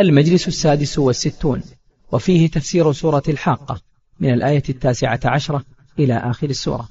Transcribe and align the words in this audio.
المجلس 0.00 0.48
السادس 0.48 0.98
والستون 0.98 1.62
وفيه 2.12 2.48
تفسير 2.48 2.92
سورة 2.92 3.22
الحاقة 3.28 3.80
من 4.20 4.34
الآية 4.34 4.62
التاسعة 4.68 5.20
عشرة 5.24 5.64
إلى 5.98 6.14
آخر 6.14 6.48
السورة. 6.50 6.88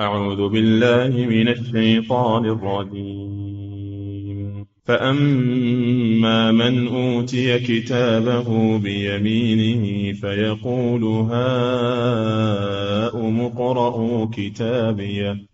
أعوذ 0.00 0.48
بالله 0.48 1.26
من 1.26 1.48
الشيطان 1.48 2.44
الرجيم. 2.44 3.94
فأما 4.84 6.52
من 6.52 6.88
أوتي 6.88 7.58
كتابه 7.58 8.78
بيمينه 8.78 10.12
فيقول 10.12 11.04
هاؤم 11.04 12.10
اقرءوا 13.40 14.26
كتابيه 14.32 15.53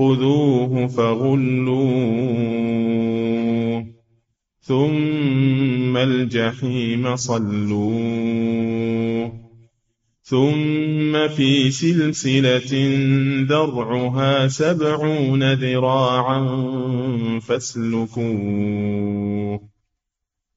خذوه 0.00 0.86
فغلوه. 0.86 2.00
ثم 4.60 5.96
الجحيم 5.96 7.16
صلوه. 7.16 8.60
ثم 10.22 11.28
في 11.28 11.70
سلسلة 11.70 12.98
ذرعها 13.48 14.48
سبعون 14.48 15.52
ذراعا 15.52 16.48
فاسلكوه. 17.40 18.20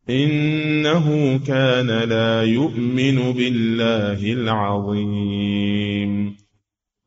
إنه 0.09 1.37
كان 1.47 1.87
لا 1.87 2.43
يؤمن 2.43 3.31
بالله 3.33 4.33
العظيم. 4.33 5.62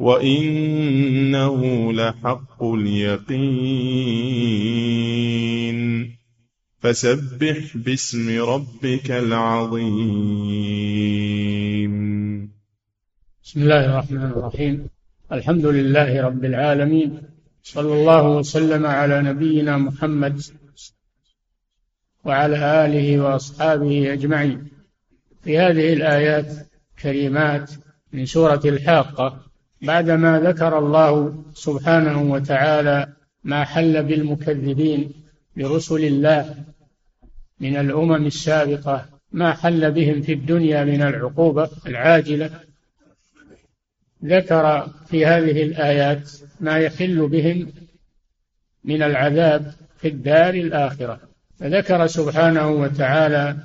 وإنه 0.00 1.92
لحق 1.92 2.62
اليقين 2.64 3.40
فسبح 6.78 7.76
باسم 7.76 8.42
ربك 8.44 9.10
العظيم 9.10 9.90
بسم 13.44 13.62
الله 13.62 13.84
الرحمن 13.86 14.22
الرحيم. 14.22 14.88
الحمد 15.32 15.66
لله 15.66 16.22
رب 16.22 16.44
العالمين. 16.44 17.22
صلى 17.62 17.94
الله 17.94 18.28
وسلم 18.28 18.86
على 18.86 19.22
نبينا 19.22 19.78
محمد 19.78 20.40
وعلى 22.24 22.86
آله 22.86 23.20
وأصحابه 23.20 24.12
أجمعين. 24.12 24.68
في 25.44 25.58
هذه 25.58 25.92
الآيات 25.92 26.66
كريمات 27.02 27.70
من 28.12 28.26
سورة 28.26 28.60
الحاقة 28.64 29.49
بعدما 29.82 30.40
ذكر 30.40 30.78
الله 30.78 31.44
سبحانه 31.54 32.22
وتعالى 32.22 33.12
ما 33.44 33.64
حل 33.64 34.02
بالمكذبين 34.02 35.12
برسل 35.56 36.04
الله 36.04 36.64
من 37.60 37.76
الأمم 37.76 38.26
السابقة 38.26 39.06
ما 39.32 39.52
حل 39.52 39.90
بهم 39.90 40.22
في 40.22 40.32
الدنيا 40.32 40.84
من 40.84 41.02
العقوبة 41.02 41.70
العاجلة 41.86 42.50
ذكر 44.24 44.88
في 45.06 45.26
هذه 45.26 45.62
الآيات 45.62 46.30
ما 46.60 46.78
يحل 46.78 47.28
بهم 47.28 47.72
من 48.84 49.02
العذاب 49.02 49.74
في 49.98 50.08
الدار 50.08 50.54
الآخرة. 50.54 51.20
فذكر 51.58 52.06
سبحانه 52.06 52.70
وتعالى 52.70 53.56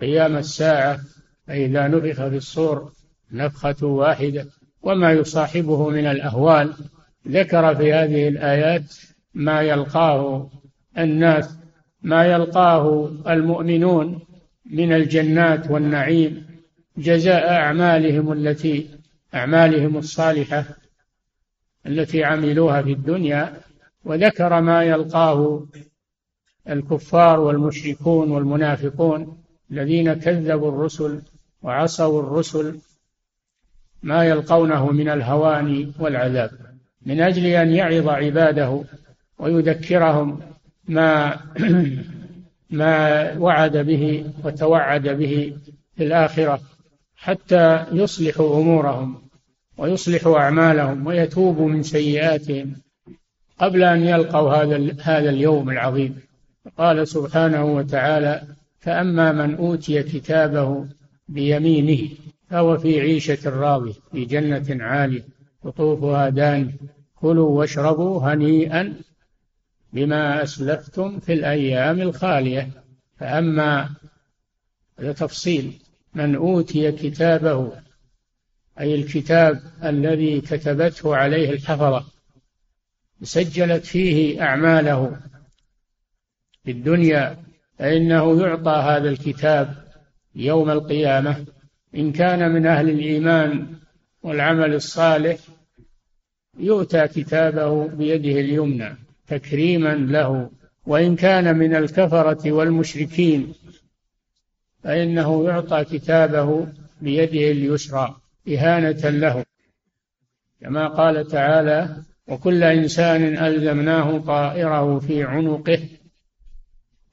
قيام 0.00 0.36
الساعة 0.36 1.00
فاذا 1.46 1.88
نفخ 1.88 2.28
في 2.28 2.36
الصور 2.36 2.92
نفخة 3.32 3.86
واحدة. 3.86 4.46
وما 4.86 5.12
يصاحبه 5.12 5.88
من 5.88 6.06
الأهوال 6.06 6.74
ذكر 7.28 7.74
في 7.74 7.92
هذه 7.92 8.28
الآيات 8.28 8.94
ما 9.34 9.62
يلقاه 9.62 10.50
الناس 10.98 11.58
ما 12.02 12.26
يلقاه 12.26 13.08
المؤمنون 13.28 14.20
من 14.70 14.92
الجنات 14.92 15.70
والنعيم 15.70 16.46
جزاء 16.98 17.52
أعمالهم 17.52 18.32
التي 18.32 18.90
أعمالهم 19.34 19.96
الصالحة 19.96 20.64
التي 21.86 22.24
عملوها 22.24 22.82
في 22.82 22.92
الدنيا 22.92 23.60
وذكر 24.04 24.60
ما 24.60 24.82
يلقاه 24.82 25.66
الكفار 26.68 27.40
والمشركون 27.40 28.30
والمنافقون 28.30 29.42
الذين 29.70 30.14
كذبوا 30.14 30.68
الرسل 30.68 31.22
وعصوا 31.62 32.22
الرسل 32.22 32.80
ما 34.02 34.24
يلقونه 34.24 34.92
من 34.92 35.08
الهوان 35.08 35.92
والعذاب 35.98 36.50
من 37.06 37.20
أجل 37.20 37.46
أن 37.46 37.70
يعظ 37.70 38.08
عباده 38.08 38.82
ويذكرهم 39.38 40.40
ما 40.88 41.40
ما 42.70 43.32
وعد 43.38 43.76
به 43.76 44.24
وتوعد 44.44 45.08
به 45.08 45.56
في 45.96 46.04
الآخرة 46.04 46.60
حتى 47.16 47.84
يصلحوا 47.92 48.60
أمورهم 48.60 49.22
ويصلحوا 49.78 50.38
أعمالهم 50.38 51.06
ويتوبوا 51.06 51.68
من 51.68 51.82
سيئاتهم 51.82 52.74
قبل 53.58 53.82
أن 53.82 54.02
يلقوا 54.02 54.52
هذا 54.52 54.96
هذا 55.02 55.30
اليوم 55.30 55.70
العظيم. 55.70 56.20
قال 56.78 57.08
سبحانه 57.08 57.64
وتعالى 57.64 58.42
فأما 58.80 59.32
من 59.32 59.54
أوتي 59.54 60.02
كتابه 60.02 60.86
بيمينه 61.28 62.08
فهو 62.50 62.78
في 62.78 63.00
عيشة 63.00 63.50
راضيه 63.50 63.92
في 64.12 64.24
جنة 64.24 64.84
عالية 64.84 65.24
قطوفها 65.64 66.28
دان. 66.28 66.72
كلوا 67.14 67.58
واشربوا 67.58 68.20
هنيئا 68.20 68.94
بما 69.92 70.42
أسلفتم 70.42 71.20
في 71.20 71.32
الأيام 71.32 72.00
الخالية. 72.00 72.70
فأما 73.18 73.90
هذا 74.98 75.12
تفصيل 75.12 75.72
من 76.14 76.34
أوتي 76.34 76.92
كتابه 76.92 77.72
أي 78.80 78.94
الكتاب 78.94 79.62
الذي 79.84 80.40
كتبته 80.40 81.16
عليه 81.16 81.50
الحفظة 81.50 82.04
سجلت 83.22 83.84
فيه 83.84 84.42
أعماله 84.42 85.20
في 86.64 86.70
الدنيا 86.70 87.44
فإنه 87.78 88.42
يعطى 88.42 88.70
هذا 88.70 89.08
الكتاب 89.08 89.74
يوم 90.34 90.70
القيامة. 90.70 91.46
إن 91.96 92.12
كان 92.12 92.52
من 92.52 92.66
أهل 92.66 92.88
الإيمان 92.88 93.66
والعمل 94.22 94.74
الصالح 94.74 95.38
يؤتى 96.58 97.08
كتابه 97.08 97.88
بيده 97.88 98.40
اليمنى 98.40 98.96
تكريما 99.26 99.94
له. 99.94 100.50
وإن 100.86 101.16
كان 101.16 101.56
من 101.56 101.74
الكفرة 101.74 102.52
والمشركين 102.52 103.52
فإنه 104.82 105.44
يعطى 105.44 105.84
كتابه 105.84 106.68
بيده 107.00 107.50
اليسرى 107.50 108.16
إهانة 108.48 109.10
له. 109.10 109.44
كما 110.60 110.88
قال 110.88 111.26
تعالى 111.26 111.96
وكل 112.28 112.62
إنسان 112.62 113.38
ألزمناه 113.38 114.18
طائره 114.18 114.98
في 114.98 115.22
عنقه 115.22 115.88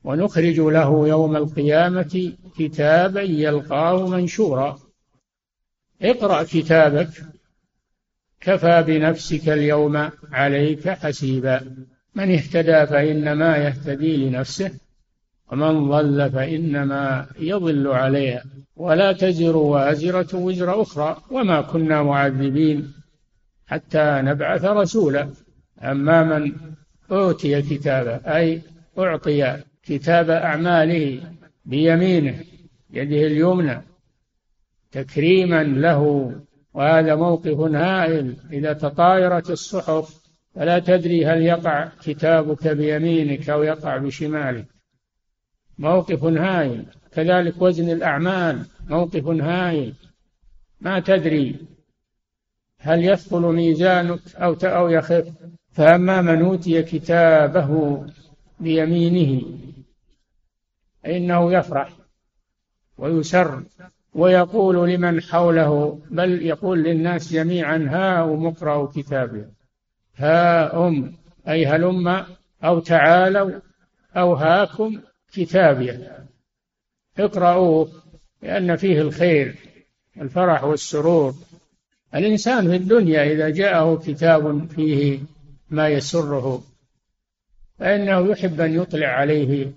ونخرج 0.04 0.60
له 0.60 1.08
يوم 1.08 1.36
القيامة 1.36 2.32
كتابا 2.58 3.22
يلقاه 3.22 4.08
منشورا. 4.08 4.80
اقرأ 6.02 6.44
كتابك. 6.44 7.10
كفى 8.42 8.84
بنفسك 8.88 9.50
اليوم 9.50 10.10
عليك 10.32 10.90
حسيبا. 10.90 11.76
من 12.16 12.32
اهتدى 12.32 12.86
فإنما 12.86 13.58
يهتدي 13.58 14.18
لنفسه 14.18 14.72
ومن 15.52 15.90
ضل 15.90 16.32
فإنما 16.32 17.28
يضل 17.40 17.88
عليها 17.88 18.44
ولا 18.76 19.12
تزر 19.12 19.58
وازرة 19.58 20.36
وزر 20.38 20.82
أخرى 20.82 21.18
وما 21.32 21.62
كنا 21.62 22.04
معذبين 22.04 22.94
حتى 23.68 24.22
نبعث 24.24 24.66
رسولا. 24.66 25.30
أما 25.82 26.24
من 26.24 26.52
أوتي 27.12 27.62
كتابه 27.62 28.16
أي 28.16 28.62
أعطي 28.98 29.64
كتاب 29.84 30.30
أعماله 30.30 31.22
بيمينه 31.66 32.44
يده 32.94 33.28
اليمنى 33.28 33.82
تكريما 34.92 35.64
له. 35.64 36.34
وهذا 36.74 37.16
موقف 37.16 37.60
هائل 37.60 38.36
إذا 38.52 38.74
تطايرت 38.74 39.50
الصحف. 39.50 40.24
فلا 40.56 40.80
تدري 40.80 41.26
هل 41.26 41.42
يقع 41.42 41.90
كتابك 42.04 42.68
بيمينك 42.68 43.50
أو 43.50 43.64
يقع 43.64 43.98
بشمالك. 43.98 44.66
موقف 45.78 46.24
هائل. 46.24 46.86
كذلك 47.12 47.62
وزن 47.62 47.90
الأعمال. 47.90 48.66
موقف 48.90 49.28
هائل. 49.28 49.94
ما 50.82 51.00
تدري 51.00 51.56
هل 52.80 53.06
يثقل 53.06 53.42
ميزانك 53.42 54.20
أو 54.36 54.54
أو 54.64 54.90
يخف. 54.90 55.28
فأما 55.72 56.22
من 56.22 56.42
أوتي 56.42 56.84
كتابه 56.84 58.06
بيمينه 58.60 59.42
فإنه 61.04 61.54
يفرح 61.54 61.90
ويسر 62.98 63.64
ويقول 64.14 64.90
لمن 64.90 65.22
حوله 65.22 66.00
بل 66.12 66.42
يقول 66.42 66.84
للناس 66.84 67.34
جميعا 67.34 67.78
ها 67.78 68.24
أم 68.24 68.46
اقرأوا 68.46 68.88
كتابي. 68.88 69.46
ها 70.16 70.88
أم 70.88 71.14
أي 71.48 71.66
هلم 71.66 72.26
أو 72.64 72.80
تعالوا 72.80 73.60
أو 74.16 74.34
هاكم 74.34 75.02
كتابي. 75.34 76.00
اقرأوه 77.20 77.90
لأن 78.42 78.76
فيه 78.76 79.02
الخير 79.02 79.56
الفرح 80.22 80.64
والسرور. 80.64 81.34
الإنسان 82.16 82.70
في 82.70 82.76
الدنيا 82.76 83.24
إذا 83.24 83.50
جاءه 83.50 83.96
كتاب 83.96 84.68
فيه 84.72 85.20
ما 85.70 85.88
يسره 85.88 86.64
فإنه 87.80 88.32
يحب 88.32 88.62
أن 88.62 88.74
يطلع 88.74 89.08
عليه 89.08 89.72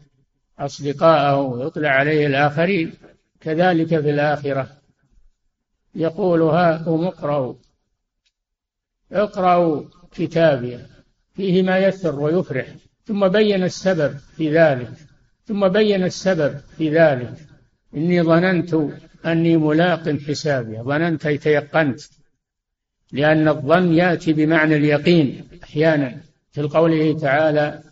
أصدقاءه 0.59 1.41
ويطلع 1.41 1.89
عليه 1.89 2.27
الآخرين 2.27 2.93
كذلك 3.41 3.89
في 3.89 4.11
الآخرة. 4.11 4.69
يقول 5.95 6.43
هاكم 6.43 7.05
اقرأوا. 7.05 7.55
اقرأوا 9.13 9.83
كتابي 10.13 10.79
فيه 11.35 11.63
ما 11.63 11.79
يسر 11.79 12.21
ويفرح. 12.21 12.67
ثم 13.05 13.29
بين 13.29 13.65
السبب 13.65 14.17
في 14.37 14.51
ذلك. 14.51 14.93
ثم 15.45 15.69
بين 15.69 16.05
السبب 16.05 16.61
في 16.79 16.91
ذلك. 16.91 17.35
إني 17.95 18.23
ظننت 18.23 18.77
أني 19.27 19.57
ملاق 19.57 20.09
حسابي. 20.09 20.79
ظننت 20.79 21.27
أي 21.27 21.39
تيقنت. 21.39 22.01
لأن 23.13 23.49
الظن 23.49 23.95
يأتي 23.95 24.33
بمعنى 24.33 24.77
اليقين 24.77 25.49
أحيانا. 25.65 26.21
في 26.51 26.63
قوله 26.63 27.19
تعالى 27.19 27.83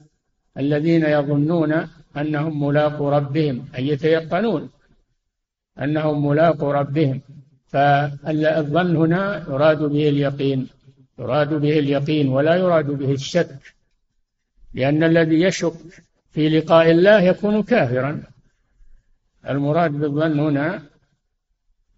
الذين 0.58 1.05
يظنون 1.05 1.88
أنهم 2.16 2.66
ملاقو 2.66 3.09
ربهم 3.09 3.68
أي 3.76 3.88
يتيقنون 3.88 4.71
أنهم 5.78 6.26
ملاقو 6.26 6.71
ربهم. 6.71 7.21
فالظن 7.66 8.97
هنا 8.97 9.44
يراد 9.49 9.78
به 9.78 10.09
اليقين 10.09 10.68
يراد 11.18 11.54
به 11.54 11.78
اليقين 11.78 12.28
ولا 12.28 12.54
يراد 12.54 12.87
به 12.87 13.12
الشك 13.12 13.59
لأن 14.75 15.04
الذي 15.04 15.40
يشك 15.40 15.75
في 16.30 16.49
لقاء 16.49 16.90
الله 16.90 17.21
يكون 17.21 17.62
كافرا. 17.62 18.23
المراد 19.49 19.90
بالظن 19.90 20.40
هنا 20.40 20.83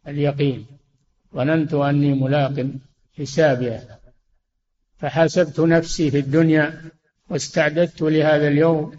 اليقين. 0.08 0.66
ظننت 1.34 1.74
أني 1.74 2.14
ملاق 2.14 2.66
حسابها 3.18 3.98
فحاسبت 4.98 5.60
نفسي 5.60 6.10
في 6.10 6.18
الدنيا 6.18 6.82
واستعددت 7.30 8.02
لهذا 8.02 8.48
اليوم 8.48 8.96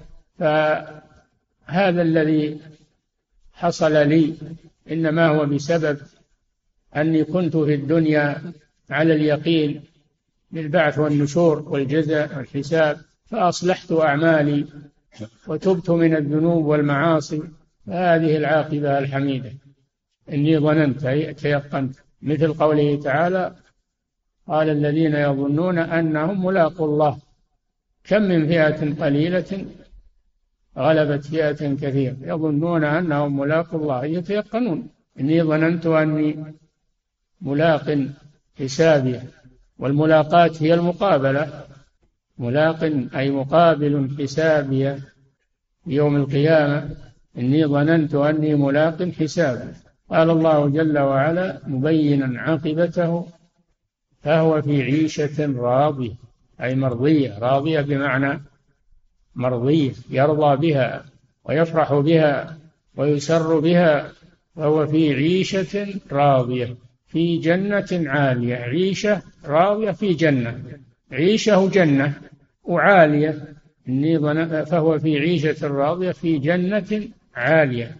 فهذا 1.67 2.01
الذي 2.01 2.59
حصل 3.53 3.93
لي 3.93 4.33
إنما 4.91 5.27
هو 5.27 5.45
بسبب 5.45 5.99
أني 6.95 7.23
كنت 7.23 7.57
في 7.57 7.73
الدنيا 7.73 8.53
على 8.89 9.13
اليقين 9.13 9.83
بالبعث 10.51 10.99
والنشور 10.99 11.69
والجزاء 11.69 12.37
والحساب 12.37 12.97
فأصلحت 13.25 13.91
أعمالي 13.91 14.65
وتبت 15.47 15.89
من 15.89 16.15
الذنوب 16.15 16.65
والمعاصي. 16.65 17.41
فهذه 17.87 18.37
العاقبة 18.37 18.99
الحميدة. 18.99 19.53
إني 20.29 20.59
ظننت 20.59 21.05
أي 21.05 21.33
تيقنت. 21.33 21.95
مثل 22.21 22.53
قوله 22.53 22.99
تعالى 23.01 23.55
قال 24.47 24.69
الذين 24.69 25.15
يظنون 25.15 25.77
أنهم 25.77 26.45
ملاقوا 26.45 26.87
الله. 26.87 27.17
كم 28.03 28.21
من 28.21 28.47
فئة 28.47 29.03
قليلة 29.03 29.65
غلبت 30.77 31.25
فئة 31.25 31.75
كثيرة 31.75 32.17
يظنون 32.21 32.83
أنهم 32.83 33.39
ملاقوا 33.39 33.79
الله. 33.79 34.05
يتيقنون. 34.05 34.89
إني 35.19 35.43
ظننت 35.43 35.85
أني 35.85 36.53
ملاق 37.41 37.97
حسابي 38.59 39.19
والملاقاة 39.79 40.51
هي 40.59 40.73
المقابلة. 40.73 41.63
ملاق 42.37 42.83
أي 43.15 43.31
مقابل 43.31 44.09
حسابي 44.19 44.95
يوم 45.87 46.15
القيامة. 46.15 46.89
إني 47.37 47.65
ظننت 47.65 48.15
أني 48.15 48.55
ملاق 48.55 49.03
حسابي 49.03 49.71
قال 50.09 50.29
الله 50.29 50.69
جل 50.69 50.97
وعلا 50.99 51.61
مبينا 51.67 52.41
عاقبته 52.41 53.27
فهو 54.21 54.61
في 54.61 54.83
عيشة 54.83 55.59
راضية 55.59 56.13
أي 56.61 56.75
مرضية. 56.75 57.39
راضية 57.39 57.81
بمعنى 57.81 58.41
مرضية 59.37 59.93
يرضى 60.09 60.67
بها 60.67 61.05
ويفرح 61.45 61.93
بها 61.93 62.57
ويسر 62.95 63.59
بها 63.59 64.11
وهو 64.55 64.87
في 64.87 65.13
عيشة 65.13 65.99
راضية 66.11 66.75
في 67.07 67.37
جنة 67.37 67.87
عالية 67.91 68.55
عيشة 68.55 69.21
راضية 69.45 69.91
في 69.91 70.13
جنة 70.13 70.63
عيشه 71.11 71.69
جنة 71.69 72.13
وعالية 72.63 73.57
فهو 74.65 74.99
في 74.99 75.19
عيشة 75.19 75.67
راضية 75.67 76.11
في 76.11 76.37
جنة 76.37 77.07
عالية 77.35 77.97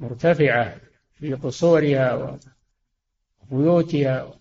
مرتفعة 0.00 0.76
في 1.14 1.34
قصورها 1.34 2.38
وبيوتها 3.50 4.34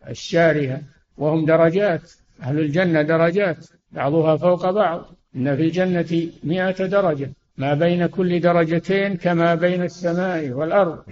وأشجارها 0.00 0.82
وهم 1.16 1.44
درجات 1.44 2.12
أهل 2.42 2.58
الجنة 2.58 3.02
درجات 3.02 3.66
بعضها 3.92 4.36
فوق 4.36 4.70
بعض. 4.70 5.15
إن 5.36 5.56
في 5.56 5.62
الجنة 5.62 6.30
مئة 6.44 6.86
درجة 6.86 7.32
ما 7.56 7.74
بين 7.74 8.06
كل 8.06 8.40
درجتين 8.40 9.16
كما 9.16 9.54
بين 9.54 9.82
السماء 9.82 10.50
والأرض. 10.50 11.04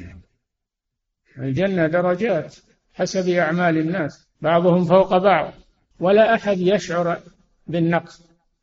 الجنة 1.38 1.87
درجات 1.87 2.57
حسب 2.95 3.28
أعمال 3.28 3.78
الناس 3.78 4.26
بعضهم 4.40 4.85
فوق 4.85 5.16
بعض 5.16 5.52
ولا 6.00 6.35
أحد 6.35 6.59
يشعر 6.59 7.19
بالنقص 7.66 8.23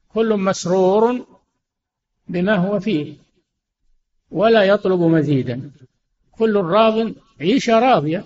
كل 0.09 0.37
مسرور 0.37 1.25
بما 2.27 2.55
هو 2.55 2.79
فيه 2.79 3.13
ولا 4.31 4.63
يطلب 4.63 4.99
مزيدا. 5.01 5.71
كل 6.31 6.55
راض 6.55 7.13
عيشة 7.41 7.79
راضية 7.79 8.25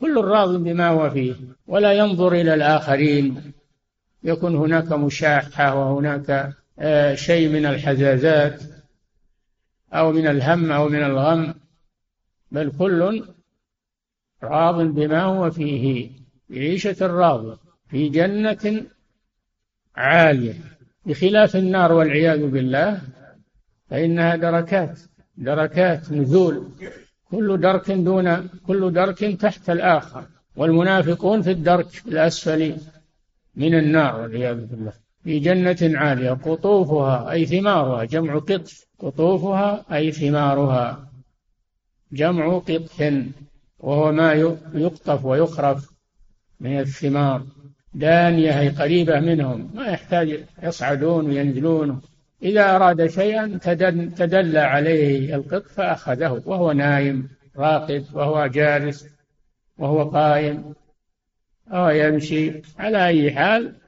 كل 0.00 0.24
راض 0.24 0.56
بما 0.56 0.88
هو 0.88 1.10
فيه 1.10 1.34
ولا 1.66 1.92
ينظر 1.92 2.32
إلى 2.32 2.54
الآخرين. 2.54 3.52
يكون 4.24 4.56
هناك 4.56 4.92
مشاحة 4.92 5.74
وهناك 5.74 6.52
شيء 7.14 7.48
من 7.48 7.66
الحزازات 7.66 8.62
أو 9.92 10.12
من 10.12 10.26
الهم 10.26 10.72
أو 10.72 10.88
من 10.88 11.02
الغم 11.02 11.54
بل 12.50 12.72
كل 12.78 13.24
راض 14.42 14.80
بما 14.80 15.22
هو 15.22 15.50
فيه. 15.50 16.10
عيشة 16.50 17.06
راضية 17.06 17.58
في 17.88 18.08
جنة 18.08 18.86
عالية. 19.96 20.54
بخلاف 21.06 21.56
النار 21.56 21.92
والعياذ 21.92 22.46
بالله 22.46 23.00
فإنها 23.90 24.36
دركات 24.36 25.00
دركات 25.36 26.12
نزول. 26.12 26.68
كل 27.30 27.60
درك 27.60 27.90
دون 27.90 28.48
كل 28.66 28.92
درك 28.92 29.18
تحت 29.18 29.70
الآخر. 29.70 30.24
والمنافقون 30.56 31.42
في 31.42 31.50
الدرك 31.50 32.06
الأسفل 32.06 32.76
من 33.54 33.74
النار 33.74 34.20
والعياذ 34.20 34.66
بالله. 34.66 35.01
في 35.24 35.38
جنة 35.38 35.98
عالية 35.98 36.30
قطوفها 36.30 37.30
أي 37.30 37.46
ثمارها 37.46 38.04
جمع 38.04 38.38
قطف 38.38 38.86
قطوفها 38.98 39.84
أي 39.92 40.12
ثمارها. 40.12 41.08
جمع 42.12 42.58
قطف 42.58 43.14
وهو 43.78 44.12
ما 44.12 44.32
يقطف 44.74 45.24
ويخرف 45.24 45.90
من 46.60 46.80
الثمار. 46.80 47.42
دانية 47.94 48.60
أي 48.60 48.68
قريبة 48.68 49.20
منهم 49.20 49.70
ما 49.74 49.86
يحتاج 49.86 50.44
يصعدون 50.62 51.26
وينزلون. 51.26 52.00
إذا 52.42 52.76
أراد 52.76 53.06
شيئا 53.06 53.58
تدلى 54.16 54.58
عليه 54.58 55.34
القط 55.34 55.66
فأخذه 55.66 56.42
وهو 56.46 56.72
نايم 56.72 57.28
راقد 57.56 58.06
وهو 58.12 58.46
جالس 58.46 59.06
وهو 59.78 60.10
قائم. 60.10 60.74
أو 61.68 61.88
يمشي 61.88 62.62
على 62.78 63.06
أي 63.06 63.32
حال 63.32 63.81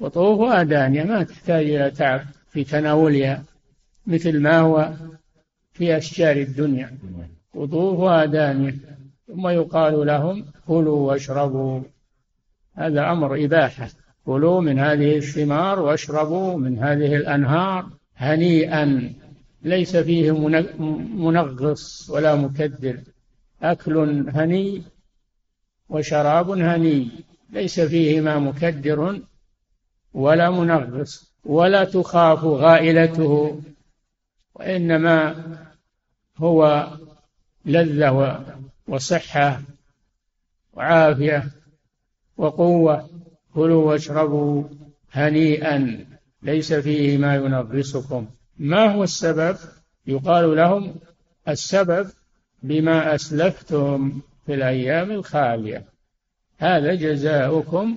قطوفها 0.00 0.62
دانية 0.62 1.04
ما 1.04 1.22
تحتاج 1.22 1.70
إلى 1.70 1.90
تعب 1.90 2.20
في 2.48 2.64
تناولها 2.64 3.44
مثل 4.06 4.40
ما 4.40 4.58
هو 4.58 4.92
في 5.72 5.96
أشجار 5.96 6.36
الدنيا. 6.36 6.98
قطوفها 7.54 8.24
دانية 8.24 8.74
ثم 9.26 9.48
يقال 9.48 10.06
لهم 10.06 10.44
كلوا 10.66 11.08
واشربوا. 11.08 11.80
هذا 12.74 13.12
أمر 13.12 13.44
إباحة. 13.44 13.88
كلوا 14.26 14.60
من 14.60 14.78
هذه 14.78 15.16
الثمار 15.16 15.80
واشربوا 15.80 16.58
من 16.58 16.78
هذه 16.78 17.16
الأنهار 17.16 17.86
هنيئا. 18.16 19.12
ليس 19.62 19.96
فيه 19.96 20.32
منغص 21.16 22.10
ولا 22.10 22.34
مكدر. 22.34 23.00
أكل 23.62 24.26
هني 24.34 24.82
وشراب 25.88 26.50
هني 26.50 27.08
ليس 27.50 27.80
فيهما 27.80 28.38
مكدر 28.38 29.20
ولا 30.14 30.50
منغص 30.50 31.34
ولا 31.44 31.84
تخاف 31.84 32.44
غائلته 32.44 33.60
وإنما 34.54 35.44
هو 36.38 36.88
لذة 37.64 38.44
وصحة 38.88 39.60
وعافية 40.72 41.44
وقوة. 42.36 43.10
كلوا 43.54 43.84
واشربوا 43.84 44.64
هنيئا 45.12 46.06
ليس 46.42 46.72
فيه 46.72 47.18
ما 47.18 47.34
ينغصكم. 47.34 48.26
ما 48.58 48.94
هو 48.94 49.02
السبب؟ 49.02 49.56
يقال 50.06 50.56
لهم 50.56 50.94
السبب 51.48 52.10
بما 52.62 53.14
أسلفتم 53.14 54.20
في 54.46 54.54
الأيام 54.54 55.10
الخالية. 55.10 55.84
هذا 56.58 56.94
جزاؤكم 56.94 57.96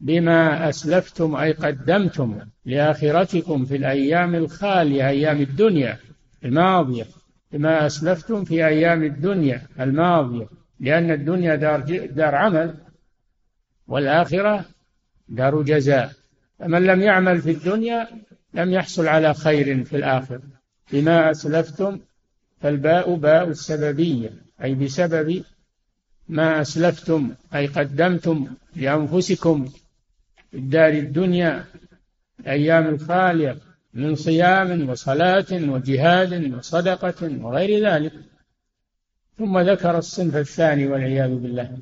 بما 0.00 0.68
أسلفتم 0.68 1.36
أي 1.36 1.52
قدمتم 1.52 2.38
لآخرتكم 2.64 3.64
في 3.64 3.76
الأيام 3.76 4.34
الخالية 4.34 5.08
أيام 5.08 5.40
الدنيا 5.40 5.98
الماضية. 6.44 7.06
بما 7.52 7.86
أسلفتم 7.86 8.44
في 8.44 8.66
أيام 8.66 9.04
الدنيا 9.04 9.62
الماضية. 9.80 10.46
لأن 10.80 11.10
الدنيا 11.10 11.54
دار, 11.54 11.80
دار 12.06 12.34
عمل 12.34 12.74
والآخرة 13.88 14.64
دار 15.28 15.62
جزاء. 15.62 16.12
فمن 16.58 16.82
لم 16.82 17.02
يعمل 17.02 17.40
في 17.40 17.50
الدنيا 17.50 18.08
لم 18.54 18.72
يحصل 18.72 19.06
على 19.06 19.34
خير 19.34 19.84
في 19.84 19.96
الآخرة. 19.96 20.42
بما 20.92 21.30
أسلفتم 21.30 22.00
فالباء 22.60 23.14
باء 23.14 23.48
السببية 23.48 24.30
أي 24.62 24.74
بسبب 24.74 25.44
ما 26.28 26.60
أسلفتم 26.60 27.30
أي 27.54 27.66
قدمتم 27.66 28.46
لأنفسكم. 28.76 29.68
الدار 30.54 30.92
الدنيا 30.92 31.64
الأيام 32.40 32.86
الخالية 32.86 33.56
من 33.94 34.14
صيام 34.14 34.90
وصلاة 34.90 35.46
وجهاد 35.52 36.54
وصدقة 36.54 37.44
وغير 37.44 37.88
ذلك. 37.90 38.12
ثم 39.38 39.58
ذكر 39.58 39.98
الصنف 39.98 40.36
الثاني 40.36 40.86
والعياذ 40.86 41.34
بالله. 41.34 41.78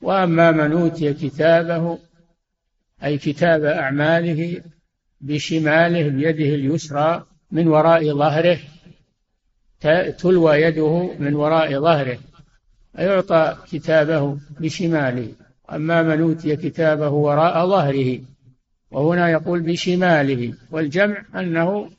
وأما 0.00 0.50
من 0.50 0.72
أوتي 0.72 1.14
كتابه 1.14 1.98
أي 3.04 3.18
كتاب 3.18 3.64
أعماله 3.64 4.62
بشماله 5.20 6.08
بيده 6.08 6.54
اليسرى 6.54 7.26
من 7.50 7.68
وراء 7.68 8.12
ظهره 8.12 8.58
تلوى 10.18 10.62
يده 10.62 11.10
من 11.18 11.34
وراء 11.34 11.80
ظهره 11.80 12.18
يعطى 12.94 13.56
كتابه 13.72 14.38
بشماله. 14.60 15.32
أما 15.72 16.02
من 16.02 16.20
أوتي 16.20 16.56
كتابه 16.56 17.08
وراء 17.08 17.66
ظهره 17.66 18.20
وهنا 18.90 19.30
يقول 19.30 19.60
بشماله 19.60 20.54
والجمع 20.70 21.24
أنه 21.34 21.90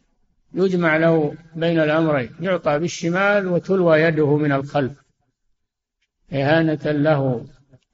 يجمع 0.53 0.97
له 0.97 1.33
بين 1.55 1.79
الأمرين 1.79 2.29
يعطى 2.41 2.79
بالشمال 2.79 3.47
وتلوى 3.47 4.01
يده 4.01 4.37
من 4.37 4.51
الخلف. 4.51 4.91
إهانة 6.33 6.91
له. 6.91 7.45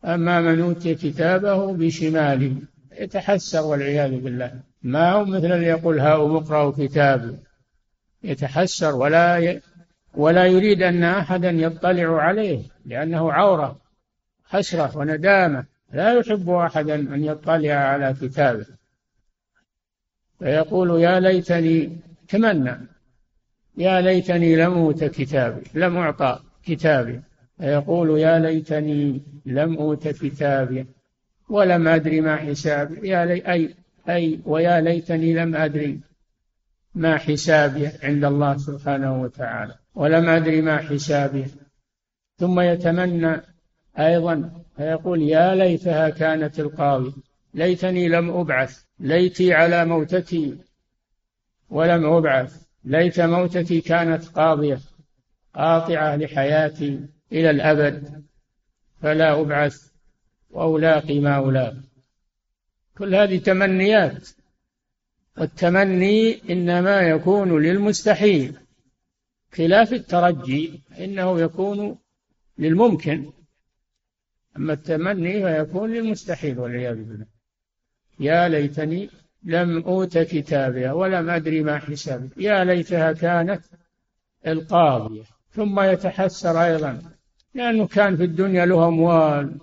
أما 0.06 0.42
من 0.42 0.62
أوتي 0.62 0.96
كتابه 0.96 1.74
بشماله. 1.74 2.56
يتحسر 3.00 3.62
والعياذ 3.66 4.20
بالله. 4.20 4.52
ما 4.84 5.12
هو 5.12 5.26
مثل 5.26 5.52
اللي 5.52 5.68
يقول 5.68 6.00
هاؤم 6.00 6.36
اقرأوا 6.36 6.72
كتابي. 6.72 7.38
يتحسر 8.24 8.96
ولا 8.96 9.38
ي... 9.38 9.62
ولا 10.14 10.46
يريد 10.46 10.82
أن 10.82 11.04
أحدا 11.04 11.50
يطلع 11.50 12.22
عليه 12.22 12.60
لأنه 12.86 13.32
عورة. 13.32 13.83
حسرة 14.54 14.98
وندامة. 14.98 15.66
لا 15.94 16.14
يحب 16.14 16.50
أحدا 16.50 16.96
أن 16.96 17.24
يطلع 17.24 17.74
على 17.74 18.16
كتابه. 18.22 18.66
فيقول 20.40 21.02
يا 21.02 21.20
ليتني 21.20 21.98
تمنى. 22.28 22.78
يا 23.78 24.02
ليتني 24.02 24.56
لم 24.56 24.74
أوت 24.74 25.04
كتابي 25.04 25.62
لم 25.74 25.98
أعطى 25.98 26.40
كتابي. 26.66 27.22
فيقول 27.58 28.20
يا 28.20 28.40
ليتني 28.40 29.22
لم 29.46 29.78
أوت 29.78 30.08
كتابي 30.08 30.86
ولم 31.50 31.88
أدري 31.88 32.22
ما 32.22 32.36
حسابي. 32.36 33.10
يا 33.10 33.26
لي 33.26 33.54
أي 33.54 33.76
أي 34.10 34.40
ويا 34.46 34.82
ليتني 34.82 35.34
لم 35.34 35.56
أدري 35.56 36.00
ما 36.96 37.18
حسابي 37.18 37.88
عند 38.04 38.24
الله 38.26 38.58
سبحانه 38.58 39.22
وتعالى 39.22 39.76
ولم 39.96 40.30
أدري 40.30 40.62
ما 40.62 40.78
حسابي. 40.78 41.46
ثم 42.38 42.60
يتمنى 42.60 43.42
أيضا 44.00 44.64
فيقول 44.78 45.22
يا 45.22 45.56
ليتها 45.56 46.10
كانت 46.10 46.60
القاضي 46.60 47.14
ليتني 47.54 48.08
لم 48.08 48.30
أبعث 48.30 48.84
ليتي 49.00 49.54
على 49.54 49.86
موتتي 49.86 50.58
ولم 51.70 52.06
أبعث 52.06 52.64
ليت 52.86 53.20
موتتي 53.20 53.82
كانت 53.82 54.26
قاضية 54.26 54.80
قاطعة 55.56 56.16
لحياتي 56.16 57.00
إلى 57.32 57.50
الأبد 57.50 58.24
فلا 59.02 59.42
أبعث 59.42 59.88
وألاقي 60.50 61.20
ما 61.20 61.50
ألاقي 61.50 61.84
كل 62.98 63.16
هذه 63.16 63.38
تمنيات 63.38 64.30
والتمني 65.38 66.42
إنما 66.50 67.02
يكون 67.02 67.62
للمستحيل 67.62 68.58
خلاف 69.54 69.94
الترجي 69.94 70.82
إنه 71.00 71.40
يكون 71.40 71.98
للممكن. 72.58 73.32
أما 74.58 74.74
التمني 74.74 75.42
فيكون 75.44 75.94
للمستحيل 75.94 76.60
والعياذ 76.60 76.96
بالله. 76.96 77.26
يا 78.20 78.48
ليتني 78.50 79.10
لم 79.44 79.84
أوت 79.84 80.18
كتابها 80.18 80.94
ولم 80.94 81.30
أدري 81.30 81.64
ما 81.64 81.80
حسابي. 81.80 82.30
يا 82.38 82.64
ليتها 82.64 83.12
كانت 83.12 83.62
القاضية. 84.48 85.24
ثم 85.52 85.80
يتحسر 85.80 86.64
أيضا. 86.64 87.02
لأنه 87.54 87.88
كان 87.88 88.18
في 88.18 88.24
الدنيا 88.24 88.66
له 88.66 88.88
أموال 88.88 89.58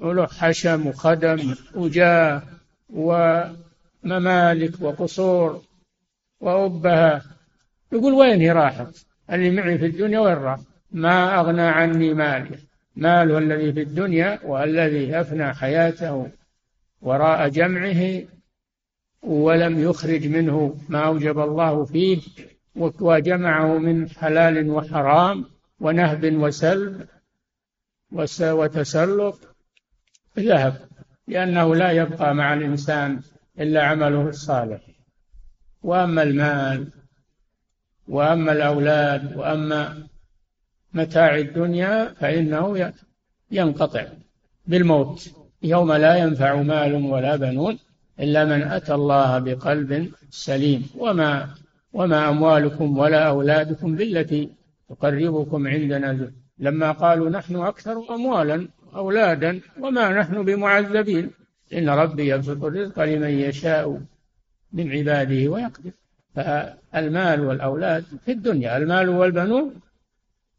وله 0.00 0.26
حشم 0.26 0.86
وخدم 0.86 1.54
وجاه 1.74 2.42
وممالك 2.90 4.80
وقصور 4.80 5.62
وأبها. 6.40 7.22
يقول 7.92 8.12
وين 8.12 8.40
هي 8.40 8.52
راحت؟ 8.52 9.06
اللي 9.30 9.50
معي 9.50 9.78
في 9.78 9.86
الدنيا 9.86 10.20
وين 10.20 10.34
راح؟ 10.34 10.60
ما 10.92 11.40
أغنى 11.40 11.62
عني 11.62 12.14
مالي. 12.14 12.58
ماله 12.98 13.38
الذي 13.38 13.72
في 13.72 13.82
الدنيا 13.82 14.38
والذي 14.44 15.20
أفنى 15.20 15.54
حياته 15.54 16.30
وراء 17.00 17.48
جمعه 17.48 18.22
ولم 19.22 19.78
يخرج 19.78 20.26
منه 20.26 20.76
ما 20.88 21.06
أوجب 21.06 21.38
الله 21.38 21.84
فيه 21.84 22.20
وجمعه 22.76 23.78
من 23.78 24.08
حلال 24.08 24.70
وحرام 24.70 25.44
ونهب 25.80 26.24
وسلب 26.32 27.08
وتسلط. 28.42 29.38
ذهب 30.38 30.76
لأنه 31.28 31.74
لا 31.74 31.90
يبقى 31.90 32.34
مع 32.34 32.54
الإنسان 32.54 33.20
إلا 33.60 33.82
عمله 33.82 34.28
الصالح. 34.28 34.80
وأما 35.82 36.22
المال 36.22 36.90
وأما 38.08 38.52
الأولاد 38.52 39.36
وأما 39.36 40.07
متاع 41.00 41.36
الدنيا 41.36 41.92
فإنه 42.20 42.92
ينقطع 43.50 44.04
بالموت 44.66 45.30
يوم 45.62 45.92
لا 45.92 46.14
ينفع 46.22 46.62
مال 46.62 46.94
ولا 46.94 47.36
بنون 47.36 47.78
إلا 48.20 48.44
من 48.44 48.62
أتى 48.62 48.94
الله 48.94 49.38
بقلب 49.38 49.90
سليم. 50.30 50.82
وما 51.02 51.48
وما 51.92 52.28
أموالكم 52.28 52.98
ولا 52.98 53.28
أولادكم 53.28 53.96
بالتي 53.96 54.50
تقربكم 54.88 55.66
عندنا. 55.66 56.30
لما 56.58 56.92
قالوا 56.92 57.28
نحن 57.30 57.56
أكثر 57.56 58.14
أموالا 58.14 58.68
أولادا 58.94 59.60
وما 59.82 60.08
نحن 60.20 60.44
بمعذبين. 60.44 61.30
إن 61.76 61.88
ربي 61.88 62.28
يبسط 62.28 62.64
الرزق 62.64 62.96
لمن 63.04 63.30
يشاء 63.30 64.00
من 64.72 64.92
عباده 64.92 65.48
ويقدر. 65.48 65.90
فالمال 66.34 67.40
والأولاد 67.40 68.04
في 68.24 68.32
الدنيا 68.32 68.76
المال 68.76 69.08
والبنون 69.08 69.74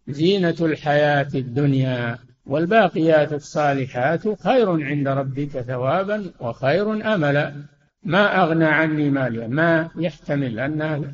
زينة 0.08 0.56
الحياة 0.62 1.28
الدنيا 1.36 2.18
والباقيات 2.46 3.34
الصالحات 3.34 4.42
خير 4.44 4.70
عند 4.70 5.08
ربك 5.08 5.50
ثوابا 5.50 6.32
وخير 6.40 7.14
أملا. 7.16 7.56
ما 8.04 8.44
أغنى 8.44 8.66
عني 8.66 9.10
ماليا 9.10 9.48
ما 9.48 9.90
يحتمل 9.96 10.60
أنها 10.60 11.14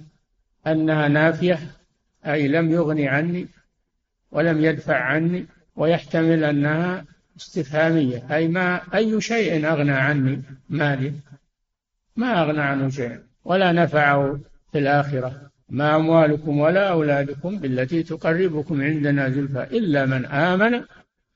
أنها 0.68 1.08
نافية 1.08 1.60
أي 2.26 2.48
لم 2.48 2.72
يغني 2.72 3.08
عني 3.08 3.48
ولم 4.32 4.64
يدفع 4.64 4.96
عني 4.96 5.46
ويحتمل 5.76 6.44
أنها 6.44 7.06
استفهامية. 7.38 8.36
أي 8.36 8.48
ما 8.48 8.82
أي 8.96 9.22
شيء 9.22 9.68
أغنى 9.68 9.92
عني 9.92 10.42
مالي 10.70 11.14
ما 12.16 12.42
أغنى 12.42 12.62
عنه 12.62 12.90
شيء 12.90 13.20
ولا 13.46 13.72
نفعه 13.72 14.40
في 14.72 14.80
الآخرة. 14.80 15.52
ما 15.70 15.96
أموالكم 15.96 16.60
ولا 16.60 16.92
أولادكم 16.92 17.58
بالتي 17.58 18.04
تقربكم 18.04 18.82
عندنا 18.82 19.30
زلفى 19.30 19.64
إلا 19.78 20.06
من 20.06 20.26
آمن 20.26 20.84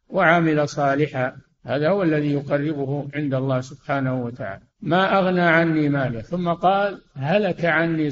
وعمل 0.09 0.69
صالحا. 0.69 1.35
هذا 1.65 1.89
هو 1.89 2.03
الذي 2.03 2.33
يقربه 2.33 3.09
عند 3.15 3.33
الله 3.33 3.61
سبحانه 3.61 4.23
وتعالى. 4.23 4.61
ما 4.81 5.19
أغنى 5.19 5.41
عني 5.41 5.89
مالي. 5.89 6.21
ثم 6.21 6.49
قال 6.49 7.01
هلك 7.15 7.65
عني 7.65 8.11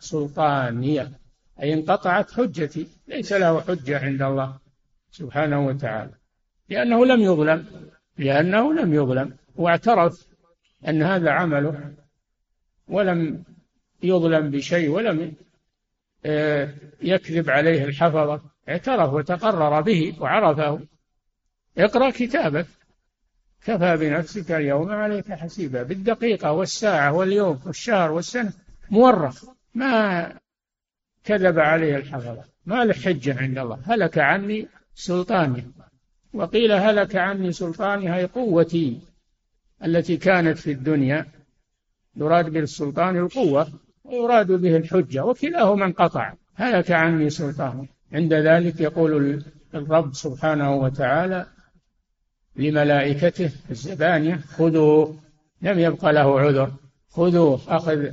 سلطانية. 0.00 1.10
أي 1.62 1.74
انقطعت 1.74 2.32
حجتي. 2.32 2.86
ليس 3.08 3.32
له 3.32 3.60
حجة 3.60 3.98
عند 3.98 4.22
الله 4.22 4.58
سبحانه 5.10 5.66
وتعالى. 5.66 6.12
لأنه 6.68 7.06
لم 7.06 7.20
يظلم. 7.20 7.64
لأنه 8.18 8.74
لم 8.74 8.94
يظلم. 8.94 9.32
واعترف 9.56 10.26
أن 10.88 11.02
هذا 11.02 11.30
عمله 11.30 11.92
ولم 12.88 13.44
يظلم 14.02 14.50
بشيء 14.50 14.88
ولم 14.88 15.34
آه، 16.24 16.74
يكذب 17.02 17.50
عليه 17.50 17.84
الحفظة 17.84 18.40
اعترف 18.68 19.12
وتقرر 19.12 19.80
به 19.80 20.16
وعرفه. 20.20 20.80
اقرأ 21.78 22.10
كتابك. 22.10 22.66
كفى 23.64 23.96
بنفسك 23.96 24.50
اليوم 24.50 24.90
عليك 24.90 25.32
حسيبا. 25.32 25.82
بالدقيقة 25.82 26.52
والساعة 26.52 27.12
واليوم 27.12 27.60
والشهر 27.66 28.12
والسنة 28.12 28.52
مورخ. 28.90 29.44
ما 29.74 30.32
كذب 31.24 31.58
عليه 31.58 31.96
الحفظة. 31.96 32.44
ما 32.66 32.84
له 32.84 32.92
حجة 32.92 33.40
عند 33.40 33.58
الله. 33.58 33.78
هلك 33.86 34.18
عني 34.18 34.68
سلطاني. 34.94 35.72
وقيل 36.34 36.72
هلك 36.72 37.16
عني 37.16 37.52
سلطاني 37.52 38.14
هي 38.14 38.24
قوتي 38.24 39.00
التي 39.84 40.16
كانت 40.16 40.58
في 40.58 40.72
الدنيا. 40.72 41.26
يراد 42.16 42.50
بالسلطان 42.50 43.16
القوة. 43.16 43.72
ويراد 44.10 44.52
به 44.52 44.76
الحجة 44.76 45.24
وكلاهما 45.24 45.84
انقطع. 45.84 46.34
هلك 46.54 46.90
عني 46.90 47.30
سلطاني 47.30 47.88
عند 48.12 48.34
ذلك 48.34 48.80
يقول 48.80 49.42
الرب 49.74 50.14
سبحانه 50.14 50.74
وتعالى 50.76 51.46
لملائكته 52.56 53.50
الزبانية 53.70 54.36
خذوا 54.36 55.06
لم 55.62 55.78
يبق 55.78 56.10
له 56.10 56.40
عذر. 56.40 56.70
خذوه 57.10 57.60
أخذ 57.68 58.06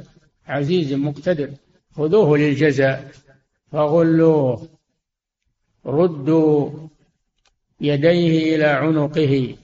عزيز 0.48 0.94
مقتدر 0.94 1.50
خذوه 1.96 2.38
للجزاء. 2.38 3.12
فغلوه. 3.72 4.68
ردوا 5.86 6.70
يديه 7.82 8.56
إلى 8.56 8.66
عنقه. 8.66 9.56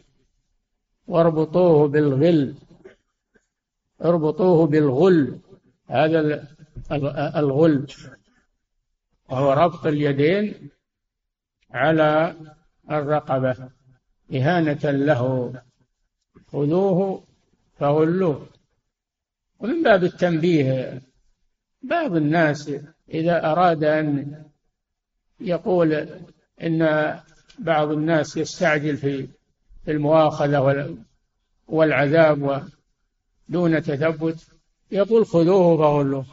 واربطوه 1.08 1.88
بالغل. 1.88 2.54
اربطوه 4.06 4.68
بالغل. 4.68 5.40
هذا 5.88 6.48
الغل 7.40 7.88
وهو 9.30 9.54
ربط 9.54 9.86
اليدين 9.86 10.70
على 11.72 12.36
الرقبة 12.92 13.70
إهانة 14.34 14.92
له. 14.92 15.54
خذوه 16.52 17.24
فغلوه. 17.80 18.48
ومن 19.60 19.84
باب 19.84 20.04
التنبيه 20.04 21.02
بعض 21.82 22.16
الناس 22.16 22.72
إذا 23.10 23.52
أراد 23.52 23.84
أن 23.84 24.36
يقول 25.40 26.08
إن 26.64 27.14
بعض 27.60 27.92
الناس 27.92 28.38
يستعجل 28.38 28.98
في 28.98 29.28
المؤاخذة 29.88 30.98
والعذاب 31.68 32.68
دون 33.50 33.82
تثبت 33.82 34.53
يقول 34.94 35.26
خذوه 35.26 35.78
فغلوه 35.78 36.26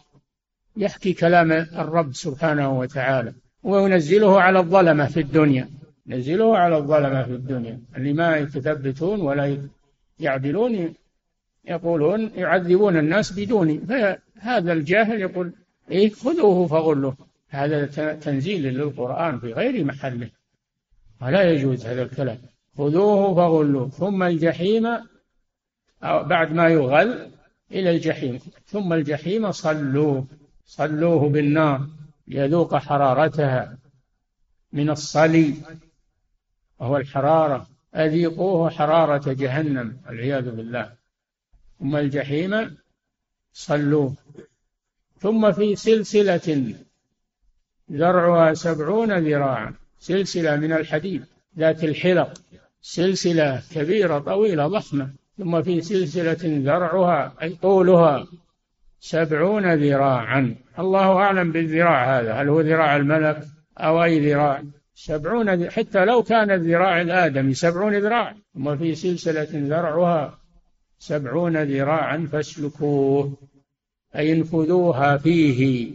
يحكي 0.76 1.12
كلام 1.12 1.52
الرب 1.52 2.14
سبحانه 2.14 2.78
وتعالى. 2.78 3.32
وينزله 3.62 4.40
على 4.40 4.58
الظلمة 4.58 5.06
في 5.06 5.20
الدنيا. 5.20 5.68
نزلوه 6.06 6.58
على 6.58 6.76
الظلمة 6.76 7.22
في 7.22 7.32
الدنيا. 7.32 7.80
اللي 7.96 8.12
ما 8.12 8.36
يتثبتون 8.36 9.20
ولا 9.20 9.58
يعدلون 10.20 10.94
يقولون 11.64 12.30
يعذبون 12.34 12.96
الناس 12.96 13.32
بدوني. 13.32 13.78
فهذا 13.78 14.72
الجاهل 14.72 15.20
يقول 15.20 15.52
إيه 15.90 16.10
خذوه 16.10 16.66
فغلوه. 16.66 17.16
هذا 17.48 17.86
تنزيل 18.14 18.62
للقرآن 18.62 19.38
في 19.38 19.52
غير 19.52 19.84
محله. 19.84 20.30
ولا 21.22 21.50
يجوز 21.50 21.86
هذا 21.86 22.02
الكلام. 22.02 22.38
خذوه 22.78 23.34
فغلوه. 23.34 23.88
ثم 23.88 24.22
الجحيم 24.22 24.88
بعد 26.02 26.52
ما 26.52 26.68
يغل 26.68 27.30
إلى 27.72 27.90
الجحيم. 27.90 28.40
ثم 28.66 28.92
الجحيم 28.92 29.52
صلوه. 29.52 30.26
صلوه 30.66 31.28
بالنار. 31.28 31.86
ليذوق 32.28 32.76
حرارتها 32.76 33.78
من 34.72 34.90
الصلي 34.90 35.54
وهو 36.78 36.96
الحرارة. 36.96 37.66
أذيقوه 37.94 38.70
حرارة 38.70 39.32
جهنم 39.32 40.00
والعياذ 40.06 40.50
بالله. 40.50 40.92
ثم 41.78 41.96
الجحيم 41.96 42.76
صلوه. 43.52 44.14
ثم 45.18 45.52
في 45.52 45.76
سلسلة 45.76 46.74
ذرعها 47.92 48.54
سبعون 48.54 49.18
ذراعا. 49.18 49.74
سلسلة 49.98 50.56
من 50.56 50.72
الحديد 50.72 51.24
ذات 51.58 51.84
الحلق. 51.84 52.40
سلسلة 52.82 53.62
كبيرة 53.74 54.18
طويلة 54.18 54.66
ضخمة. 54.66 55.19
ثم 55.40 55.62
في 55.62 55.80
سلسلة 55.80 56.38
ذرعها 56.44 57.32
أي 57.42 57.56
طولها 57.62 58.26
سبعون 59.00 59.74
ذراعا. 59.74 60.56
الله 60.78 61.12
أعلم 61.16 61.52
بالذراع 61.52 62.20
هذا. 62.20 62.32
هل 62.34 62.48
هو 62.48 62.60
ذراع 62.60 62.96
الملك 62.96 63.42
أو 63.78 64.04
أي 64.04 64.32
ذراع؟ 64.32 64.62
سبعون 64.94 65.70
حتى 65.70 66.04
لو 66.04 66.22
كان 66.22 66.50
الذراع 66.50 67.00
الآدمي 67.00 67.54
سبعون 67.54 67.98
ذراع. 67.98 68.34
ثم 68.54 68.76
في 68.76 68.94
سلسلة 68.94 69.48
ذرعها 69.52 70.38
سبعون 70.98 71.62
ذراعا 71.62 72.28
فاسلكوه 72.32 73.38
أي 74.16 74.32
انفذوها 74.32 75.16
فيه 75.16 75.90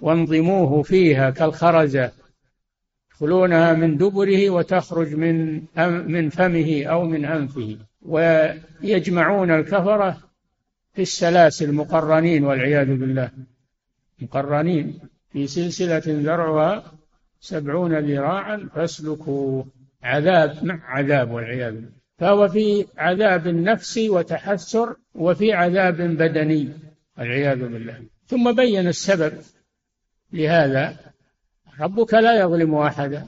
وانظموه 0.00 0.82
فيها 0.82 1.30
كالخرزة. 1.30 2.12
يدخلونها 3.18 3.72
من 3.72 3.96
دبره 3.96 4.50
وتخرج 4.50 5.14
من 5.14 5.62
من 6.06 6.30
فمه 6.30 6.84
أو 6.84 7.04
من 7.04 7.24
أنفه. 7.24 7.76
ويجمعون 8.02 9.50
الكفرة 9.50 10.18
في 10.94 11.02
السلاسل 11.02 11.72
مقرنين 11.72 12.44
والعياذ 12.44 12.86
بالله. 12.86 13.30
مقرنين 14.22 14.98
في 15.32 15.46
سلسلة 15.46 16.02
ذرعها 16.06 16.92
سبعون 17.40 17.98
ذراعا 17.98 18.68
فاسلكوا 18.74 19.62
عذاب 20.02 20.64
مع 20.64 20.80
عذاب 20.84 21.30
والعياذ 21.30 21.74
بالله. 21.74 21.98
فهو 22.18 22.48
في 22.48 22.86
عذاب 22.98 23.48
نفسي 23.48 24.10
وتحسر 24.10 24.96
وفي 25.14 25.52
عذاب 25.52 25.96
بدني 25.96 26.68
والعياذ 27.18 27.58
بالله. 27.58 28.02
ثم 28.26 28.52
بين 28.52 28.86
السبب 28.86 29.32
لهذا 30.32 31.07
ربك 31.80 32.14
لا 32.14 32.40
يظلم 32.40 32.74
أحدا. 32.74 33.26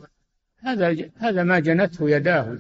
هذا 0.59 0.97
هذا 1.17 1.43
ما 1.43 1.59
جنته 1.59 2.11
يداه 2.11 2.59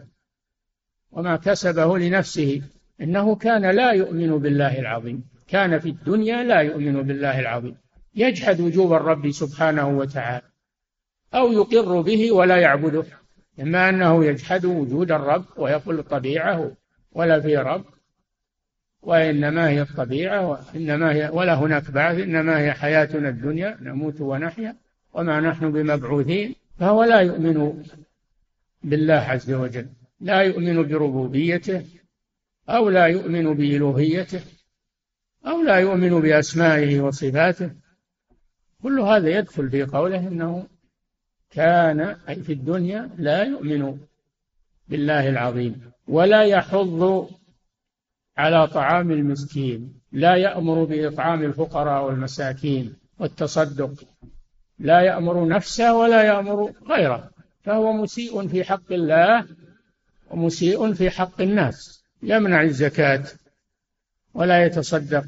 وما 1.12 1.37
كسبه 1.37 1.98
لنفسه. 1.98 2.62
إنه 3.00 3.37
كان 3.37 3.70
لا 3.70 3.92
يؤمن 3.92 4.38
بالله 4.38 4.79
العظيم. 4.79 5.24
كان 5.48 5.79
في 5.79 5.88
الدنيا 5.88 6.44
لا 6.44 6.61
يؤمن 6.61 7.03
بالله 7.03 7.40
العظيم. 7.40 7.76
يجحد 8.14 8.61
وجوب 8.61 8.92
الرب 8.92 9.31
سبحانه 9.31 9.88
وتعالى. 9.88 10.42
أو 11.35 11.53
يقر 11.53 12.00
به 12.00 12.33
ولا 12.33 12.57
يعبده. 12.57 13.05
إما 13.61 13.88
أنه 13.88 14.24
يجحد 14.24 14.64
وجود 14.64 15.12
الرب 15.12 15.44
ويقول 15.57 16.03
طبيعه 16.03 16.72
ولا 17.12 17.40
في 17.40 17.57
رب. 17.57 17.85
وإنما 19.03 19.68
هي 19.68 19.83
الطبيعة 19.83 20.48
وإنما 20.48 21.12
هي 21.12 21.31
ولا 21.33 21.55
هناك 21.55 21.90
بعث 21.90 22.18
إنما 22.18 22.59
هي 22.59 22.72
حياتنا 22.72 23.29
الدنيا 23.29 23.79
نموت 23.81 24.20
ونحيا. 24.20 24.76
وما 25.12 25.40
نحن 25.40 25.72
بمبعوثين 25.72 26.54
فهو 26.78 27.04
لا 27.04 27.20
يؤمن 27.20 27.84
بالله 28.82 29.14
عز 29.14 29.52
وجل 29.52 29.88
لا 30.20 30.40
يؤمن 30.42 30.82
بربوبيته 30.82 31.86
أو 32.68 32.88
لا 32.88 33.06
يؤمن 33.06 33.54
بإلوهيته 33.54 34.40
أو 35.46 35.62
لا 35.62 35.76
يؤمن 35.76 36.20
بأسمائه 36.20 37.00
وصفاته. 37.00 37.70
كل 38.82 39.00
هذا 39.00 39.28
يدخل 39.38 39.70
في 39.70 39.82
قوله 39.82 40.28
إنه 40.28 40.66
كان 41.50 42.00
أي 42.00 42.34
في 42.34 42.52
الدنيا 42.52 43.10
لا 43.18 43.42
يؤمن 43.42 43.98
بالله 44.88 45.28
العظيم 45.28 45.90
ولا 46.08 46.42
يحض 46.42 47.28
على 48.36 48.66
طعام 48.66 49.10
المسكين 49.10 50.00
لا 50.12 50.36
يأمر 50.36 50.84
بإطعام 50.84 51.42
الفقراء 51.42 52.06
والمساكين 52.06 52.94
والتصدق. 53.18 53.92
لا 54.80 55.00
يأمر 55.00 55.48
نفسه 55.48 55.94
ولا 55.94 56.22
يأمر 56.22 56.72
غيره. 56.88 57.30
فهو 57.62 57.92
مسيء 57.92 58.48
في 58.48 58.64
حق 58.64 58.92
الله 58.92 59.46
ومسيء 60.30 60.92
في 60.92 61.10
حق 61.10 61.40
الناس. 61.40 62.04
يمنع 62.22 62.62
الزكاة 62.62 63.24
ولا 64.34 64.66
يتصدق 64.66 65.24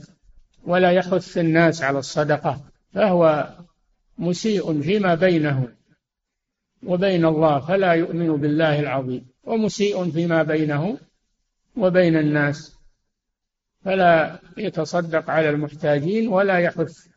ولا 0.64 0.90
يحث 0.90 1.38
الناس 1.38 1.82
على 1.82 1.98
الصدقة. 1.98 2.60
فهو 2.94 3.48
مسيء 4.18 4.82
فيما 4.82 5.14
بينه 5.14 5.68
وبين 6.82 7.24
الله 7.24 7.60
فلا 7.60 7.92
يؤمن 7.92 8.36
بالله 8.36 8.80
العظيم. 8.80 9.26
ومسيء 9.44 10.10
فيما 10.10 10.42
بينه 10.42 10.98
وبين 11.76 12.16
الناس 12.16 12.76
فلا 13.84 14.38
يتصدق 14.56 15.30
على 15.30 15.50
المحتاجين 15.50 16.28
ولا 16.28 16.58
يحث 16.58 17.11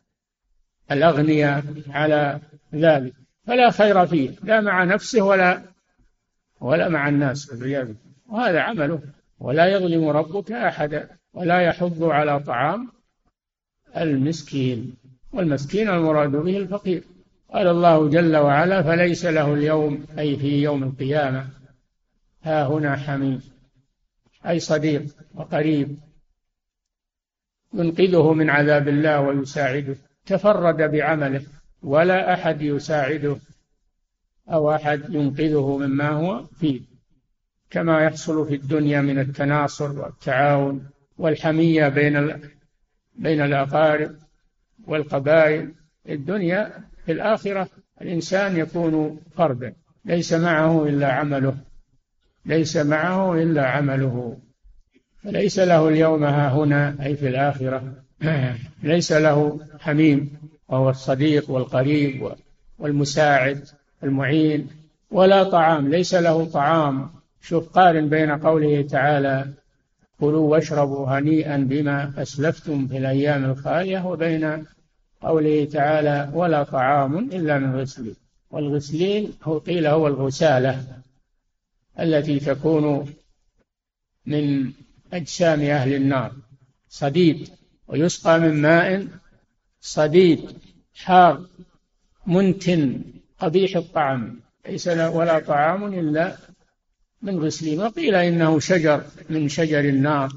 الأغنياء 0.90 1.64
على 1.90 2.40
ذلك. 2.74 3.12
فلا 3.46 3.70
خير 3.70 4.06
فيه 4.06 4.30
لا 4.42 4.60
مع 4.60 4.84
نفسه 4.84 5.22
ولا 5.22 5.62
ولا 6.60 6.88
مع 6.88 7.08
الناس 7.08 7.50
والعياذ 7.50 7.94
وهذا 8.26 8.60
عمله. 8.60 9.00
ولا 9.38 9.66
يظلم 9.66 10.08
ربك 10.08 10.52
أحدا 10.52 11.08
ولا 11.32 11.60
يحض 11.60 12.02
على 12.02 12.40
طعام 12.40 12.88
المسكين. 13.96 14.96
والمسكين 15.32 15.88
المراد 15.88 16.30
به 16.30 16.56
الفقير. 16.56 17.02
قال 17.52 17.66
الله 17.66 18.08
جل 18.08 18.36
وعلا 18.36 18.82
فليس 18.82 19.24
له 19.24 19.54
اليوم 19.54 20.06
أي 20.18 20.36
في 20.36 20.62
يوم 20.62 20.82
القيامة 20.82 21.48
ها 22.42 22.66
هنا 22.66 22.96
حميم 22.96 23.42
أي 24.46 24.60
صديق 24.60 25.04
وقريب 25.34 25.98
ينقذه 27.74 28.32
من 28.32 28.50
عذاب 28.50 28.88
الله 28.88 29.20
ويساعده. 29.20 29.96
تفرد 30.26 30.76
بعمله 30.76 31.42
ولا 31.82 32.34
أحد 32.34 32.62
يساعده 32.62 33.36
أو 34.48 34.74
أحد 34.74 35.14
ينقذه 35.14 35.76
مما 35.76 36.08
هو 36.08 36.44
فيه. 36.44 36.80
كما 37.70 38.00
يحصل 38.00 38.48
في 38.48 38.54
الدنيا 38.54 39.00
من 39.00 39.18
التناصر 39.18 40.00
والتعاون 40.00 40.88
والحمية 41.18 41.88
بين 41.88 42.40
بين 43.18 43.40
الأقارب 43.40 44.16
والقبائل. 44.86 45.74
الدنيا 46.08 46.72
في 47.06 47.12
الآخرة 47.12 47.68
الإنسان 48.02 48.56
يكون 48.56 49.20
فردا. 49.36 49.74
ليس 50.04 50.32
معه 50.32 50.86
إلا 50.86 51.12
عمله. 51.12 51.56
ليس 52.46 52.76
معه 52.76 53.34
إلا 53.34 53.66
عمله. 53.66 54.38
فليس 55.22 55.58
له 55.58 55.88
اليوم 55.88 56.24
ها 56.24 56.48
هنا 56.48 56.96
أي 57.02 57.16
في 57.16 57.28
الآخرة. 57.28 58.05
ليس 58.82 59.12
له 59.12 59.60
حميم 59.80 60.38
وهو 60.68 60.90
الصديق 60.90 61.50
والقريب 61.50 62.32
والمساعد 62.78 63.68
المعين 64.02 64.68
ولا 65.10 65.44
طعام 65.44 65.88
ليس 65.88 66.14
له 66.14 66.44
طعام. 66.44 67.10
شوف 67.40 67.68
قارن 67.68 68.08
بين 68.08 68.30
قوله 68.30 68.82
تعالى 68.82 69.46
كلوا 70.20 70.50
واشربوا 70.50 71.06
هنيئا 71.06 71.56
بما 71.56 72.12
أسلفتم 72.22 72.88
في 72.88 72.96
الأيام 72.98 73.44
الخالية 73.44 74.06
وبين 74.06 74.66
قوله 75.20 75.64
تعالى 75.64 76.30
ولا 76.34 76.62
طعام 76.62 77.18
إلا 77.18 77.58
من 77.58 77.80
غسلين 77.80 78.16
والغسلين 78.50 79.32
هو 79.42 79.58
قيل 79.58 79.86
هو 79.86 80.06
الغسالة 80.06 80.84
التي 82.00 82.38
تكون 82.38 83.06
من 84.26 84.72
أجسام 85.12 85.60
أهل 85.60 85.94
النار. 85.94 86.32
صديد 86.88 87.48
ويسقى 87.88 88.40
من 88.40 88.62
ماء 88.62 89.06
صديد 89.80 90.40
حار 90.94 91.46
منتن 92.26 93.02
قبيح 93.38 93.76
الطعم 93.76 94.40
ليس 94.68 94.88
ولا 94.88 95.38
طعام 95.38 95.84
إلا 95.84 96.36
من 97.22 97.38
غسلين 97.38 97.80
وقيل 97.80 98.14
إنه 98.14 98.58
شجر 98.58 99.04
من 99.30 99.48
شجر 99.48 99.80
النار. 99.80 100.32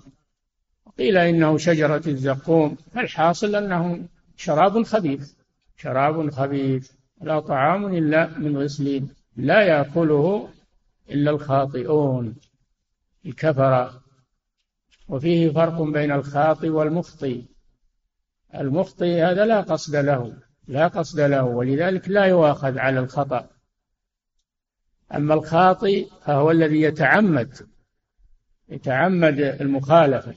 وقيل 0.85 1.17
إنه 1.17 1.57
شجرة 1.57 2.01
الزقوم. 2.07 2.77
فالحاصل 2.93 3.55
أنه 3.55 4.07
شراب 4.37 4.83
خبيث. 4.83 5.33
شراب 5.77 6.29
خبيث. 6.29 6.91
لا 7.21 7.39
طعام 7.39 7.95
إلا 7.95 8.37
من 8.37 8.57
غسلين 8.57 9.09
لا 9.37 9.61
يأكله 9.61 10.49
إلا 11.09 11.31
الخاطئون. 11.31 12.35
الكفرة. 13.25 14.01
وفيه 15.09 15.49
فرق 15.49 15.81
بين 15.81 16.11
الخاطئ 16.11 16.69
والمخطئ 16.69 17.41
المخطئ 18.55 19.21
هذا 19.21 19.45
لا 19.45 19.61
قصد 19.61 19.95
له 19.95 20.37
لا 20.67 20.87
قصد 20.87 21.19
له 21.19 21.43
ولذلك 21.43 22.09
لا 22.09 22.25
يؤاخذ 22.25 22.77
على 22.77 22.99
الخطأ. 22.99 23.49
أما 25.15 25.33
الخاطئ 25.33 26.07
فهو 26.25 26.51
الذي 26.51 26.81
يتعمد 26.81 27.67
يتعمد 28.69 29.39
المخالفة 29.39 30.35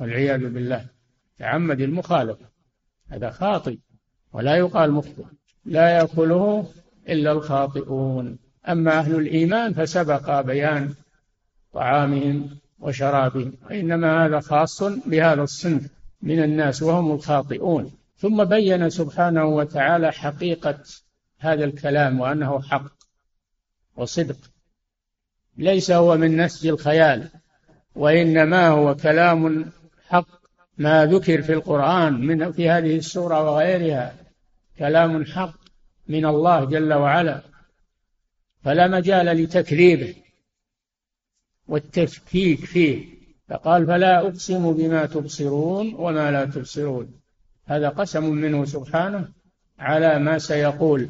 والعياذ 0.00 0.48
بالله 0.48 0.86
يتعمد 1.34 1.80
المخالفة. 1.80 2.46
هذا 3.08 3.30
خاطئ 3.30 3.78
ولا 4.32 4.56
يقال 4.56 4.92
مخطئ 4.92 5.24
لا 5.64 5.90
يأكله 5.90 6.72
إلا 7.08 7.32
الخاطئون. 7.32 8.38
أما 8.68 8.98
أهل 8.98 9.14
الإيمان 9.14 9.72
فسبق 9.72 10.40
بيان 10.40 10.94
طعامهم 11.72 12.58
وشرابهم 12.80 13.52
وإنما 13.70 14.26
هذا 14.26 14.40
خاص 14.40 14.82
بهذا 14.82 15.42
الصنف 15.42 15.90
من 16.22 16.42
الناس 16.42 16.82
وهم 16.82 17.12
الخاطئون. 17.12 17.92
ثم 18.18 18.44
بين 18.44 18.90
سبحانه 18.90 19.44
وتعالى 19.44 20.12
حقيقة 20.12 20.78
هذا 21.38 21.64
الكلام 21.64 22.20
وأنه 22.20 22.62
حق 22.62 22.92
وصدق. 23.96 24.36
ليس 25.58 25.90
هو 25.90 26.16
من 26.16 26.36
نسج 26.36 26.66
الخيال 26.66 27.28
وإنما 27.94 28.68
هو 28.68 28.94
كلام 28.94 29.70
حق. 30.08 30.28
ما 30.78 31.06
ذكر 31.06 31.42
في 31.42 31.52
القرآن 31.52 32.26
من 32.26 32.52
في 32.52 32.70
هذه 32.70 32.96
السورة 32.96 33.50
وغيرها 33.50 34.14
كلام 34.78 35.24
حق 35.24 35.54
من 36.08 36.26
الله 36.26 36.64
جل 36.64 36.92
وعلا. 36.92 37.42
فلا 38.64 38.88
مجال 38.88 39.26
لتكذيبه. 39.26 40.14
والتفكيك 41.68 42.64
فيه. 42.64 43.16
فقال 43.48 43.86
فلا 43.86 44.20
أقسم 44.20 44.72
بما 44.72 45.06
تبصرون 45.06 45.94
وما 45.94 46.30
لا 46.30 46.44
تبصرون. 46.44 47.20
هذا 47.64 47.88
قسم 47.88 48.24
منه 48.24 48.64
سبحانه 48.64 49.28
على 49.78 50.18
ما 50.18 50.38
سيقول 50.38 51.08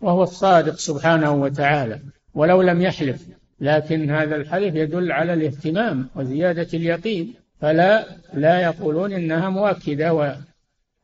وهو 0.00 0.22
الصادق 0.22 0.74
سبحانه 0.74 1.32
وتعالى 1.32 2.00
ولو 2.34 2.62
لم 2.62 2.82
يحلف. 2.82 3.26
لكن 3.60 4.10
هذا 4.10 4.36
الحلف 4.36 4.74
يدل 4.74 5.12
على 5.12 5.34
الاهتمام 5.34 6.10
وزيادة 6.16 6.68
اليقين. 6.74 7.34
فلا 7.60 8.06
لا 8.34 8.60
يقولون 8.60 9.12
إنها 9.12 9.48
مؤكدة 9.48 10.14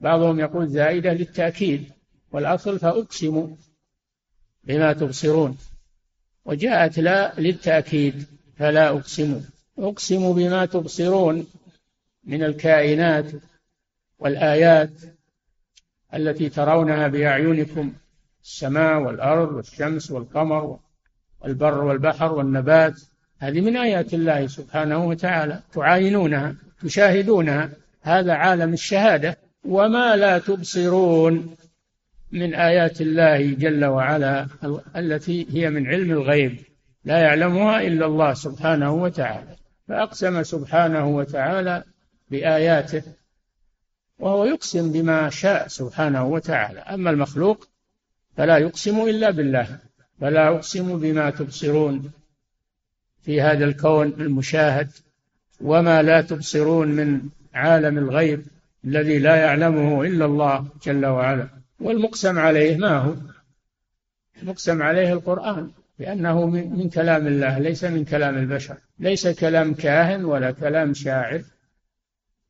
وبعضهم 0.00 0.40
يقول 0.40 0.68
زائدة 0.68 1.12
للتأكيد. 1.12 1.84
والأصل 2.32 2.78
فأقسم 2.78 3.56
بما 4.64 4.92
تبصرون 4.92 5.56
وجاءت 6.44 6.98
لا 6.98 7.40
للتأكيد. 7.40 8.26
فلا 8.56 8.88
أقسم. 8.88 9.40
أقسم 9.78 10.32
بما 10.32 10.66
تبصرون 10.66 11.46
من 12.24 12.44
الكائنات 12.44 13.32
والآيات 14.18 14.90
التي 16.14 16.48
ترونها 16.48 17.08
بأعينكم 17.08 17.92
السماء 18.44 19.00
والأرض 19.00 19.52
والشمس 19.52 20.10
والقمر 20.10 20.78
والبر 21.40 21.84
والبحر 21.84 22.32
والنبات. 22.32 23.00
هذه 23.38 23.60
من 23.60 23.76
آيات 23.76 24.14
الله 24.14 24.46
سبحانه 24.46 25.04
وتعالى. 25.06 25.60
تعاينونها 25.72 26.54
تشاهدونها. 26.82 27.70
هذا 28.02 28.32
عالم 28.32 28.72
الشهادة. 28.72 29.38
وما 29.64 30.16
لا 30.16 30.38
تبصرون 30.38 31.56
من 32.32 32.54
آيات 32.54 33.00
الله 33.00 33.54
جل 33.54 33.84
وعلا 33.84 34.46
التي 34.96 35.46
هي 35.50 35.70
من 35.70 35.86
علم 35.86 36.10
الغيب. 36.10 36.73
لا 37.04 37.18
يعلمها 37.18 37.80
إلا 37.80 38.06
الله 38.06 38.34
سبحانه 38.34 38.94
وتعالى 38.94 39.56
فأقسم 39.88 40.42
سبحانه 40.42 41.06
وتعالى 41.08 41.84
بآياته 42.30 43.02
وهو 44.18 44.44
يقسم 44.44 44.92
بما 44.92 45.30
شاء 45.30 45.68
سبحانه 45.68 46.24
وتعالى. 46.26 46.80
أما 46.80 47.10
المخلوق 47.10 47.68
فلا 48.36 48.58
يقسم 48.58 49.00
إلا 49.00 49.30
بالله 49.30 49.78
فلا 50.20 50.48
أقسم 50.48 50.98
بما 50.98 51.30
تبصرون 51.30 52.10
في 53.22 53.40
هذا 53.40 53.64
الكون 53.64 54.06
المشاهد 54.06 54.90
وما 55.60 56.02
لا 56.02 56.20
تبصرون 56.20 56.88
من 56.88 57.20
عالم 57.54 57.98
الغيب 57.98 58.46
الذي 58.84 59.18
لا 59.18 59.36
يعلمه 59.36 60.02
إلا 60.02 60.24
الله 60.24 60.66
جل 60.84 61.06
وعلا. 61.06 61.48
والمقسم 61.80 62.38
عليه 62.38 62.76
ما 62.76 62.98
هو؟ 62.98 63.14
المقسم 64.42 64.82
عليه 64.82 65.12
القرآن. 65.12 65.70
لأنه 65.98 66.46
من 66.46 66.88
كلام 66.88 67.26
الله 67.26 67.58
ليس 67.58 67.84
من 67.84 68.04
كلام 68.04 68.36
البشر. 68.36 68.76
ليس 68.98 69.28
كلام 69.28 69.74
كاهن 69.74 70.24
ولا 70.24 70.50
كلام 70.50 70.94
شاعر 70.94 71.42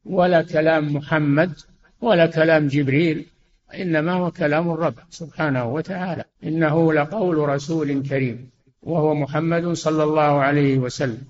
ولا 0.05 0.43
كلام 0.43 0.97
محمد 0.97 1.53
ولا 2.01 2.27
كلام 2.27 2.69
جبريل 2.69 3.27
إنما 3.75 4.13
هو 4.13 4.31
كلام 4.31 4.71
الرب 4.71 4.95
سبحانه 5.11 5.65
وتعالى. 5.65 6.25
إنه 6.45 6.93
لقول 6.93 7.49
رسول 7.49 8.09
كريم 8.09 8.51
وهو 8.83 9.15
محمد 9.15 9.73
صلى 9.73 10.03
الله 10.03 10.41
عليه 10.41 10.79
وسلم. 10.79 11.25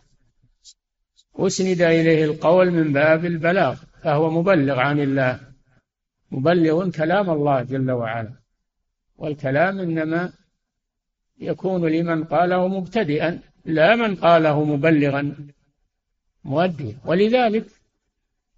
أسند 1.36 1.82
إليه 1.82 2.24
القول 2.24 2.70
من 2.70 2.92
باب 2.92 3.24
البلاغ 3.24 3.76
فهو 4.02 4.30
مبلغ 4.30 4.78
عن 4.78 5.00
الله. 5.00 5.40
مبلغ 6.30 6.90
كلام 6.90 7.30
الله 7.30 7.62
جل 7.62 7.90
وعلا. 7.90 8.32
والكلام 9.16 9.78
إنما 9.78 10.32
يكون 11.40 11.86
لمن 11.86 12.24
قاله 12.24 12.68
مبتدئا 12.68 13.38
لا 13.64 13.96
من 13.96 14.14
قاله 14.14 14.64
مبلغا. 14.64 15.34
مؤديا 16.44 16.96
ولذلك 17.04 17.66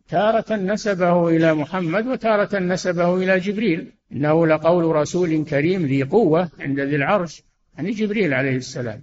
تارة 0.09 0.57
نسبه 0.57 1.29
إلى 1.29 1.55
محمد 1.55 2.07
وتارة 2.07 2.59
نسبه 2.59 3.17
إلى 3.17 3.41
جبريل. 3.41 3.93
إنه 4.13 4.47
لقول 4.47 4.97
رسول 4.97 5.45
كريم 5.45 5.87
ذي 5.87 6.03
قوة 6.03 6.51
عند 6.61 6.81
ذي 6.81 6.97
العرش 6.97 7.43
يعني 7.77 7.91
جبريل 7.91 8.35
عليه 8.35 8.57
السلام. 8.57 9.03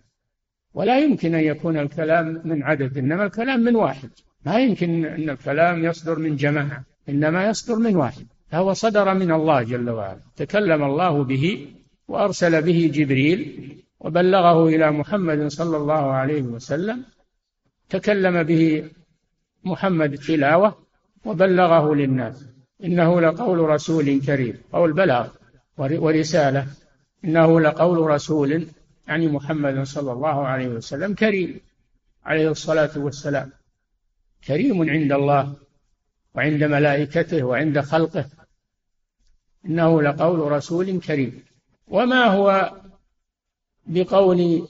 ولا 0.74 1.00
يمكن 1.00 1.36
أن 1.36 1.44
يكون 1.44 1.78
الكلام 1.78 2.42
من 2.46 2.64
عدد 2.64 2.98
إنما 2.98 3.26
الكلام 3.26 3.60
من 3.60 3.76
واحد. 3.76 4.10
ما 4.46 4.60
يمكن 4.60 5.06
أن 5.06 5.30
الكلام 5.30 5.86
يصدر 5.86 6.20
من 6.20 6.36
جماعة 6.36 6.84
إنما 7.10 7.48
يصدر 7.48 7.76
من 7.76 7.96
واحد. 7.96 8.26
فهو 8.52 8.74
صدر 8.74 9.14
من 9.14 9.32
الله 9.32 9.64
جل 9.64 9.90
وعلا. 9.90 10.20
تكلم 10.36 10.84
الله 10.84 11.24
به 11.24 11.68
وأرسل 12.08 12.62
به 12.62 12.92
جبريل 12.94 13.70
وبلغه 14.00 14.68
إلى 14.68 14.92
محمد 14.92 15.48
صلى 15.48 15.78
الله 15.78 16.12
عليه 16.12 16.42
وسلم 16.42 17.06
تكلم 17.90 18.44
به 18.44 18.90
محمد 19.64 20.18
تلاوة 20.18 20.78
وبلغه 21.26 21.96
للناس. 21.96 22.46
إنه 22.84 23.22
لقول 23.22 23.60
رسول 23.60 24.22
كريم 24.22 24.58
قول 24.74 24.94
بلاغ 24.94 25.28
ورسالة. 25.78 26.68
إنه 27.26 27.60
لقول 27.62 27.98
رسول 27.98 28.68
يعني 29.08 29.28
محمد 29.28 29.84
صلى 29.84 30.12
الله 30.12 30.48
عليه 30.48 30.68
وسلم 30.68 31.14
كريم 31.14 31.60
عليه 32.26 32.52
الصلاة 32.52 32.92
والسلام. 32.96 33.52
كريم 34.48 34.90
عند 34.90 35.12
الله 35.12 35.54
وعند 36.36 36.64
ملائكته 36.64 37.44
وعند 37.44 37.80
خلقه. 37.80 38.26
إنه 39.66 40.02
لقول 40.02 40.52
رسول 40.52 41.00
كريم. 41.00 41.44
وما 41.94 42.26
هو 42.26 42.82
بقول 43.86 44.68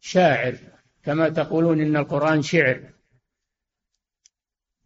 شاعر؟ 0.00 0.58
كما 1.02 1.28
تقولون 1.28 1.80
إن 1.80 1.96
القرآن 1.96 2.42
شعر. 2.42 2.92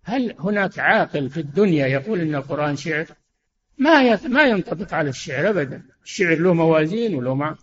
هل 0.02 0.36
هناك 0.38 0.78
عاقل 0.78 1.30
في 1.30 1.40
الدنيا 1.40 1.86
يقول 1.86 2.20
إن 2.20 2.34
القرآن 2.34 2.76
شعر؟ 2.76 3.06
ما 3.78 4.26
ما 4.28 4.42
ينطبق 4.42 4.94
على 4.94 5.10
الشعر 5.10 5.50
أبدا. 5.50 5.82
الشعر 6.02 6.34
له 6.34 6.54
موازين 6.54 7.14
وله 7.14 7.56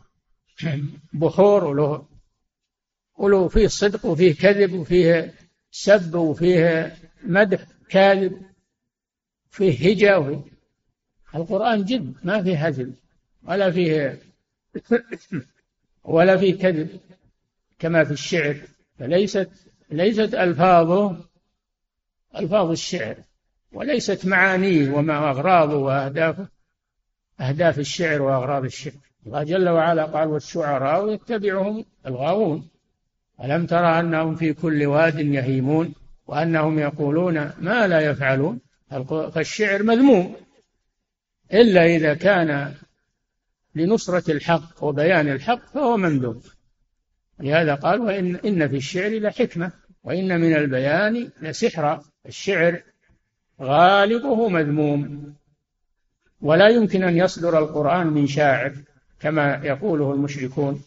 بحور 1.14 1.64
وله 1.64 2.10
وله 3.18 3.48
فيه 3.48 3.68
صدق 3.68 4.06
وفيه 4.06 4.36
كذب 4.36 4.74
وفيه 4.74 5.34
سب 5.72 6.16
وفيه 6.16 6.96
مدح 7.24 7.66
كاذب 7.90 8.46
فيه 9.50 9.90
هجا 9.90 10.16
وفيه. 10.16 10.52
القرآن 11.36 11.84
جد 11.84 12.16
ما 12.24 12.44
فيه 12.44 12.68
هزل. 12.68 12.94
ولا 13.44 13.72
فيه 13.72 14.20
ولا 16.04 16.38
فيه 16.38 16.58
كذب 16.58 17.00
كما 17.80 18.04
في 18.04 18.12
الشعر. 18.12 18.56
فليست 19.00 19.50
ليست 19.92 20.34
ألفاظه 20.36 21.18
ألفاظ 22.36 22.72
الشعر 22.72 23.16
وليست 23.72 24.26
معانيه 24.26 24.92
وما 24.92 25.30
أغراضه 25.30 25.76
وأهدافه 25.76 26.48
أهداف 27.40 27.80
الشعر 27.80 28.22
وأغراض 28.22 28.64
الشعر. 28.64 28.94
الله 29.26 29.44
جل 29.44 29.70
وعلا 29.70 30.06
قال 30.06 30.28
والشعراء 30.28 31.14
يتبعهم 31.14 31.86
الغاوون 32.06 32.70
ألم 33.44 33.66
ترى 33.66 34.00
أنهم 34.00 34.36
في 34.36 34.54
كل 34.54 34.86
واد 34.86 35.20
يهيمون 35.20 35.94
وأنهم 36.28 36.80
يقولون 36.80 37.52
ما 37.60 37.88
لا 37.88 38.00
يفعلون؟ 38.00 38.60
فالشعر 39.34 39.84
مذموم. 39.84 40.36
إلا 41.54 41.86
إذا 41.86 42.14
كان 42.14 42.74
لنصرة 43.76 44.32
الحق 44.32 44.84
وبيان 44.84 45.30
الحق 45.30 45.74
فهو 45.74 45.98
مندوب. 45.98 46.44
لهذا 47.40 47.76
قال 47.76 48.02
وإن 48.02 48.36
إن 48.36 48.68
في 48.68 48.76
الشعر 48.76 49.20
لحكمة 49.20 49.72
وإن 50.04 50.42
من 50.42 50.56
البيان 50.56 51.30
لسحرا 51.42 52.04
الشعر 52.26 52.82
غالبه 53.62 54.50
مذموم 54.50 55.34
ولا 56.42 56.68
يمكن 56.68 57.04
أن 57.04 57.18
يصدر 57.18 57.60
القرآن 57.60 58.08
من 58.08 58.28
شاعر 58.28 58.74
كما 59.20 59.62
يقوله 59.64 60.14
المشركون 60.14 60.82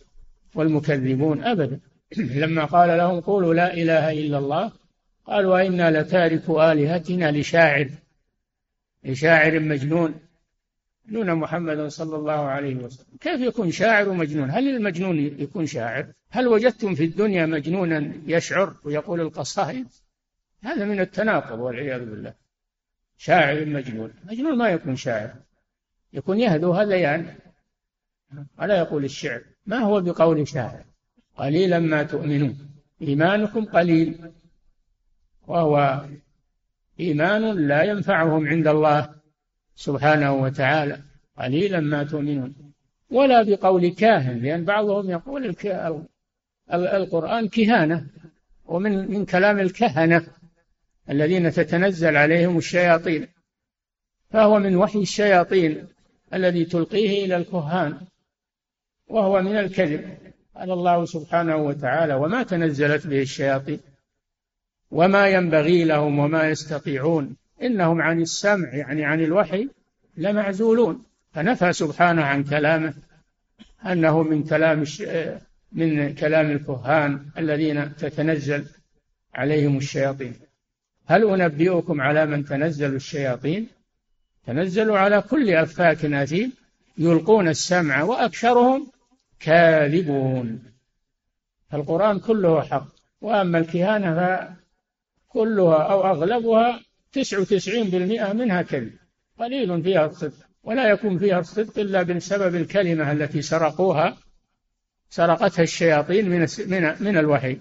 والمكذبون 0.55 1.45
أبدا. 1.45 1.81
لما 2.17 2.65
قال 2.65 2.99
لهم 2.99 3.21
قولوا 3.21 3.55
لا 3.55 3.75
إله 3.75 4.13
إلا 4.13 4.39
الله 4.39 4.73
قالوا 5.27 5.55
وإنا 5.55 6.01
لتارك 6.01 6.51
آلهتنا 6.51 7.33
لشاعر 7.33 7.89
لشاعر 9.05 9.61
مجنون. 9.61 10.15
يمدحون 11.09 11.35
محمدا 11.35 11.89
صلى 11.89 12.17
الله 12.17 12.33
عليه 12.33 12.77
وسلم. 12.77 13.07
كيف 13.21 13.41
يكون 13.41 13.71
شاعر 13.71 14.09
ومجنون؟ 14.09 14.51
هل 14.51 14.77
المجنون 14.77 15.19
يكون 15.19 15.67
شاعر؟ 15.67 16.13
هل 16.31 16.49
وجدتم 16.49 16.95
في 16.95 17.05
الدنيا 17.05 17.47
مجنونا 17.47 18.13
يشعر 18.27 18.75
ويقول 18.85 19.21
القصائد؟ 19.21 19.87
هذا 20.63 20.85
من 20.85 21.01
التناقض 21.01 21.59
والعياذ 21.59 22.05
بالله. 22.11 22.35
شاعر 23.17 23.65
مجنون. 23.65 24.13
مجنون 24.25 24.59
ما 24.59 24.69
يكون 24.69 24.97
شاعر. 24.97 25.35
يكون 26.13 26.41
يهدو 26.41 26.73
هذيان. 26.73 27.35
ولا 28.59 28.79
يقول 28.79 29.05
الشعر؟ 29.05 29.43
ما 29.67 29.79
هو 29.79 30.01
بقول 30.01 30.49
شاعر؟ 30.49 30.85
قليلا 31.37 31.79
ما 31.79 32.03
تؤمنون. 32.03 32.59
إيمانكم 33.03 33.65
قليل. 33.65 34.31
وهو 35.47 36.05
إيمان 37.01 37.69
لا 37.69 37.83
ينفعهم 37.83 38.47
عند 38.47 38.67
الله. 38.67 39.22
سبحانه 39.75 40.33
وتعالى 40.33 40.99
قليلا 41.39 41.81
ما 41.81 42.05
تؤمنون. 42.05 42.55
ولا 43.11 43.43
بقول 43.43 43.89
كاهن 43.89 44.39
لأن 44.39 44.65
بعضهم 44.65 45.11
يقول 45.11 45.57
القرآن 46.73 47.49
كهانة 47.49 48.07
ومن 48.65 49.11
من 49.11 49.25
كلام 49.25 49.59
الكهنة 49.59 50.27
الذين 51.11 51.51
تتنزل 51.51 52.17
عليهم 52.17 52.59
الشياطين. 52.59 53.29
فهو 54.31 54.59
من 54.59 54.77
وحي 54.77 54.99
الشياطين 54.99 55.87
الذي 56.35 56.65
تلقيه 56.65 57.25
إلى 57.25 57.37
الكهان 57.37 58.01
وهو 59.09 59.43
من 59.43 59.57
الكذب. 59.57 60.33
قال 60.57 60.71
الله 60.71 61.05
سبحانه 61.05 61.57
وتعالى 61.57 62.15
وما 62.15 62.43
تنزلت 62.43 63.07
به 63.07 63.23
الشياطين 63.23 63.81
وما 64.91 65.29
ينبغي 65.29 65.85
لهم 65.85 66.19
وما 66.19 66.49
يستطيعون 66.49 67.37
إنهم 67.63 68.03
عن 68.03 68.21
السمع 68.21 68.69
يعني 68.75 69.05
عن 69.05 69.21
الوحي 69.21 69.69
لمعزولون. 70.17 71.05
فنفى 71.33 71.73
سبحانه 71.73 72.23
عن 72.23 72.45
كلامه 72.45 72.95
أنه 73.87 74.23
من 74.23 74.45
كلام 74.45 74.85
من 75.73 76.15
كلام 76.15 76.51
الكهان 76.51 77.27
الذين 77.39 77.97
تتنزل 77.97 78.65
عليهم 79.35 79.77
الشياطين. 79.77 80.35
هل 81.07 81.41
أنبئكم 81.41 82.01
على 82.01 82.27
من 82.27 82.45
تنزل 82.45 82.95
الشياطين؟ 82.95 83.69
تنزلوا 84.47 84.99
على 84.99 85.23
كل 85.23 85.51
أفاك 85.51 86.05
أثيم 86.05 86.53
يلقون 86.99 87.49
السمع 87.49 88.03
وأكثرهم 88.03 88.87
كاذبون. 89.41 90.63
القرآن 91.75 92.19
كله 92.19 92.63
حق 92.63 92.87
وأما 93.21 93.59
الكهانة 93.59 94.15
فكلها 94.15 95.83
أو 95.83 96.07
أغلبها 96.07 96.81
تسع 97.13 97.39
وتسعين 97.39 97.91
بالمئة 97.91 98.33
منها 98.33 98.63
كذب. 98.63 98.93
قليل 99.39 99.83
فيها 99.83 100.07
الصدق. 100.07 100.47
ولا 100.65 100.91
يكون 100.91 101.19
فيها 101.19 101.41
الصدق 101.41 101.79
إلا 101.79 102.03
بسبب 102.03 102.55
الكلمة 102.55 103.13
التي 103.13 103.43
سرقوها 103.43 104.17
سرقتها 105.11 105.63
الشياطين 105.63 106.29
من 106.29 106.47
من 106.67 106.95
من 107.01 107.17
الوحي 107.17 107.59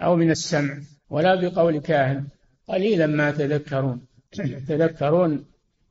أو 0.00 0.16
من 0.16 0.30
السمع 0.30 0.78
ولا 1.10 1.34
بقول 1.34 1.78
كاهن. 1.78 2.26
قليلا 2.68 3.06
ما 3.06 3.30
تذكرون. 3.30 4.06
تذكرون 4.68 5.44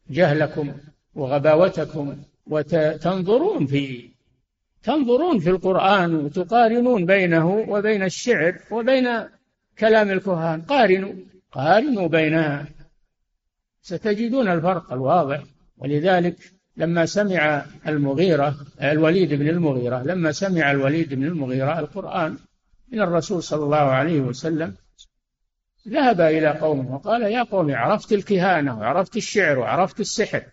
جهلكم 0.09 0.73
وغباوتكم 1.15 2.17
وتنظرون 2.47 3.65
في 3.65 4.09
تنظرون 4.83 5.39
في 5.39 5.49
القرآن 5.49 6.15
وتقارنون 6.15 7.05
بينه 7.05 7.65
وبين 7.69 8.03
الشعر 8.03 8.57
وبين 8.71 9.07
كلام 9.79 10.11
الكهان. 10.11 10.61
قارنوا. 10.61 11.13
قارنوا 11.53 12.07
بينها 12.07 12.67
ستجدون 13.81 14.47
الفرق 14.47 14.93
الواضح. 14.93 15.43
ولذلك 15.77 16.35
لما 16.77 17.05
سمع 17.05 17.65
المغيرة 17.87 18.55
الوليد 18.81 19.33
بن 19.33 19.49
المغيرة 19.49 20.03
لما 20.03 20.31
سمع 20.31 20.71
الوليد 20.71 21.13
بن 21.13 21.23
المغيرة 21.23 21.79
القرآن 21.79 22.37
من 22.91 23.01
الرسول 23.01 23.43
صلى 23.43 23.63
الله 23.63 23.77
عليه 23.77 24.19
وسلم 24.19 24.75
ذهب 25.87 26.21
إلى 26.21 26.47
قومه 26.47 26.95
وقال 26.95 27.21
يا 27.21 27.43
قوم 27.43 27.75
عرفت 27.75 28.13
الكهانة 28.13 28.79
وعرفت 28.79 29.17
الشعر 29.17 29.59
وعرفت 29.59 29.99
السحر. 29.99 30.43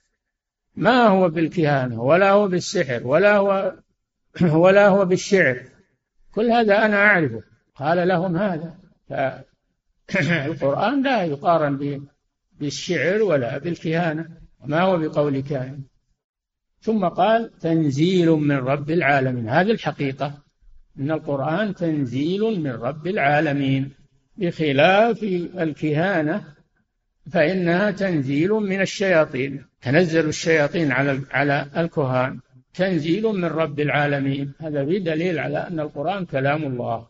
ما 0.76 1.06
هو 1.06 1.28
بالكهانة؟ 1.28 2.02
ولا 2.02 2.30
هو 2.30 2.48
بالسحر 2.48 3.06
ولا 3.06 3.36
هو 3.36 3.74
ولا 4.64 4.88
هو 4.88 5.04
بالشعر. 5.04 5.62
كل 6.34 6.50
هذا 6.50 6.84
أنا 6.84 6.96
أعرفه. 6.96 7.42
قال 7.74 8.08
لهم 8.08 8.36
هذا. 8.36 8.74
فالقرآن 10.18 11.02
لا 11.02 11.24
يقارن 11.24 12.02
بالشعر 12.60 13.22
ولا 13.22 13.58
بالكهانة 13.58 14.28
وما 14.60 14.80
هو 14.80 14.98
بقول 14.98 15.40
كاهن. 15.40 15.80
ثم 16.80 17.04
قال 17.04 17.50
تنزيل 17.58 18.30
من 18.30 18.56
رب 18.56 18.90
العالمين. 18.90 19.48
هذه 19.48 19.70
الحقيقة 19.70 20.42
أن 20.98 21.10
القرآن 21.10 21.74
تنزيل 21.74 22.40
من 22.40 22.70
رب 22.70 23.06
العالمين. 23.06 23.90
بخلاف 24.36 25.22
الكهانة 25.58 26.44
فإنها 27.32 27.90
تنزيل 27.90 28.50
من 28.50 28.80
الشياطين. 28.80 29.64
تنزل 29.82 30.28
الشياطين 30.28 30.92
على 30.92 31.20
على 31.30 31.66
الكهان. 31.76 32.40
تنزيل 32.74 33.22
من 33.22 33.44
رب 33.44 33.80
العالمين. 33.80 34.52
هذا 34.60 34.86
في 34.86 34.98
دليل 34.98 35.38
على 35.38 35.58
أن 35.58 35.80
القرآن 35.80 36.26
كلام 36.26 36.62
الله. 36.62 37.06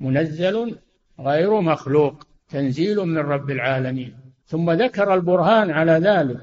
منزل 0.00 0.76
غير 1.20 1.60
مخلوق. 1.60 2.26
تنزيل 2.48 2.96
من 3.00 3.18
رب 3.18 3.50
العالمين. 3.50 4.16
ثم 4.46 4.70
ذكر 4.70 5.14
البرهان 5.14 5.70
على 5.70 5.92
ذلك 5.92 6.40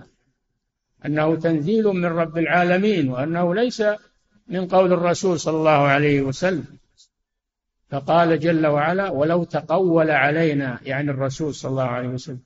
أنه 1.05 1.35
تنزيل 1.35 1.83
من 1.83 2.05
رب 2.05 2.37
العالمين 2.37 3.09
وأنه 3.09 3.55
ليس 3.55 3.83
من 4.47 4.67
قول 4.67 4.93
الرسول 4.93 5.39
صلى 5.39 5.57
الله 5.57 5.71
عليه 5.87 6.21
وسلم. 6.21 6.65
فقال 7.89 8.39
جل 8.39 8.67
وعلا 8.67 9.09
ولو 9.09 9.43
تقول 9.43 10.11
علينا 10.11 10.79
يعني 10.85 11.11
الرسول 11.11 11.53
صلى 11.55 11.69
الله 11.69 11.83
عليه 11.83 12.07
وسلم. 12.07 12.43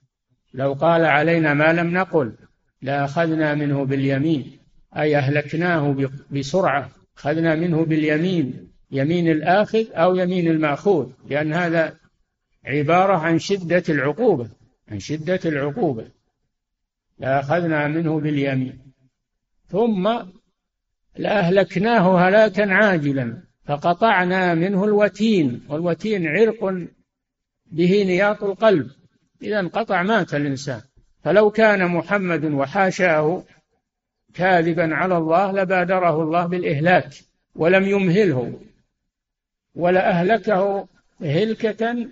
لو 0.54 0.74
قال 0.74 1.06
علينا 1.06 1.54
ما 1.54 1.74
لم 1.74 1.94
نقل 1.94 2.34
لأخذنا 2.82 3.56
منه 3.56 3.86
باليمين 3.86 4.58
أي 4.98 5.18
أهلكناه 5.18 5.96
بسرعة 6.32 6.90
أخذنا 7.18 7.56
منه 7.56 7.86
باليمين 7.86 8.72
يمين 8.92 9.32
الآخذ 9.32 9.86
أو 9.94 10.16
يمين 10.16 10.48
المأخوذ 10.48 11.08
لأن 11.30 11.54
هذا 11.54 11.94
عبارة 12.68 13.18
عن 13.18 13.40
شدة 13.40 13.84
العقوبة 13.90 14.50
عن 14.92 15.00
شدة 15.00 15.40
العقوبة. 15.46 16.08
لأخذنا 17.20 17.88
منه 17.88 18.20
باليمين. 18.20 18.80
ثم 19.68 20.20
لأهلكناه 21.18 22.28
هلاكا 22.28 22.74
عاجلا 22.74 23.44
فقطعنا 23.66 24.54
منه 24.54 24.84
الوتين. 24.84 25.66
والوتين 25.70 26.28
عرق 26.28 26.88
به 27.72 28.04
نياط 28.04 28.44
القلب. 28.44 28.92
إذا 29.42 29.60
انقطع 29.60 30.04
مات 30.04 30.34
الإنسان. 30.34 30.82
فلو 31.24 31.52
كان 31.52 31.88
محمد 31.88 32.46
وحاشاه 32.46 33.44
كاذبا 34.34 34.96
على 34.96 35.18
الله 35.18 35.52
لبادره 35.52 36.24
الله 36.24 36.46
بالإهلاك 36.46 37.10
ولم 37.56 37.84
يمهله 37.84 38.60
ولأهلكه 39.76 40.88
هلكة 41.22 42.08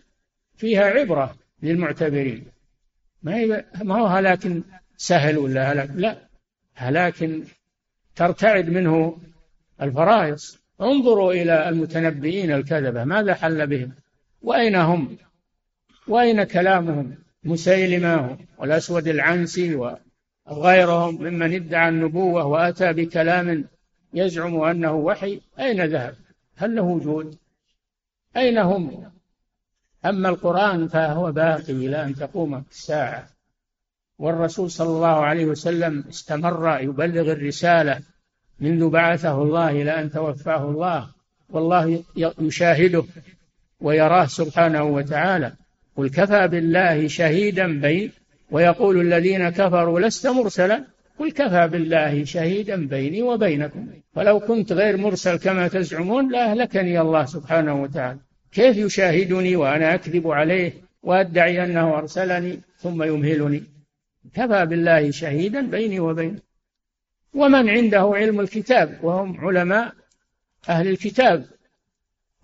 فيها 0.57 0.83
عبرة 0.83 1.35
للمعتبرين. 1.63 2.45
ما 3.23 3.35
هي 3.35 3.65
ما 3.83 3.95
هو 3.95 4.05
هلاك 4.05 4.47
سهل 4.97 5.37
ولا 5.37 5.71
هلاك؟ 5.71 5.89
لا. 5.95 6.17
هلاك 6.75 7.29
ترتعد 8.15 8.69
منه 8.69 9.17
الفرائص. 9.81 10.59
انظروا 10.81 11.33
إلى 11.33 11.69
المتنبئين 11.69 12.51
الكذبة. 12.51 13.03
ماذا 13.03 13.33
حل 13.33 13.67
بهم؟ 13.67 13.91
وأين 14.41 14.75
هم؟ 14.75 15.17
وأين 16.07 16.43
كلامهم؟ 16.43 17.15
مسيلمة 17.43 18.37
والأسود 18.57 19.07
العنسي 19.07 19.75
وغيرهم 20.47 21.23
ممن 21.23 21.53
ادعى 21.53 21.89
النبوة 21.89 22.45
وأتى 22.45 22.93
بكلام 22.93 23.65
يزعم 24.13 24.61
أنه 24.61 24.93
وحي. 24.93 25.41
أين 25.59 25.85
ذهب؟ 25.85 26.15
هل 26.55 26.75
له 26.75 26.81
وجود؟ 26.81 27.37
أين 28.37 28.57
هم؟ 28.57 29.14
أما 30.05 30.29
القرآن 30.29 30.87
فهو 30.87 31.31
باقي 31.31 31.73
إلى 31.73 32.03
أن 32.03 32.15
تقوم 32.15 32.63
الساعة. 32.71 33.27
والرسول 34.19 34.71
صلى 34.71 34.87
الله 34.87 35.07
عليه 35.07 35.45
وسلم 35.45 36.03
استمر 36.09 36.79
يبلغ 36.81 37.31
الرسالة 37.31 37.99
منذ 38.59 38.89
بعثه 38.89 39.41
الله 39.41 39.69
إلى 39.69 40.01
أن 40.01 40.11
توفاه 40.11 40.69
الله. 40.69 41.09
والله 41.49 42.03
يشاهده 42.41 43.03
ويراه 43.81 44.25
سبحانه 44.25 44.83
وتعالى. 44.83 45.51
قل 45.97 46.09
كفى 46.09 46.47
بالله 46.47 47.07
شهيدا 47.07 47.81
بين 47.81 48.11
ويقول 48.51 49.01
الذين 49.01 49.49
كفروا 49.49 49.99
لست 49.99 50.27
مرسلا. 50.27 50.83
قل 51.19 51.31
كفى 51.31 51.67
بالله 51.67 52.23
شهيدا 52.23 52.87
بيني 52.87 53.21
وبينكم. 53.21 53.87
فلو 54.15 54.39
كنت 54.39 54.73
غير 54.73 54.97
مرسل 54.97 55.35
كما 55.35 55.67
تزعمون 55.67 56.31
لأهلكني 56.31 57.01
الله 57.01 57.25
سبحانه 57.25 57.81
وتعالى. 57.81 58.19
كيف 58.55 58.77
يشاهدني 58.77 59.55
وأنا 59.55 59.93
أكذب 59.93 60.27
عليه 60.27 60.73
وأدعي 61.03 61.63
أنه 61.63 61.97
أرسلني 61.97 62.59
ثم 62.77 63.03
يمهلني؟ 63.03 63.63
كفى 64.33 64.65
بالله 64.65 65.11
شهيدا 65.11 65.61
بيني 65.61 65.99
وبينه 65.99 66.39
ومن 67.33 67.69
عنده 67.69 68.11
علم 68.15 68.39
الكتاب؟ 68.39 68.99
وهم 69.03 69.45
علماء 69.45 69.93
أهل 70.69 70.87
الكتاب 70.87 71.45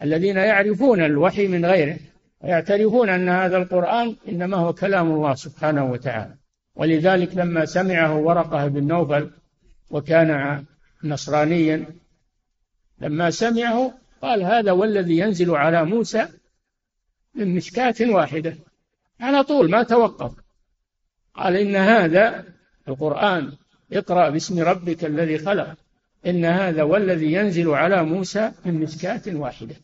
الذين 0.04 0.38
يعرفون 0.38 1.02
الوحي 1.02 1.48
من 1.48 1.66
غيره 1.66 1.98
ويعترفون 2.42 3.10
أن 3.10 3.30
هذا 3.30 3.58
القرآن 3.58 4.16
إنما 4.30 4.58
هو 4.58 4.74
كلام 4.74 5.12
الله 5.12 5.36
سبحانه 5.36 5.92
وتعالى. 5.92 6.36
ولذلك 6.76 7.38
لما 7.38 7.66
سمعه 7.66 8.18
ورقة 8.18 8.68
بن 8.68 8.88
نوفل 8.88 9.32
وكان 9.92 10.64
نصرانيا 11.04 11.86
لما 13.02 13.30
سمعه 13.30 13.94
قال 14.22 14.44
هذا 14.44 14.72
والذي 14.72 15.18
ينزل 15.18 15.52
على 15.56 15.86
موسى 15.86 16.28
من 17.36 17.56
مشكاة 17.56 17.96
واحدة. 18.02 18.56
على 19.20 19.44
طول 19.44 19.70
ما 19.70 19.84
توقف. 19.84 20.32
قال 21.36 21.56
إن 21.56 21.76
هذا 21.76 22.46
القرآن 22.88 23.52
اقرأ 23.94 24.30
باسم 24.30 24.60
ربك 24.60 25.06
الذي 25.06 25.38
خلق. 25.38 25.76
إن 26.26 26.46
هذا 26.46 26.84
والذي 26.84 27.34
ينزل 27.34 27.70
على 27.70 28.04
موسى 28.04 28.52
من 28.66 28.74
مشكاة 28.74 29.22
واحدة. 29.28 29.76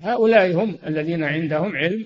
هؤلاء 0.00 0.52
هم 0.54 0.78
الذين 0.86 1.24
عندهم 1.24 1.76
علم 1.76 2.04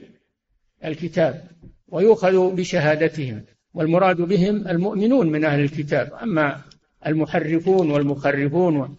الكتاب 0.84 1.44
ويؤخذ 1.88 2.54
بشهادتهم 2.54 3.44
والمراد 3.74 4.16
بهم 4.16 4.68
المؤمنون 4.68 5.26
من 5.32 5.44
أهل 5.44 5.60
الكتاب. 5.60 6.12
أما 6.22 6.60
المحرفون 7.06 7.90
والمخرفون 7.90 8.96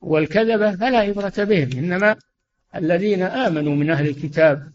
والكذبة 0.00 0.76
فلا 0.76 0.98
عبرة 0.98 1.32
بهم 1.38 1.70
إنما 1.72 2.16
الذين 2.74 3.22
آمنوا 3.22 3.74
من 3.74 3.90
أهل 3.90 4.08
الكتاب 4.08 4.72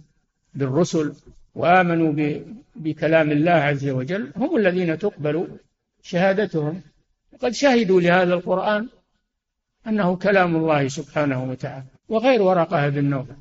بالرسل 0.53 1.13
وآمنوا 1.55 2.39
بكلام 2.75 3.31
الله 3.31 3.51
عز 3.51 3.89
وجل 3.89 4.31
هم 4.35 4.57
الذين 4.57 4.99
تقبل 4.99 5.47
شهادتهم. 6.01 6.81
وقد 7.33 7.51
شهدوا 7.51 8.01
لهذا 8.01 8.33
القرآن 8.33 8.87
أنه 9.87 10.15
كلام 10.15 10.55
الله 10.55 10.87
سبحانه 10.87 11.43
وتعالى 11.43 11.85
وغير 12.09 12.41
ورقة 12.41 12.89
بن 12.89 13.03
نوفل 13.05 13.35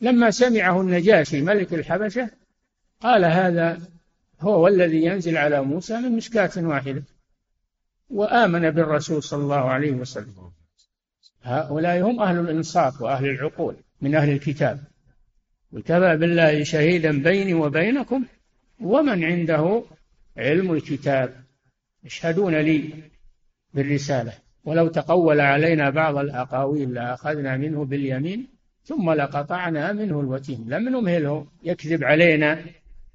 لما 0.00 0.30
سمعه 0.30 0.80
النجاشي 0.80 1.40
ملك 1.42 1.74
الحبشة 1.74 2.30
قال 3.00 3.24
هذا 3.24 3.80
هو 4.40 4.64
والذي 4.64 5.04
ينزل 5.04 5.36
على 5.36 5.62
موسى 5.62 5.96
من 5.96 6.12
مشكاة 6.12 6.50
واحدة 6.56 7.02
وآمن 8.10 8.70
بالرسول 8.70 9.22
صلى 9.22 9.42
الله 9.42 9.70
عليه 9.70 9.92
وسلم. 9.92 10.53
هؤلاء 11.44 12.02
هم 12.02 12.20
أهل 12.20 12.38
الإنصاف 12.38 13.02
وأهل 13.02 13.30
العقول 13.30 13.76
من 14.00 14.14
أهل 14.14 14.32
الكتاب. 14.32 14.80
وكفى 15.72 16.16
بالله 16.16 16.62
شهيدا 16.62 17.22
بيني 17.22 17.54
وبينكم 17.54 18.24
ومن 18.80 19.24
عنده 19.24 19.82
علم 20.36 20.72
الكتاب. 20.72 21.34
يشهدون 22.04 22.54
لي 22.54 22.90
بالرسالة. 23.74 24.32
ولو 24.64 24.88
تقول 24.88 25.40
علينا 25.40 25.90
بعض 25.90 26.16
الأقاويل 26.16 26.94
لأخذنا 26.94 27.56
منه 27.56 27.84
باليمين 27.84 28.46
ثم 28.84 29.10
لقطعنا 29.10 29.92
منه 29.92 30.20
الوتين. 30.20 30.64
لم 30.68 30.88
نمهله. 30.88 31.46
يكذب 31.64 32.04
علينا 32.04 32.58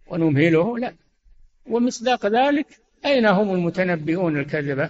ونمهله؟ 0.08 0.78
لا. 0.78 0.94
ومصداق 1.66 2.26
ذلك 2.26 2.68
أين 3.06 3.26
هم 3.26 3.56
المتنبئون 3.56 4.40
الكذبة؟ 4.40 4.90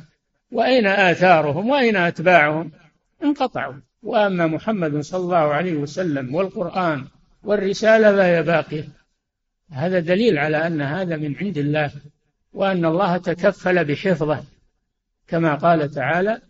وأين 0.51 0.87
آثارهم؟ 0.87 1.69
وأين 1.69 1.95
أتباعهم؟ 1.95 2.71
انقطعوا. 3.23 3.73
وأما 4.03 4.47
محمد 4.47 4.99
صلى 4.99 5.21
الله 5.21 5.37
عليه 5.37 5.73
وسلم 5.73 6.35
والقرآن 6.35 7.05
والرسالة 7.43 8.15
فهي 8.15 8.43
باقية. 8.43 8.87
هذا 9.71 9.99
دليل 9.99 10.37
على 10.37 10.67
أن 10.67 10.81
هذا 10.81 11.17
من 11.17 11.35
عند 11.35 11.57
الله 11.57 11.91
وأن 12.53 12.85
الله 12.85 13.17
تكفل 13.17 13.85
بحفظه. 13.85 14.43
كما 15.27 15.55
قال 15.55 15.91
تعالى 15.91 16.41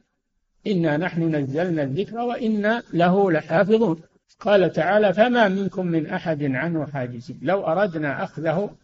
إنا 0.68 0.98
نحن 0.98 1.36
نزلنا 1.36 1.84
الذكر 1.84 2.18
وإنا 2.18 2.84
له 2.94 3.32
لحافظون. 3.32 4.02
قال 4.40 4.72
تعالى 4.72 5.14
فما 5.14 5.48
منكم 5.48 5.88
من 5.88 6.08
أحد 6.08 6.44
عنه 6.44 6.86
حاجزين. 6.86 7.40
لو 7.42 7.68
أردنا 7.68 8.24
أخذه 8.24 8.76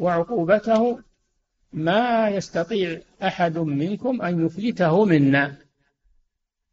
وعقوبته 0.00 0.98
ما 1.72 2.28
يستطيع 2.28 3.00
أحد 3.22 3.58
منكم 3.58 4.22
أن 4.22 4.46
يفلته 4.46 5.04
منا. 5.04 5.67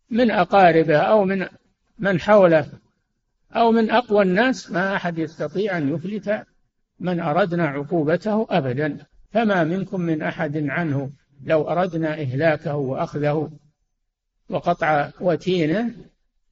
من 0.10 0.32
أقاربه 0.32 0.97
أو 0.97 1.26
من 1.26 1.47
من 1.99 2.20
حوله 2.20 2.68
أو 3.56 3.72
من 3.72 3.91
أقوى 3.91 4.24
الناس 4.24 4.72
ما 4.72 4.95
أحد 4.95 5.18
يستطيع 5.18 5.78
أن 5.78 5.93
يفلت 5.93 6.45
من 6.99 7.20
أردنا 7.20 7.68
عقوبته 7.68 8.47
أبدا. 8.49 8.97
فما 9.32 9.64
منكم 9.64 10.01
من 10.01 10.22
أحد 10.22 10.58
عنه 10.58 11.10
لو 11.43 11.70
أردنا 11.70 12.14
إهلاكه 12.14 12.76
وأخذه 12.76 13.51
وقطع 14.49 15.10
وتينه 15.22 15.91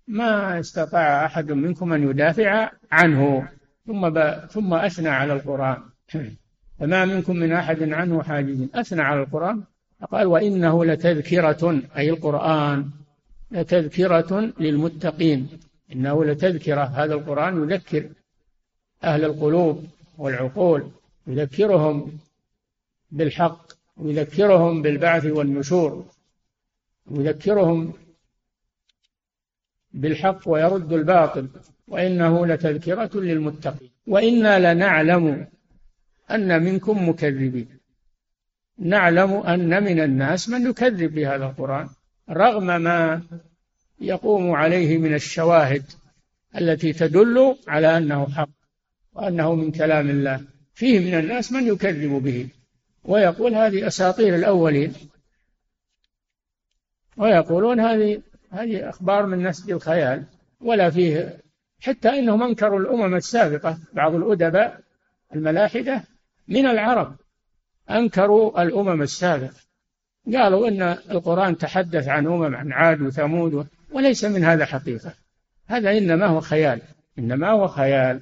ما 0.08 0.60
استطاع 0.60 1.26
أحد 1.26 1.51
منكم 1.51 1.93
أن 1.93 2.10
يدافع 2.10 2.70
عنه. 2.91 3.47
ثم 3.88 4.10
ب... 4.10 4.47
ثم 4.49 4.74
أثنى 4.74 5.10
على 5.10 5.34
القرآن. 5.34 5.78
فما 6.80 7.06
منكم 7.06 7.36
من 7.36 7.51
أحد 7.51 7.93
عنه 7.93 8.24
حاجز. 8.24 8.68
أثنى 8.76 9.01
على 9.01 9.22
القرآن. 9.22 9.64
قال 10.12 10.28
وإنه 10.28 10.86
لتذكرة 10.86 11.82
أي 11.97 12.10
القرآن. 12.10 12.89
لتذكرة 13.54 14.54
للمتقين. 14.60 15.49
إنه 15.93 16.26
لتذكرة. 16.26 16.84
هذا 16.84 17.14
القرآن 17.14 17.64
يذكر 17.64 18.10
أهل 19.04 19.26
القلوب 19.26 19.86
والعقول 20.18 20.91
يذكرهم 21.28 22.18
بالحق 23.12 23.74
ويذكرهم 23.97 24.82
بالبعث 24.82 25.26
والنشور 25.26 26.06
يذكرهم 27.12 27.93
بالحق 29.93 30.39
ويرد 30.45 30.93
الباطل. 30.93 31.47
وإنه 31.88 32.47
لتذكرة 32.47 33.12
للمتقين. 33.20 33.89
وإنا 34.08 34.74
لنعلم 34.74 35.47
أن 36.32 36.64
منكم 36.64 37.10
مكذبين. 37.10 37.80
نعلم 38.78 39.34
أن 39.34 39.84
من 39.84 39.99
الناس 39.99 40.49
من 40.49 40.70
يكذب 40.70 41.14
بهذا 41.14 41.45
القرآن. 41.45 41.89
رغم 42.30 42.82
ما 42.82 43.22
يقوم 44.00 44.52
عليه 44.52 44.98
من 44.98 45.14
الشواهد 45.14 45.84
التي 46.58 46.94
تدل 46.94 47.56
على 47.68 47.98
أنه 47.98 48.30
حق 48.30 48.50
وأنه 49.14 49.56
من 49.56 49.72
كلام 49.72 50.10
الله. 50.10 50.42
فيه 50.74 51.00
من 51.00 51.20
الناس 51.20 51.52
من 51.52 51.68
يكذب 51.68 52.12
به 52.12 52.50
ويقول 53.04 53.56
هذه 53.56 53.88
أساطير 53.88 54.36
الأولين 54.36 54.94
ويقولون 57.18 57.80
هذه 57.80 58.22
هذه 58.52 58.90
أخبار 58.90 59.26
من 59.26 59.48
نسج 59.48 59.72
الخيال 59.72 60.24
ولا 60.62 60.90
فيه 60.90 61.40
حتى 61.82 62.10
إنهم 62.10 62.44
أنكروا 62.44 62.80
الأمم 62.80 63.16
السابقة 63.16 63.78
بعض 63.94 64.16
الأدباء 64.16 64.80
الملاحدة 65.36 66.04
من 66.48 66.66
العرب 66.66 67.16
أنكروا 67.90 68.64
الأمم 68.64 69.02
السابقة. 69.02 69.64
قالوا 70.28 70.68
إن 70.68 70.82
القرآن 70.82 71.58
تحدث 71.58 72.08
عن 72.08 72.28
أمم 72.28 72.56
عن 72.56 72.72
عاد 72.72 73.02
وثمود 73.02 73.68
وليس 73.92 74.26
من 74.26 74.44
هذا 74.44 74.66
حقيقة. 74.66 75.14
هذا 75.68 75.98
إنما 75.98 76.26
هو 76.26 76.40
خيال. 76.40 76.82
إنما 77.20 77.50
هو 77.50 77.68
خيال. 77.68 78.22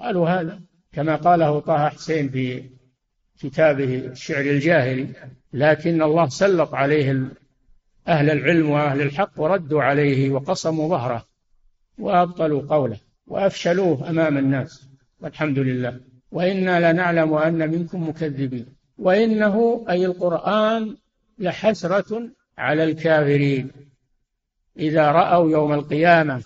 قالوا 0.00 0.28
هذا 0.28 0.60
كما 0.92 1.16
قاله 1.16 1.60
طه 1.60 1.88
حسين 1.88 2.28
في 2.28 2.62
كتابه 3.40 3.98
الشعر 3.98 4.40
الجاهلي 4.40 5.08
لكن 5.52 6.02
الله 6.02 6.28
سلط 6.28 6.74
عليه 6.74 7.26
أهل 8.08 8.30
العلم 8.30 8.70
وأهل 8.70 9.00
الحق 9.00 9.30
وردوا 9.36 9.82
عليه 9.82 10.30
وقصموا 10.30 10.88
ظهره 10.88 11.24
وأبطلوا 11.98 12.62
قوله 12.62 12.96
وأفشلوه 13.26 14.10
أمام 14.10 14.38
الناس. 14.38 14.88
والحمد 15.20 15.58
لله. 15.58 16.00
وإنا 16.30 16.92
لنعلم 16.92 17.34
أن 17.34 17.70
منكم 17.70 18.08
مكذبين. 18.08 18.66
وإنه 18.98 19.86
أي 19.88 20.06
القرآن 20.06 20.96
لحسرة 21.38 22.30
على 22.58 22.84
الكافرين. 22.84 23.70
إذا 24.78 25.12
رأوا 25.12 25.50
يوم 25.50 25.72
القيامة 25.72 26.42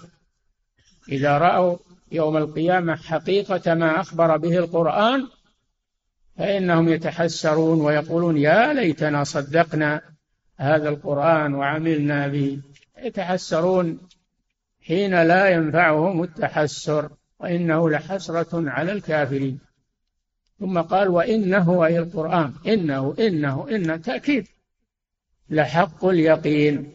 إذا 1.08 1.38
رأوا 1.38 1.76
يوم 2.12 2.36
القيامة 2.36 2.96
حقيقة 2.96 3.74
ما 3.74 4.00
أخبر 4.00 4.36
به 4.36 4.58
القرآن 4.58 5.26
فإنهم 6.38 6.88
يتحسرون 6.88 7.80
ويقولون 7.80 8.36
يا 8.36 8.72
ليتنا 8.72 9.24
صدقنا 9.24 10.00
هذا 10.56 10.88
القرآن 10.88 11.54
وعملنا 11.54 12.28
به. 12.28 12.60
يتحسرون 13.02 13.98
حين 14.82 15.22
لا 15.22 15.48
ينفعهم 15.48 16.22
التحسر 16.22 17.10
وإنه 17.40 17.90
لحسرة 17.90 18.70
على 18.70 18.92
الكافرين. 18.92 19.58
ثم 20.60 20.80
قال 20.80 21.08
وإنه 21.08 21.86
أي 21.86 21.98
القرآن 21.98 22.54
إنه 22.66 23.14
إنه 23.18 23.66
إن 23.70 24.02
تأكيد. 24.02 24.46
لحق 25.50 26.04
اليقين 26.04 26.92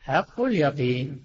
حق 0.00 0.40
اليقين. 0.40 1.20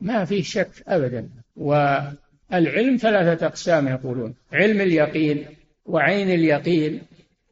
ما 0.00 0.24
فيه 0.24 0.42
شك 0.42 0.70
أبدا. 0.86 1.28
والعلم 1.56 2.96
ثلاثة 2.96 3.46
أقسام 3.46 3.88
يقولون 3.88 4.34
علم 4.52 4.80
اليقين 4.80 5.46
وعين 5.84 6.30
اليقين 6.30 7.02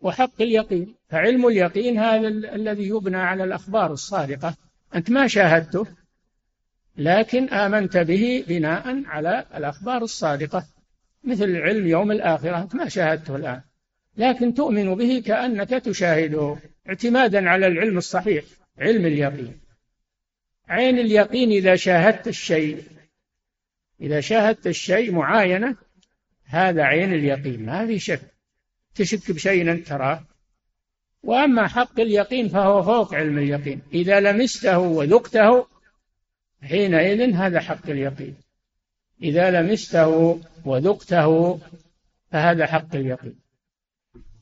وحق 0.02 0.42
اليقين. 0.42 0.94
فعلم 1.08 1.46
اليقين 1.46 1.98
هذا 1.98 2.28
الذي 2.28 2.88
يبنى 2.88 3.16
على 3.16 3.44
الأخبار 3.44 3.92
الصادقة. 3.92 4.54
أنت 4.94 5.10
ما 5.10 5.26
شاهدته 5.26 5.86
لكن 6.96 7.48
آمنت 7.48 7.96
به 7.96 8.44
بناء 8.48 9.02
على 9.06 9.44
الأخبار 9.54 10.02
الصادقة. 10.02 10.66
مثل 11.24 11.56
علم 11.56 11.86
يوم 11.86 12.10
الآخرة 12.12 12.62
أنت 12.62 12.74
ما 12.74 12.88
شاهدته 12.88 13.36
الآن. 13.36 13.60
لكن 14.16 14.54
تؤمن 14.54 14.94
به 14.94 15.22
كأنك 15.26 15.68
تشاهده. 15.68 16.56
اعتمادا 16.88 17.50
على 17.50 17.66
العلم 17.66 17.98
الصحيح 17.98 18.44
علم 18.78 19.06
اليقين. 19.06 19.60
عين 20.68 20.98
اليقين 20.98 21.50
إذا 21.50 21.76
شاهدت 21.76 22.28
الشيء 22.28 22.84
إذا 24.00 24.20
شاهدت 24.20 24.66
الشيء 24.66 25.12
معاينة 25.12 25.76
هذا 26.44 26.82
عين 26.82 27.14
اليقين 27.14 27.66
ما 27.66 27.86
في 27.86 27.98
شك. 27.98 28.20
تشك 28.94 29.30
بشيء 29.30 29.70
أنت 29.70 29.88
تراه. 29.88 30.24
وأما 31.22 31.68
حق 31.68 32.00
اليقين 32.00 32.48
فهو 32.48 32.82
فوق 32.82 33.14
علم 33.14 33.38
اليقين. 33.38 33.82
إذا 33.92 34.20
لمسته 34.20 34.78
وذقته 34.78 35.66
حينئذ 36.62 37.34
هذا 37.34 37.60
حق 37.60 37.90
اليقين. 37.90 38.36
إذا 39.22 39.50
لمسته 39.50 40.40
وذقته 40.64 41.60
فهذا 42.30 42.66
حق 42.66 42.94
اليقين. 42.94 43.40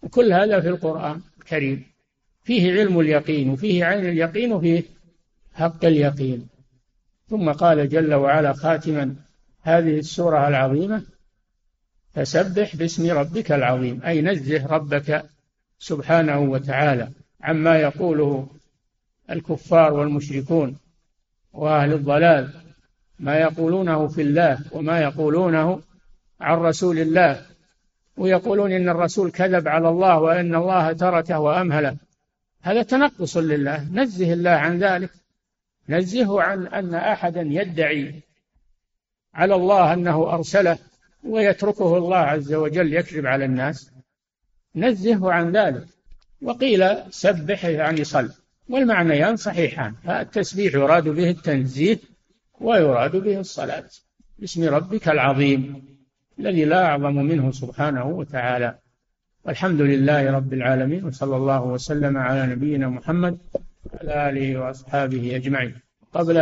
وكل 0.02 0.32
هذا 0.32 0.60
في 0.60 0.68
القرآن 0.68 1.22
الكريم. 1.38 1.87
فيه 2.48 2.72
علم 2.72 3.00
اليقين 3.00 3.50
وفيه 3.50 3.84
عين 3.84 4.06
اليقين 4.06 4.52
وفيه 4.52 4.82
حق 5.54 5.84
اليقين. 5.84 6.48
ثم 7.30 7.52
قال 7.52 7.88
جل 7.88 8.14
وعلا 8.14 8.52
خاتما 8.52 9.14
هذه 9.62 9.98
السورة 9.98 10.48
العظيمة 10.48 11.02
فسبح 12.14 12.76
باسم 12.76 13.10
ربك 13.10 13.52
العظيم 13.52 14.02
أي 14.04 14.22
نزه 14.22 14.66
ربك 14.66 15.24
سبحانه 15.78 16.38
وتعالى 16.40 17.08
عما 17.42 17.76
يقوله 17.76 18.48
الكفار 19.30 19.92
والمشركون 19.92 20.76
وأهل 21.52 21.92
الضلال 21.92 22.50
ما 23.18 23.38
يقولونه 23.38 24.08
في 24.08 24.22
الله 24.22 24.58
وما 24.72 25.00
يقولونه 25.00 25.80
عن 26.40 26.58
رسول 26.58 26.98
الله 26.98 27.46
ويقولون 28.16 28.72
إن 28.72 28.88
الرسول 28.88 29.30
كذب 29.30 29.68
على 29.68 29.88
الله 29.88 30.18
وأن 30.18 30.54
الله 30.54 30.92
تركه 30.92 31.38
وأمهله. 31.38 32.07
هذا 32.62 32.82
تنقص 32.82 33.36
لله 33.36 33.88
نزه 33.92 34.32
الله 34.32 34.50
عن 34.50 34.78
ذلك. 34.78 35.10
نزهه 35.88 36.42
عن 36.42 36.66
أن 36.66 36.94
أحدا 36.94 37.40
يدعي 37.40 38.14
على 39.34 39.54
الله 39.54 39.92
أنه 39.92 40.34
أرسله 40.34 40.78
ويتركه 41.24 41.98
الله 41.98 42.16
عز 42.16 42.54
وجل 42.54 42.92
يكذب 42.92 43.26
على 43.26 43.44
الناس. 43.44 43.90
نزهه 44.76 45.32
عن 45.32 45.56
ذلك. 45.56 45.86
وقيل 46.42 47.12
سبح 47.12 47.64
يعني 47.64 48.04
صل. 48.04 48.30
والمعنيان 48.68 49.36
صحيحان. 49.36 49.94
فالتسبيح 50.04 50.74
يراد 50.74 51.08
به 51.08 51.30
التنزيه 51.30 51.98
ويراد 52.60 53.16
به 53.16 53.40
الصلاة. 53.40 53.84
باسم 54.38 54.64
ربك 54.64 55.08
العظيم 55.08 55.88
الذي 56.38 56.64
لا 56.64 56.84
أعظم 56.84 57.14
منه 57.14 57.52
سبحانه 57.52 58.06
وتعالى. 58.06 58.78
والحمد 59.44 59.80
لله 59.80 60.30
رب 60.30 60.52
العالمين 60.52 61.04
وصلى 61.04 61.36
الله 61.36 61.62
وسلم 61.62 62.16
على 62.16 62.46
نبينا 62.46 62.88
محمد 62.88 63.38
وعلى 63.92 64.30
آله 64.30 64.60
وأصحابه 64.60 65.36
أجمعين. 65.36 65.74
قبل 66.12 66.36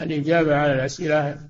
الإجابة 0.00 0.56
على 0.56 0.72
الأسئلة 0.72 1.48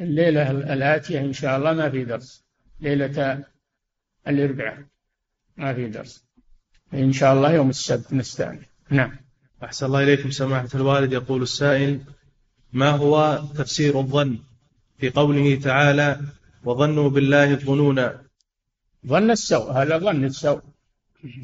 الليلة 0.00 0.50
الآتية 0.50 1.20
إن 1.20 1.32
شاء 1.32 1.58
الله 1.58 1.72
ما 1.72 1.90
في 1.90 2.04
درس. 2.04 2.44
ليلة 2.80 3.44
الأربعاء 4.28 4.78
ما 5.56 5.74
في 5.74 5.86
درس. 5.88 6.24
إن 6.94 7.12
شاء 7.12 7.34
الله 7.34 7.52
يوم 7.52 7.70
السبت 7.70 8.12
نستأنف 8.12 8.66
نعم. 8.90 9.16
أحسن 9.64 9.86
الله 9.86 10.02
إليكم 10.02 10.30
سماحة 10.30 10.68
الوالد. 10.74 11.12
يقول 11.12 11.42
السائل 11.42 12.00
ما 12.72 12.90
هو 12.90 13.42
تفسير 13.58 13.98
الظن 14.00 14.38
في 14.98 15.10
قوله 15.10 15.60
تعالى 15.60 16.20
وظنوا 16.64 17.10
بالله 17.10 17.50
الظنون 17.50 18.25
ظن 19.08 19.30
السوء. 19.30 19.72
هذا 19.72 19.98
ظن 19.98 20.24
السوء. 20.24 20.60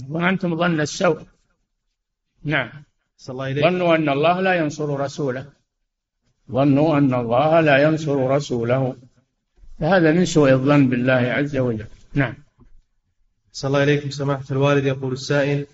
وأنتم 0.08 0.56
ظن 0.56 0.80
السوء. 0.80 1.20
نعم. 2.44 2.70
ظنوا 3.26 3.96
أن 3.96 4.08
الله 4.08 4.40
لا 4.40 4.54
ينصر 4.54 5.00
رسوله. 5.00 5.46
ظنوا 6.50 6.98
أن 6.98 7.14
الله 7.14 7.60
لا 7.60 7.82
ينصر 7.82 8.30
رسوله. 8.30 8.96
فهذا 9.80 10.12
من 10.12 10.24
سوء 10.24 10.52
الظن 10.52 10.88
بالله 10.88 11.12
عز 11.12 11.56
وجل. 11.56 11.86
نعم. 12.14 12.34
صلى 13.52 13.68
الله 13.68 13.82
إليكم 13.82 14.10
سماحة 14.10 14.44
الوالد. 14.50 14.86
يقول 14.86 15.12
السائل 15.12 15.66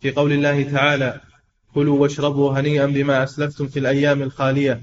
في 0.00 0.10
قول 0.10 0.32
الله 0.32 0.62
تعالى 0.62 1.20
كلوا 1.74 1.98
واشربوا 1.98 2.60
هنيئا 2.60 2.86
بما 2.86 3.24
أسلفتم 3.24 3.66
في 3.66 3.78
الأيام 3.78 4.22
الخالية. 4.22 4.82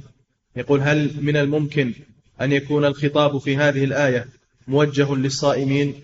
يقول 0.56 0.82
هل 0.82 1.12
من 1.22 1.38
الممكن 1.38 1.94
أن 2.42 2.52
يكون 2.52 2.86
الخطاب 2.86 3.38
في 3.38 3.58
هذه 3.58 3.84
الآية 3.84 4.28
موجه 4.68 5.16
للصائمين؟ 5.16 6.04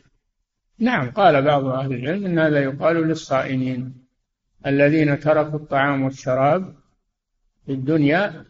نعم 0.79 1.11
قال 1.11 1.41
بعض 1.41 1.65
أهل 1.65 1.93
العلم 1.93 2.25
أن 2.25 2.39
هذا 2.39 2.59
يقال 2.59 2.95
للصائمين 2.95 3.93
الذين 4.65 5.19
تركوا 5.19 5.59
الطعام 5.59 6.03
والشراب 6.03 6.75
في 7.65 7.71
الدنيا 7.71 8.45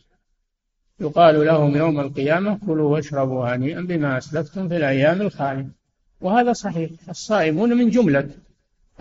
يقال 1.00 1.46
لهم 1.46 1.78
يوم 1.78 2.00
القيامة 2.00 2.60
كلوا 2.66 2.92
واشربوا 2.96 3.56
هنيئا 3.56 3.82
بما 3.82 4.18
أسلفتم 4.18 4.70
في 4.70 4.78
الأيام 4.78 5.22
الخالية 5.22 5.70
وهذا 6.22 6.54
صحيح 6.54 6.92
الصائمون 7.10 7.70
من 7.70 7.90
جملة 7.90 8.30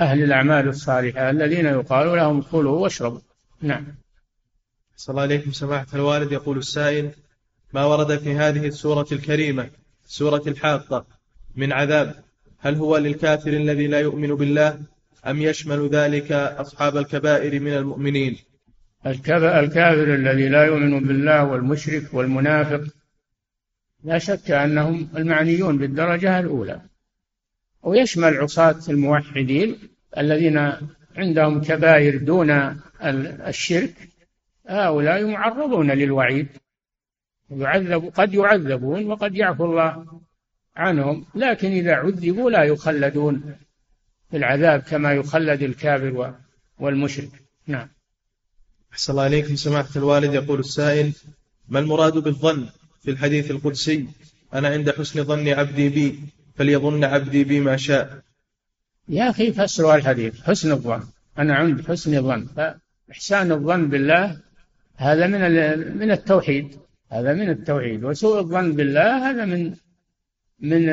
أهل 0.01 0.22
الأعمال 0.22 0.68
الصالحة 0.68 1.31
الذين 1.31 1.66
يقال 1.66 2.16
لهم 2.16 2.43
كلوا 2.43 2.79
واشربوا. 2.79 3.20
نعم. 3.62 3.87
صلى 4.97 5.12
الله 5.12 5.22
عليكم 5.22 5.53
سماحة 5.53 5.87
الوالد. 5.95 6.33
يقول 6.33 6.59
السائل 6.59 7.11
ما 7.72 7.85
ورد 7.85 8.18
في 8.18 8.37
هذه 8.37 8.66
السورة 8.66 9.07
الكريمة 9.12 9.70
سورة 10.05 10.43
الحاقة 10.47 11.07
من 11.57 11.72
عذاب 11.72 12.28
هل 12.61 12.74
هو 12.74 12.96
للكافر 12.96 13.50
الذي 13.50 13.86
لا 13.86 14.00
يؤمن 14.00 14.34
بالله 14.34 14.78
أم 15.26 15.42
يشمل 15.42 15.88
ذلك 15.88 16.32
أصحاب 16.32 16.96
الكبائر 16.96 17.61
من 17.61 17.72
المؤمنين؟ 17.72 18.38
الكافر 19.06 20.14
الذي 20.14 20.48
لا 20.48 20.64
يؤمن 20.64 21.00
بالله 21.00 21.44
والمشرك 21.44 22.14
والمنافق 22.14 22.84
لا 24.04 24.18
شك 24.18 24.50
أنهم 24.50 25.09
المعنيون 25.16 25.78
بالدرجة 25.78 26.38
الأولى. 26.38 26.80
ويشمل 27.82 28.36
عصاة 28.36 28.80
الموحدين 28.88 29.78
الذين 30.18 30.72
عندهم 31.16 31.61
كبائر 31.61 32.16
دون 32.16 32.80
الشرك 33.46 33.94
هؤلاء 34.66 35.26
معرضون 35.26 35.90
للوعيد. 35.90 36.48
يعذب 37.50 38.12
قد 38.14 38.34
يعذبون 38.34 39.06
وقد 39.06 39.36
يعفو 39.36 39.64
الله. 39.64 40.20
عنهم 40.79 41.24
لكن 41.35 41.72
إذا 41.72 41.95
عذبوا 41.95 42.51
لا 42.51 42.64
يخلدون 42.64 43.55
في 44.31 44.37
العذاب 44.37 44.81
كما 44.81 45.12
يخلد 45.12 45.62
الكافر 45.62 46.35
والمشرك. 46.79 47.31
نعم. 47.66 47.89
أحسن 48.93 49.12
الله 49.12 49.22
عليكم 49.22 49.57
سماحة 49.57 49.89
الوالد 49.97 50.35
يقول 50.35 50.61
السائل 50.61 51.12
ما 51.68 51.79
المراد 51.79 52.18
بالظن 52.18 52.68
في 53.03 53.11
الحديث 53.11 53.51
القدسي؟ 53.51 54.07
أنا 54.55 54.68
عند 54.68 54.91
حسن 54.91 55.24
ظن 55.24 55.49
عبدي 55.49 55.89
بي 55.89 56.20
فليظن 56.57 57.05
عبدي 57.05 57.45
بي 57.45 57.61
ما 57.61 57.76
شاء. 57.76 58.22
يا 59.09 59.31
أخي 59.31 59.53
فسروا 59.53 59.95
الحديث. 59.95 60.43
حسن 60.43 60.72
الظن. 60.72 61.03
أنا 61.39 61.55
عند 61.55 61.89
حسن 61.89 62.16
الظن. 62.16 62.47
فإحسان 62.47 63.53
الظن 63.53 63.89
بالله 63.89 64.41
هذا 64.97 65.26
من 65.26 65.41
من 65.99 66.11
التوحيد. 66.11 66.76
هذا 67.12 67.35
من 67.35 67.51
التوحيد. 67.51 68.05
وسوء 68.05 68.39
الظن 68.41 68.72
بالله 68.72 69.31
هذا 69.31 69.45
من 69.45 69.74
من 70.61 70.86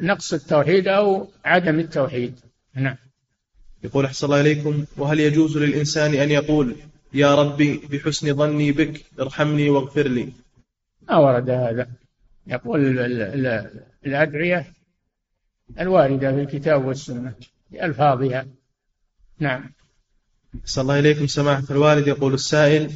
نقص 0.00 0.32
التوحيد 0.32 0.88
أو 0.88 1.28
عدم 1.44 1.78
التوحيد. 1.78 2.40
نعم. 2.74 2.96
يقول 3.84 4.04
أحسن 4.04 4.26
الله 4.26 4.40
إليكم 4.40 4.84
وهل 4.96 5.20
يجوز 5.20 5.58
للإنسان 5.58 6.14
أن 6.14 6.30
يقول 6.30 6.76
يا 7.14 7.34
ربي 7.34 7.76
بحسن 7.76 8.34
ظني 8.34 8.72
بك 8.72 9.04
ارحمني 9.20 9.70
واغفر 9.70 10.08
لي 10.08 10.32
ما 11.08 11.16
ورد 11.16 11.50
هذا. 11.50 11.88
يقول 12.46 12.98
الأدعية 14.06 14.66
الواردة 15.80 16.32
في 16.32 16.40
الكتاب 16.40 16.84
والسنة 16.84 17.34
بألفاظها. 17.70 18.46
نعم. 19.38 19.72
صلى 20.64 20.82
الله 20.82 20.98
إليكم 20.98 21.26
سماحة 21.26 21.64
الوالد. 21.70 22.06
يقول 22.08 22.34
السائل 22.34 22.92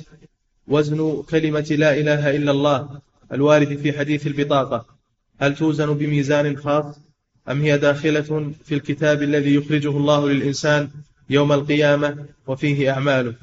وزن 0.68 1.22
كلمة 1.30 1.66
لا 1.70 1.94
إله 1.94 2.36
إلا 2.36 2.50
الله 2.50 3.00
الوارد 3.32 3.76
في 3.76 3.98
حديث 3.98 4.26
البطاقة. 4.26 4.97
هل 5.38 5.54
توزن 5.54 5.94
بميزان 5.94 6.56
خاص؟ 6.56 7.00
أم 7.50 7.60
هي 7.60 7.78
داخلة 7.78 8.52
في 8.64 8.74
الكتاب 8.74 9.22
الذي 9.22 9.54
يخرجه 9.54 9.90
الله 9.90 10.28
للإنسان 10.28 10.90
يوم 11.30 11.52
القيامة 11.52 12.26
وفيه 12.46 12.90
أعماله؟ 12.90 13.34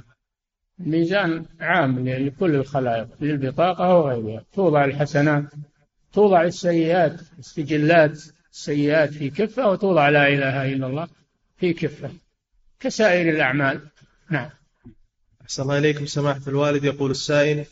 ميزان 0.80 1.46
عام 1.60 2.10
لكل 2.10 2.56
الخلائق 2.56 3.08
للبطاقة 3.22 3.98
وغيرها. 3.98 4.43
توضع 4.54 4.86
الحسنات 4.86 5.43
توضع 6.14 6.43
السيئات 6.43 7.22
السجلات 7.39 8.22
السيئات 8.52 9.14
في 9.14 9.30
كفة 9.30 9.70
وتوضع 9.70 10.10
لا 10.10 10.28
إله 10.28 10.74
إلا 10.74 10.88
الله 10.88 11.08
في 11.58 11.74
كفة. 11.74 12.10
كسائر 12.80 13.30
الأعمال. 13.30 13.82
نعم. 14.30 14.50
أحسن 15.41 15.64
الله 15.64 15.78
إليكم 15.78 16.06
سماحة 16.06 16.41
الوالد. 16.48 16.84
يقول 16.84 17.12
السائل 17.12 17.66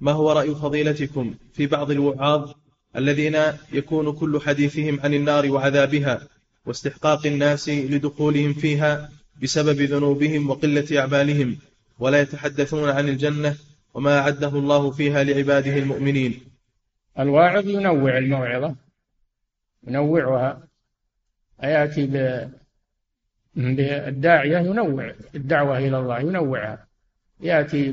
ما 0.00 0.12
هو 0.12 0.32
رأي 0.32 0.54
فضيلتكم 0.54 1.34
في 1.52 1.66
بعض 1.66 1.90
الوعاظ 1.90 2.52
الذين 2.96 3.36
يكون 3.72 4.12
كل 4.12 4.40
حديثهم 4.40 5.00
عن 5.00 5.14
النار 5.14 5.52
وعذابها 5.52 6.28
واستحقاق 6.66 7.26
الناس 7.26 7.68
لدخولهم 7.68 8.52
فيها 8.52 9.10
بسبب 9.42 9.80
ذنوبهم 9.80 10.50
وقلة 10.50 11.00
أعمالهم 11.00 11.56
ولا 11.98 12.20
يتحدثون 12.20 12.88
عن 12.88 13.08
الجنة 13.08 13.56
وما 13.94 14.18
أعده 14.18 14.48
الله 14.48 14.90
فيها 14.90 15.24
لعباده 15.24 15.78
المؤمنين. 15.78 16.40
الواعظ 17.18 17.68
ينوع 17.68 18.18
الموعظة 18.18 18.74
ينوعها 19.86 20.68
يأتي 21.62 22.06
بالداعية 23.54 24.58
ينوع 24.58 25.14
الدعوة 25.34 25.78
إلى 25.78 25.98
الله 25.98 26.20
ينوعها. 26.20 26.86
يأتي 27.40 27.92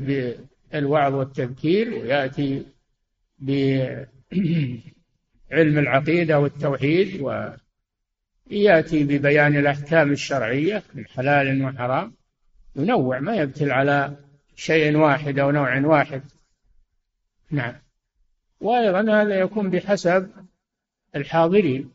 بالوعظ 0.72 1.14
والتذكير 1.14 1.94
ويأتي 1.94 2.62
بعلم 5.50 5.78
العقيدة 5.78 6.38
والتوحيد 6.38 7.20
ويأتي 8.50 9.04
ببيان 9.04 9.56
الأحكام 9.56 10.12
الشرعية 10.12 10.82
من 10.94 11.06
حلال 11.06 11.64
وحرام. 11.64 12.12
ينوع 12.76 13.18
ما 13.18 13.34
يبتل 13.34 13.70
على 13.70 14.16
شيء 14.56 14.96
واحد 14.96 15.38
أو 15.38 15.50
نوع 15.50 15.80
واحد. 15.80 16.22
نعم. 17.50 17.74
وأيضا 18.60 19.22
هذا 19.22 19.34
يكون 19.34 19.70
بحسب 19.70 20.30
الحاضرين 21.16 21.90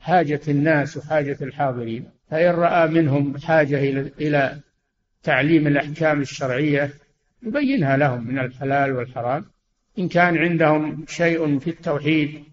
حاجة 0.00 0.40
الناس 0.48 0.96
وحاجة 0.96 1.36
الحاضرين. 1.42 2.10
فإن 2.30 2.50
رأى 2.50 2.88
منهم 2.88 3.38
حاجة 3.38 3.78
إلى 4.20 4.60
تعليم 5.22 5.66
الأحكام 5.66 6.20
الشرعية 6.20 6.90
يبينها 7.42 7.96
لهم 7.96 8.26
من 8.26 8.38
الحلال 8.38 8.92
والحرام. 8.92 9.44
إن 9.98 10.08
كان 10.08 10.38
عندهم 10.38 11.04
شيء 11.08 11.58
في 11.58 11.70
التوحيد 11.70 12.44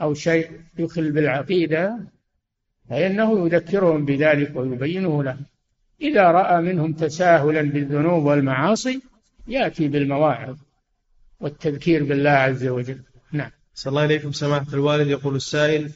أو 0.00 0.14
شيء 0.14 0.50
يخل 0.78 1.12
بالعقيدة 1.12 1.98
فإنه 2.90 3.46
يذكرهم 3.46 4.04
بذلك 4.04 4.56
ويبينه 4.56 5.22
لهم. 5.22 5.44
إذا 6.00 6.22
رأى 6.22 6.62
منهم 6.62 6.92
تساهلا 6.92 7.62
بالذنوب 7.62 8.24
والمعاصي 8.24 9.02
يأتي 9.48 9.88
بالمواعظ 9.88 10.56
والتذكير 11.40 12.04
بالله 12.04 12.30
عز 12.30 12.66
وجل. 12.66 13.00
نعم. 13.32 13.50
صلى 13.74 13.90
الله 13.90 14.02
عليكم 14.02 14.32
سماحة 14.32 14.66
الوالد. 14.72 15.08
يقول 15.08 15.36
السائل 15.36 15.90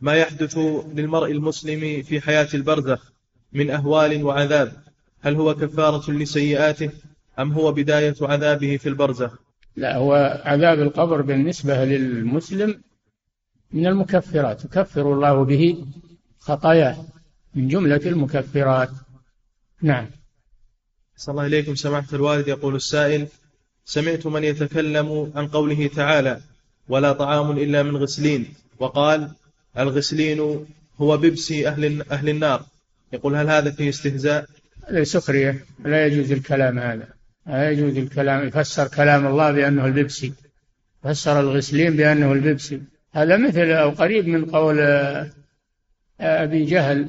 ما 0.00 0.14
يحدث 0.14 0.58
للمرء 0.94 1.30
المسلم 1.30 2.02
في 2.02 2.20
حياة 2.20 2.48
البرزخ 2.54 3.12
من 3.52 3.70
أهوال 3.70 4.24
وعذاب؟ 4.24 4.72
هل 5.20 5.34
هو 5.34 5.54
كفارة 5.54 6.10
لسيئاته 6.10 6.90
أم 7.38 7.52
هو 7.52 7.72
بداية 7.72 8.14
عذابه 8.22 8.76
في 8.76 8.88
البرزخ؟ 8.88 9.47
لا 9.78 9.96
هو 9.96 10.40
عذاب 10.44 10.80
القبر 10.80 11.20
بالنسبة 11.20 11.84
للمسلم 11.84 12.80
من 13.72 13.86
المكفرات. 13.86 14.64
يكفر 14.64 15.12
الله 15.12 15.44
به 15.44 15.86
خطاياه 16.38 16.96
من 17.54 17.68
جملة 17.68 18.00
المكفرات. 18.06 18.90
نعم. 19.82 20.06
صلى 21.16 21.32
الله 21.32 21.46
إليكم 21.46 21.74
سماحة 21.74 22.06
الوالد 22.12 22.48
يقول 22.48 22.74
السائل 22.74 23.26
سمعت 23.84 24.26
من 24.26 24.44
يتكلم 24.44 25.32
عن 25.36 25.48
قوله 25.48 25.86
تعالى 25.86 26.40
ولا 26.88 27.12
طعام 27.12 27.50
إلا 27.50 27.82
من 27.82 27.96
غسلين 27.96 28.54
وقال 28.78 29.30
الغسلين 29.78 30.66
هو 31.00 31.16
ببسي 31.16 31.68
أهل, 31.68 32.02
أهل 32.10 32.28
النار 32.28 32.64
يقول 33.12 33.34
هل 33.36 33.48
هذا 33.48 33.70
فيه 33.70 33.88
استهزاء؟ 33.88 34.46
هذا 34.88 35.04
سخرية. 35.04 35.64
لا 35.84 36.06
يجوز 36.06 36.32
الكلام 36.32 36.78
هذا. 36.78 37.17
لا 37.48 37.70
يجوز 37.70 37.96
الكلام 37.96 38.46
يفسر 38.46 38.88
كلام 38.88 39.26
الله 39.26 39.52
بأنه 39.52 39.86
الببسي 39.86 40.32
فسر 41.02 41.40
الغسلين 41.40 41.96
بأنه 41.96 42.32
الببسي 42.32 42.82
هذا 43.12 43.36
مثل 43.36 43.70
أو 43.70 43.90
قريب 43.90 44.28
من 44.28 44.44
قول 44.44 44.80
آه، 44.80 45.30
أبي 46.20 46.64
جهل 46.64 47.08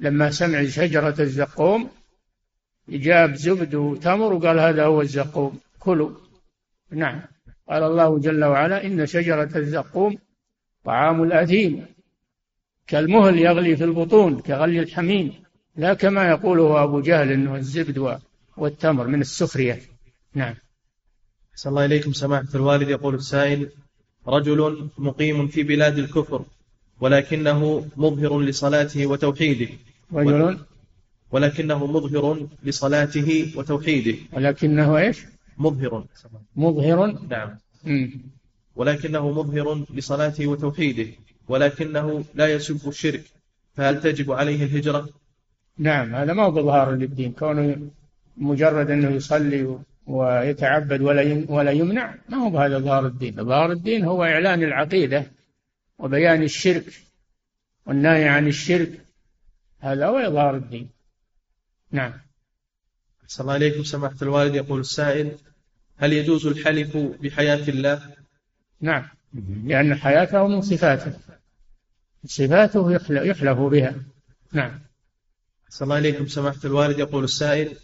لما 0.00 0.30
سمع 0.30 0.64
شجرة 0.64 1.14
الزقوم 1.20 1.90
جاب 2.88 3.34
زبد 3.34 3.74
وتمر 3.74 4.32
وقال 4.32 4.58
هذا 4.58 4.84
هو 4.84 5.00
الزقوم 5.00 5.58
كلوا. 5.78 6.10
نعم. 6.90 7.22
قال 7.68 7.82
الله 7.82 8.18
جل 8.18 8.44
وعلا 8.44 8.84
إن 8.86 9.06
شجرة 9.06 9.58
الزقوم 9.58 10.18
طعام 10.84 11.22
الأثيم 11.22 11.86
كالمهل 12.86 13.38
يغلي 13.38 13.76
في 13.76 13.84
البطون 13.84 14.40
كغلي 14.40 14.80
الحميم. 14.80 15.32
لا 15.76 15.94
كما 15.94 16.28
يقوله 16.28 16.82
أبو 16.82 17.00
جهل 17.00 17.32
أنه 17.32 17.56
الزبد 17.56 17.98
والتمر 18.58 19.06
من 19.06 19.20
السخرية. 19.20 19.80
نعم. 20.34 20.54
صلى 21.54 21.70
الله 21.70 21.84
إليكم 21.84 22.12
سماحة 22.12 22.48
الوالد 22.54 22.88
يقول 22.88 23.14
السائل 23.14 23.68
رجل 24.26 24.88
مقيم 24.98 25.48
في 25.48 25.62
بلاد 25.62 25.98
الكفر 25.98 26.44
ولكنه 27.00 27.86
مظهر 27.96 28.40
لصلاته 28.40 29.06
وتوحيده. 29.06 29.68
رجل 30.12 30.58
ولكنه 31.30 31.86
مظهر 31.86 32.46
لصلاته 32.64 33.52
وتوحيده. 33.56 34.18
ولكنه 34.32 34.98
إيش؟ 34.98 35.24
مظهر. 35.58 36.04
مظهر؟ 36.56 37.18
نعم. 37.28 37.58
ولكنه 38.76 39.30
مظهر 39.30 39.84
لصلاته 39.94 40.46
وتوحيده 40.46 41.06
ولكنه 41.48 42.24
لا 42.34 42.46
يسب 42.46 42.88
الشرك. 42.88 43.24
فهل 43.74 44.00
تجب 44.00 44.32
عليه 44.32 44.64
الهجرة؟ 44.64 45.08
نعم 45.78 46.14
هذا 46.14 46.32
ما 46.32 46.42
هو 46.42 46.50
بظهار 46.50 46.90
للدين 46.90 47.32
كونه 47.32 47.90
مجرد 48.40 48.90
أنه 48.90 49.10
يصلي 49.10 49.78
ويتعبد 50.06 51.00
ولا 51.00 51.44
ولا 51.48 51.70
يمنع 51.70 52.14
ما 52.28 52.36
هو 52.36 52.50
بهذا 52.50 52.78
ظهار 52.78 53.06
الدين، 53.06 53.44
ظهار 53.44 53.72
الدين 53.72 54.04
هو 54.04 54.24
إعلان 54.24 54.62
العقيدة 54.62 55.24
وبيان 55.98 56.42
الشرك 56.42 56.84
والنهي 57.86 58.28
عن 58.28 58.48
الشرك. 58.48 59.06
هذا 59.80 60.06
هو 60.06 60.18
إظهار 60.18 60.56
الدين. 60.56 60.90
نعم. 61.90 62.12
صلى 63.26 63.44
الله 63.44 63.52
عليكم 63.52 63.82
سماحة 63.82 64.16
الوالد. 64.22 64.54
يقول 64.54 64.80
السائل 64.80 65.32
هل 65.96 66.12
يجوز 66.12 66.46
الحلف 66.46 66.96
بحياة 66.96 67.68
الله؟ 67.68 68.02
نعم. 68.80 69.08
لأن 69.64 69.94
حياته 69.94 70.46
من 70.46 70.60
صفاته. 70.60 71.12
صفاته 72.24 72.92
يحلف 73.10 73.58
بها. 73.58 73.94
نعم. 74.52 74.80
صلى 75.68 75.86
الله 75.86 75.96
عليكم 75.96 76.26
سماحة 76.26 76.60
الوالد. 76.64 76.98
يقول 76.98 77.24
السائل 77.24 77.76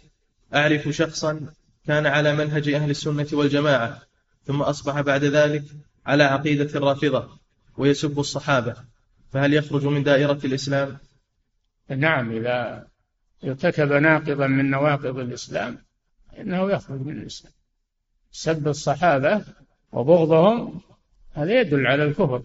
أعرف 0.53 0.89
شخصا 0.89 1.53
كان 1.87 2.05
على 2.05 2.35
منهج 2.35 2.69
أهل 2.69 2.89
السنة 2.89 3.27
والجماعة 3.33 4.01
ثم 4.43 4.61
أصبح 4.61 5.01
بعد 5.01 5.23
ذلك 5.23 5.63
على 6.05 6.23
عقيدة 6.23 6.77
الرافضة 6.79 7.29
ويسب 7.77 8.19
الصحابة. 8.19 8.75
فهل 9.31 9.53
يخرج 9.53 9.85
من 9.85 10.03
دائرة 10.03 10.39
الإسلام؟ 10.45 10.97
نعم 11.89 12.31
إذا 12.31 12.87
ارتكب 13.43 13.91
ناقضا 13.91 14.47
من 14.47 14.69
نواقض 14.69 15.17
الإسلام 15.19 15.77
إنه 16.39 16.71
يخرج 16.71 17.01
من 17.01 17.17
الإسلام. 17.17 17.53
سب 18.31 18.67
الصحابة 18.67 19.45
وبغضهم 19.91 20.81
هذا 21.33 21.59
يدل 21.59 21.87
على 21.87 22.03
الكفر 22.03 22.43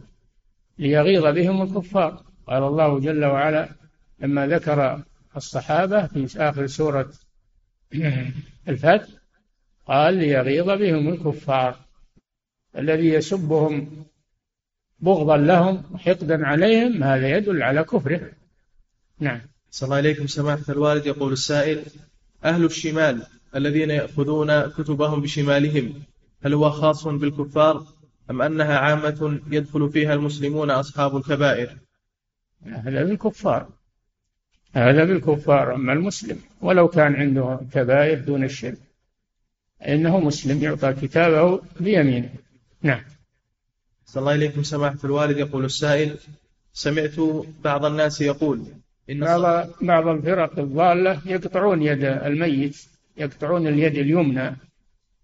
ليغيظ 0.78 1.26
بهم 1.26 1.62
الكفار. 1.62 2.22
قال 2.46 2.62
الله 2.62 3.01
جل 3.01 3.24
وعلا 3.24 3.68
لما 4.18 4.46
ذكر 4.46 5.03
الصحابة 5.36 6.07
في 6.07 6.38
آخر 6.38 6.66
سورة 6.66 7.12
الفتح 8.68 9.09
قال 9.86 10.14
ليغيظ 10.14 10.66
بهم 10.70 11.09
الكفار 11.09 11.78
الذي 12.76 13.09
يسبهم 13.09 14.05
بغضا 15.01 15.36
لهم 15.36 15.82
وحقدا 15.93 16.47
عليهم 16.47 17.05
هذا 17.05 17.36
يدل 17.36 17.62
على 17.62 17.84
كفره. 17.84 18.32
نعم. 19.18 19.41
صلى 19.70 19.86
الله 19.86 19.97
عليكم 19.97 20.26
سماحة 20.26 20.64
الوالد. 20.68 21.07
يقول 21.07 21.32
السائل 21.32 21.84
أهل 22.45 22.64
الشمال 22.64 23.26
الذين 23.57 23.91
يأخذون 23.91 24.70
كتبهم 24.70 25.20
بشمالهم 25.20 26.03
هل 26.43 26.55
هو 26.55 26.70
خاص 26.70 27.07
بالكفار 27.07 27.86
أم 28.30 28.43
أنها 28.43 28.78
عامة 28.78 29.41
يدخل 29.51 29.91
فيها 29.91 30.14
المسلمون 30.14 30.70
أصحاب 30.70 31.16
الكبائر؟ 31.16 31.76
هذا 32.62 33.05
بالكفار. 33.05 33.68
هذا 34.72 35.04
بالكفار. 35.04 35.74
أما 35.74 35.92
المسلم 35.92 36.38
ولو 36.60 36.88
كان 36.88 37.14
عنده 37.14 37.60
كبائر 37.72 38.18
دون 38.18 38.44
الشرك 38.44 38.78
إنه 39.82 40.20
مسلم 40.20 40.62
يعطى 40.62 40.92
كتابه 40.92 41.62
بيمينه. 41.80 42.30
نعم. 42.82 43.02
صلى 44.06 44.20
الله 44.20 44.34
إليكم 44.34 44.62
سماحة 44.62 44.98
الوالد. 45.04 45.38
يقول 45.38 45.64
السائل 45.64 46.16
سمعت 46.72 47.14
بعض 47.64 47.84
الناس 47.84 48.20
يقول 48.20 48.62
إن 49.10 49.20
بعض 49.20 49.68
بعض 49.80 50.06
الفرق 50.08 50.58
الضالة 50.58 51.20
يقطعون 51.26 51.82
يد 51.82 52.04
الميت 52.04 52.76
يقطعون 53.16 53.66
اليد 53.66 53.96
اليمنى 53.96 54.56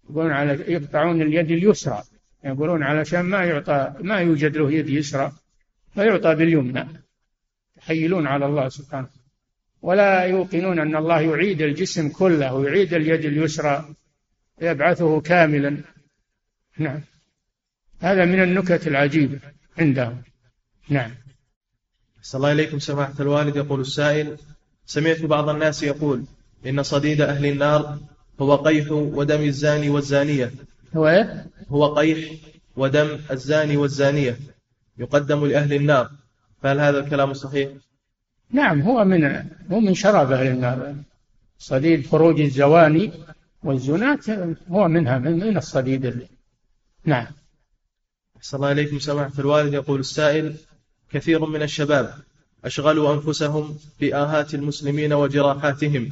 يقولون 0.09 0.31
على 0.31 0.51
يقطعون 0.67 1.21
اليد 1.21 1.51
اليسرى 1.51 2.03
يقولون 2.43 2.83
علشان 2.83 3.21
ما 3.21 3.45
يعطى 3.45 3.93
ما 4.01 4.19
يوجد 4.19 4.57
له 4.57 4.71
يد 4.71 4.89
يسرى 4.89 5.31
فيعطى 5.93 6.35
باليمنى. 6.35 6.87
يحيلون 7.77 8.27
على 8.27 8.45
الله 8.45 8.69
سبحانه. 8.69 9.07
ولا 9.81 10.23
يوقنون 10.23 10.79
أن 10.79 10.95
الله 10.95 11.21
يعيد 11.21 11.61
الجسم 11.61 12.09
كله 12.09 12.53
ويعيد 12.53 12.93
اليد 12.93 13.25
اليسرى 13.25 13.95
يبعثه 14.61 15.21
كاملا. 15.21 15.77
نعم. 16.77 17.01
هذا 17.99 18.25
من 18.25 18.43
النكت 18.43 18.87
العجيبة 18.87 19.39
عندهم. 19.77 20.21
نعم. 20.89 21.11
صلى 22.21 22.39
الله 22.39 22.51
إليكم 22.51 22.79
سماحة 22.79 23.13
الوالد 23.19 23.55
يقول 23.55 23.79
السائل 23.81 24.37
سمعت 24.85 25.21
بعض 25.21 25.49
الناس 25.49 25.83
يقول 25.83 26.23
إن 26.65 26.83
صديد 26.83 27.21
أهل 27.21 27.45
النار 27.45 27.99
هو 28.39 28.55
قيح 28.55 28.91
ودم 28.91 29.41
الزاني 29.41 29.89
والزانية. 29.89 30.51
هو 30.95 31.07
إيه؟ 31.07 31.47
هو 31.69 31.95
قيح 31.95 32.31
ودم 32.75 33.19
الزاني 33.31 33.77
والزانية 33.77 34.37
يقدم 34.97 35.45
لأهل 35.45 35.73
النار. 35.73 36.11
فهل 36.61 36.79
هذا 36.79 36.99
الكلام 36.99 37.33
صحيح؟ 37.33 37.69
نعم 38.51 38.81
هو 38.81 39.05
من 39.05 39.23
هو 39.71 39.79
من 39.79 39.93
شراب 39.93 40.31
أهل 40.31 40.47
النار. 40.47 40.95
صديد 41.59 42.07
خروج 42.07 42.41
الزواني 42.41 43.11
والزنات 43.63 44.29
هو 44.69 44.87
منها 44.87 45.17
من, 45.17 45.39
من 45.39 45.57
الصديد 45.57 46.05
اللي. 46.05 46.27
نعم. 47.05 47.27
صلى 48.41 48.57
الله 48.57 48.71
إليكم 48.71 48.99
سماحة 48.99 49.31
الوالد. 49.39 49.73
يقول 49.73 49.99
السائل 49.99 50.55
كثير 51.11 51.45
من 51.45 51.61
الشباب 51.61 52.13
أشغلوا 52.65 53.13
أنفسهم 53.13 53.77
بآهات 53.99 54.53
المسلمين 54.55 55.13
وجراحاتهم 55.13 56.09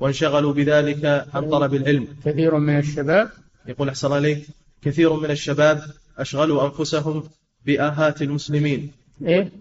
وانشغلوا 0.00 0.52
بذلك 0.52 1.04
عن 1.34 1.50
طلب 1.50 1.74
العلم. 1.74 2.08
كثير 2.24 2.58
من 2.58 2.78
الشباب؟ 2.78 3.30
يقول 3.66 3.88
أحسن 3.88 4.06
الله 4.06 4.16
عليك 4.16 4.46
كثير 4.82 5.12
من 5.12 5.30
الشباب 5.30 5.82
أشغلوا 6.18 6.66
أنفسهم 6.66 7.24
بآهات 7.66 8.22
المسلمين. 8.22 8.92
إيه؟ 9.22 9.52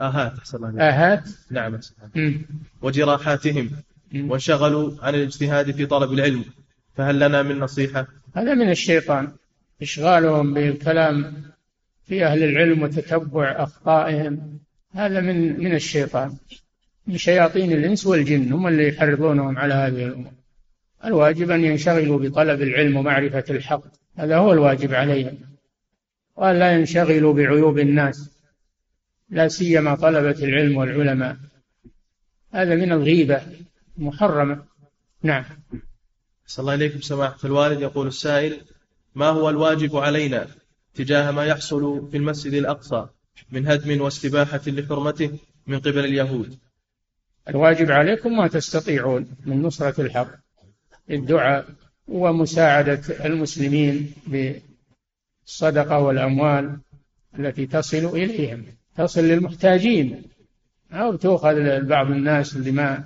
آهات 0.00 0.38
أحسن 0.38 0.56
الله 0.56 0.68
عليك. 0.68 0.80
آهات؟ 0.80 1.28
نعم 1.50 1.74
أحسن 1.74 1.94
الله. 2.16 2.40
وجراحاتهم. 2.82 3.70
وانشغلوا 4.14 4.92
عن 5.02 5.14
الاجتهاد 5.14 5.70
في 5.70 5.86
طلب 5.86 6.12
العلم. 6.12 6.44
فهل 6.94 7.20
لنا 7.20 7.42
من 7.42 7.58
نصيحة؟ 7.58 8.06
هذا 8.34 8.54
من 8.54 8.70
الشيطان. 8.70 9.32
إشغالهم 9.82 10.54
بالكلام 10.54 11.42
في 12.06 12.24
أهل 12.26 12.44
العلم 12.44 12.82
وتتبع 12.82 13.62
أخطائهم. 13.62 14.58
هذا 14.94 15.20
من 15.20 15.60
من 15.60 15.74
الشيطان. 15.74 16.36
من 17.06 17.16
شياطين 17.16 17.72
الإنس 17.72 18.06
والجن 18.06 18.52
هم 18.52 18.66
اللي 18.66 18.88
يحرضونهم 18.88 19.58
على 19.58 19.74
هذه 19.74 20.06
الأمور. 20.06 20.32
الواجب 21.04 21.50
أن 21.50 21.64
ينشغلوا 21.64 22.18
بطلب 22.18 22.62
العلم 22.62 22.96
ومعرفة 22.96 23.44
الحق. 23.50 23.82
هذا 24.16 24.36
هو 24.36 24.52
الواجب 24.52 24.94
عليهم. 24.94 25.38
وأن 26.36 26.58
لا 26.58 26.72
ينشغلوا 26.72 27.34
بعيوب 27.34 27.78
الناس. 27.78 28.39
لا 29.30 29.48
سيما 29.48 29.94
طلبة 29.94 30.44
العلم 30.44 30.76
والعلماء. 30.76 31.36
هذا 32.52 32.74
من 32.74 32.92
الغيبة 32.92 33.42
محرمة. 33.96 34.64
نعم. 35.22 35.44
صلى 36.46 36.62
الله 36.62 36.74
إليكم 36.74 37.00
سماحة 37.00 37.38
الوالد. 37.44 37.80
يقول 37.80 38.06
السائل 38.06 38.60
ما 39.14 39.26
هو 39.26 39.50
الواجب 39.50 39.96
علينا 39.96 40.46
تجاه 40.94 41.30
ما 41.30 41.44
يحصل 41.44 42.10
في 42.10 42.16
المسجد 42.16 42.54
الأقصى 42.54 43.08
من 43.50 43.66
هدم 43.66 44.00
واستباحة 44.00 44.60
لحرمته 44.66 45.38
من 45.66 45.78
قبل 45.78 45.98
اليهود؟ 45.98 46.58
الواجب 47.48 47.90
عليكم 47.90 48.36
ما 48.36 48.48
تستطيعون 48.48 49.36
من 49.46 49.62
نصرة 49.62 50.00
الحق 50.00 50.30
الدعاء 51.10 51.66
ومساعدة 52.08 53.24
المسلمين 53.24 54.12
بالصدقة 54.26 55.98
والأموال 55.98 56.78
التي 57.38 57.66
تصل 57.66 58.04
إليهم. 58.06 58.66
تصل 59.00 59.20
للمحتاجين. 59.20 60.22
أو 60.92 61.16
تؤخذ 61.16 61.80
بعض 61.80 62.10
الناس 62.10 62.56
اللي 62.56 62.70
ما 62.70 63.04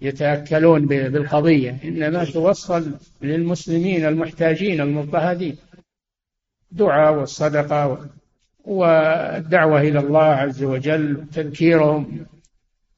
يتأكلون 0.00 0.86
بالقضية. 0.86 1.78
إنما 1.84 2.24
توصل 2.24 2.92
للمسلمين 3.22 4.06
المحتاجين 4.06 4.80
المضطهدين. 4.80 5.56
دعاء 6.70 7.14
والصدقة 7.14 8.08
والدعوة 8.64 9.80
إلى 9.80 9.98
الله 9.98 10.24
عز 10.24 10.62
وجل 10.62 11.26
تذكيرهم. 11.32 12.26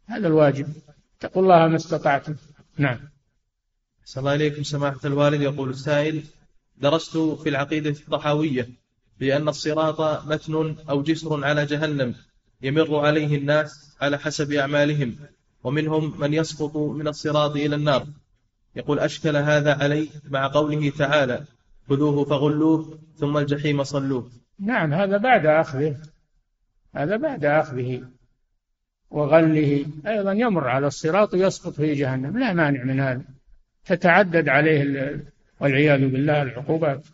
هذا 0.07 0.29
الواجب. 0.29 0.67
اتقوا 1.19 1.43
الله 1.43 1.69
ما 1.69 1.77
استطعتم. 1.77 2.35
نعم. 2.79 2.99
صلى 4.05 4.21
الله 4.21 4.35
إليكم 4.35 4.63
سماحة 4.63 5.01
الوالد. 5.05 5.41
يقول 5.41 5.71
السائل 5.71 6.23
درست 6.79 7.17
في 7.17 7.49
العقيدة 7.49 7.91
الطحاوية. 7.91 8.80
بأن 9.21 9.49
الصراط 9.49 10.27
متن 10.27 10.77
أو 10.91 11.03
جسر 11.03 11.45
على 11.45 11.67
جهنم 11.67 12.15
يمر 12.63 12.97
عليه 13.07 13.37
الناس 13.39 13.97
على 14.01 14.19
حسب 14.19 14.53
أعمالهم 14.53 15.17
ومنهم 15.65 16.21
من 16.21 16.35
يسقط 16.35 16.77
من 16.77 17.09
الصراط 17.09 17.51
إلى 17.51 17.77
النار. 17.77 18.07
يقول 18.77 18.99
أشكل 18.99 19.37
هذا 19.37 19.75
علي 19.75 20.09
مع 20.31 20.47
قوله 20.47 20.91
تعالى 20.91 21.45
خذوه 21.89 22.25
فغلوه 22.25 22.99
ثم 23.17 23.39
الجحيم 23.39 23.85
صلوه. 23.85 24.31
نعم 24.59 24.95
هذا 24.95 25.17
بعد 25.17 25.47
أخذه. 25.47 25.97
هذا 26.95 27.17
بعد 27.17 27.45
أخذه 27.45 28.03
وغله. 29.11 29.87
أيضا 30.07 30.33
يمر 30.33 30.69
على 30.69 30.87
الصراط 30.87 31.35
ويسقط 31.35 31.73
في 31.73 31.95
جهنم. 31.95 32.39
لا 32.39 32.53
مانع 32.53 32.85
من 32.85 33.01
هذا. 33.01 33.23
تتعدد 33.85 34.49
عليه 34.49 34.83
ال- 34.83 35.25
والعياذ 35.61 36.01
بالله 36.09 36.43
العقوبات. 36.43 37.07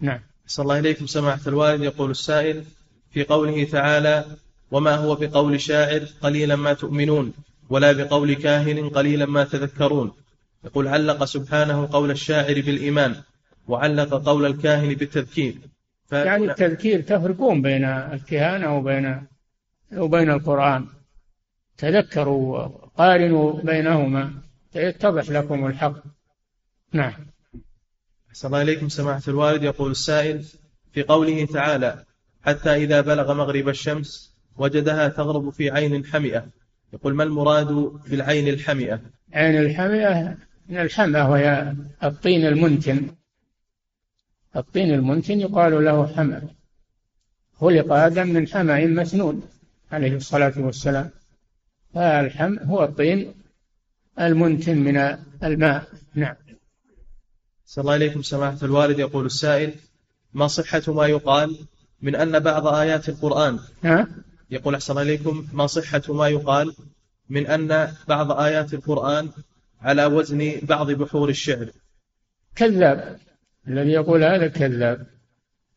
نعم. 0.00 0.20
صلى 0.46 0.62
الله 0.62 0.78
إليكم 0.78 1.06
سماحة 1.06 1.40
الوالد. 1.46 1.82
يقول 1.82 2.10
السائل 2.10 2.64
في 3.10 3.24
قوله 3.24 3.64
تعالى 3.64 4.24
وما 4.70 4.94
هو 4.94 5.14
بقول 5.14 5.60
شاعر 5.60 6.02
قليلا 6.20 6.56
ما 6.56 6.72
تؤمنون 6.72 7.32
ولا 7.70 7.92
بقول 7.92 8.34
كاهن 8.34 8.88
قليلا 8.88 9.26
ما 9.26 9.44
تذكرون. 9.44 10.12
يقول 10.64 10.88
علق 10.88 11.24
سبحانه 11.24 11.88
قول 11.92 12.10
الشاعر 12.10 12.54
بالإيمان 12.54 13.16
وعلق 13.68 14.24
قول 14.28 14.46
الكاهن 14.46 14.94
بالتذكير. 14.94 15.54
ف... 16.06 16.12
يعني 16.12 16.44
التذكير 16.50 17.00
تفرقون 17.00 17.62
بين 17.62 17.84
الكهانة 17.84 18.76
وبين 18.76 19.22
وبين 19.96 20.30
القرآن. 20.30 20.86
تذكروا 21.78 22.68
قارنوا 22.98 23.62
بينهما 23.62 24.32
يتضح 24.74 25.30
لكم 25.30 25.66
الحق. 25.66 25.96
نعم. 26.92 27.33
صلى 28.34 28.48
الله 28.48 28.62
إليكم 28.62 28.88
سماحة 28.88 29.22
الوالد. 29.28 29.62
يقول 29.62 29.90
السائل 29.90 30.44
في 30.92 31.02
قوله 31.02 31.46
تعالى 31.46 32.04
حتى 32.42 32.74
إذا 32.74 33.00
بلغ 33.00 33.34
مغرب 33.34 33.68
الشمس 33.68 34.34
وجدها 34.56 35.08
تغرب 35.08 35.50
في 35.50 35.70
عين 35.70 36.06
حمئة. 36.06 36.46
يقول 36.92 37.14
ما 37.14 37.24
المراد 37.24 37.66
بالعين 38.10 38.48
الحمئة؟ 38.48 39.00
عين 39.32 39.58
الحمئة 39.58 40.36
من 40.68 40.80
الحمأة 40.80 41.30
وهي 41.30 41.74
الطين 42.04 42.46
المنتن. 42.46 43.06
الطين 44.56 44.94
المنتن 44.94 45.40
يقال 45.40 45.84
له 45.84 46.06
حمأ. 46.06 46.42
خلق 47.60 47.92
آدم 47.92 48.28
من 48.28 48.48
حمأ 48.48 48.86
مسنون 48.86 49.42
عليه 49.92 50.16
الصلاة 50.16 50.52
والسلام. 50.56 51.10
فالحم 51.94 52.58
هو 52.58 52.84
الطين 52.84 53.34
المنتن 54.20 54.78
من 54.78 54.96
الماء. 55.44 55.86
نعم. 56.14 56.34
صلى 57.66 57.82
الله 57.82 57.96
إليكم 57.96 58.22
سماحة 58.22 58.58
الوالد. 58.62 58.98
يقول 58.98 59.26
السائل 59.26 59.74
ما 60.32 60.46
صحة 60.46 60.82
ما 60.88 61.06
يقال 61.06 61.58
من 62.02 62.14
أن 62.16 62.38
بعض 62.38 62.66
آيات 62.66 63.08
القرآن؟ 63.08 63.58
ها؟ 63.84 64.08
يقول 64.50 64.74
أحسن 64.74 64.98
إليكم 64.98 65.46
ما 65.52 65.66
صحة 65.66 66.02
ما 66.08 66.28
يقال 66.28 66.74
من 67.28 67.46
أن 67.46 67.94
بعض 68.08 68.32
آيات 68.32 68.74
القرآن 68.74 69.30
على 69.80 70.04
وزن 70.04 70.60
بعض 70.62 70.90
بحور 70.90 71.28
الشعر؟ 71.28 71.70
كذاب. 72.56 73.18
الذي 73.68 73.90
يقول 73.90 74.24
هذا 74.24 74.48
كذاب. 74.48 75.06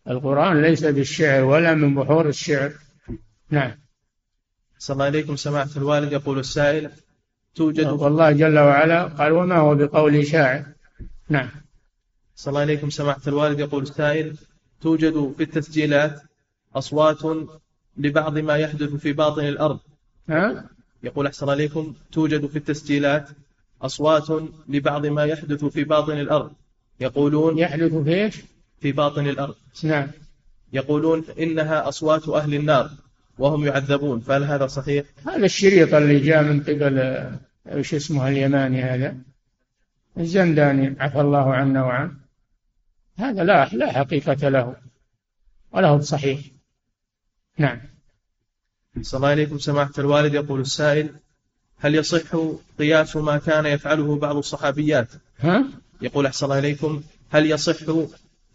القرآن 0.10 0.62
ليس 0.62 0.86
بالشعر 0.86 1.44
ولا 1.44 1.74
من 1.74 1.96
بحور 1.96 2.30
الشعر. 2.30 2.74
نعم. 3.50 3.72
صلى 4.78 4.94
الله 4.94 5.08
إليكم 5.08 5.36
سماحة 5.36 5.70
الوالد. 5.78 6.12
يقول 6.12 6.40
السائل 6.40 6.92
توجد 7.56 7.88
والله 7.88 8.32
جل 8.32 8.60
وعلا 8.60 9.04
قال 9.04 9.32
وما 9.32 9.56
هو 9.56 9.76
بقول 9.76 10.28
شاعر. 10.28 10.66
نعم. 11.30 11.50
صلى 12.38 12.52
الله 12.52 12.64
إليكم 12.64 12.90
سماحة 12.90 13.22
الوالد. 13.28 13.60
يقول 13.60 13.84
السائل 13.84 14.38
توجد 14.82 15.34
في 15.38 15.44
التسجيلات 15.44 16.22
أصوات 16.76 17.48
لبعض 17.98 18.38
ما 18.38 18.56
يحدث 18.56 18.90
في 18.90 19.14
باطن 19.14 19.48
الأرض. 19.48 19.80
ها؟ 20.30 20.70
يقول 21.04 21.28
أحسن 21.28 21.50
عليكم. 21.50 21.94
توجد 22.12 22.46
في 22.46 22.56
التسجيلات 22.56 23.30
أصوات 23.82 24.28
لبعض 24.70 25.06
ما 25.06 25.24
يحدث 25.24 25.66
في 25.66 25.84
باطن 25.84 26.18
الأرض. 26.18 26.52
يقولون 27.00 27.58
يحدث 27.58 27.94
في 27.94 28.24
إيش؟ 28.24 28.36
في 28.80 28.92
باطن 28.92 29.28
الأرض. 29.28 29.56
نعم. 29.84 30.08
يقولون 30.74 31.24
إنها 31.40 31.88
أصوات 31.88 32.30
أهل 32.30 32.54
النار 32.54 32.90
وهم 33.38 33.66
يعذبون. 33.66 34.20
فهل 34.20 34.44
هذا 34.44 34.68
صحيح؟ 34.68 35.06
هذا 35.28 35.46
الشريط 35.46 35.94
اللي 35.94 36.20
جاء 36.20 36.44
من 36.44 36.60
قبل 36.62 37.00
آه، 37.00 37.40
وش 37.74 37.94
اسمه 37.94 38.28
اليماني 38.28 38.84
هذا؟ 38.84 39.18
الزنداني 40.18 40.96
عفى 41.00 41.22
الله 41.22 41.54
عنا 41.54 41.84
وعنه. 41.84 42.27
هذا 43.18 43.44
لا 43.44 43.70
لا 43.74 43.92
حقيقة 43.92 44.50
له. 44.50 44.76
ولا 45.72 45.88
هو 45.88 45.98
بصحيح 45.98 46.40
نعم. 47.58 47.82
صلى 49.02 49.18
الله 49.18 49.30
عليكم 49.30 49.60
سماحة 49.60 49.94
الوالد. 49.98 50.34
يقول 50.34 50.60
السائل 50.60 51.10
هل 51.80 51.96
يصح 51.96 52.38
قياس 52.80 53.16
ما 53.16 53.38
كان 53.38 53.66
يفعله 53.66 54.16
بعض 54.16 54.38
الصحابيات؟ 54.38 55.08
ها؟ 55.40 55.66
يقول 56.02 56.26
أحسن 56.26 56.46
الله 56.46 56.60
إليكم 56.60 57.04
هل 57.30 57.52
يصح 57.52 57.76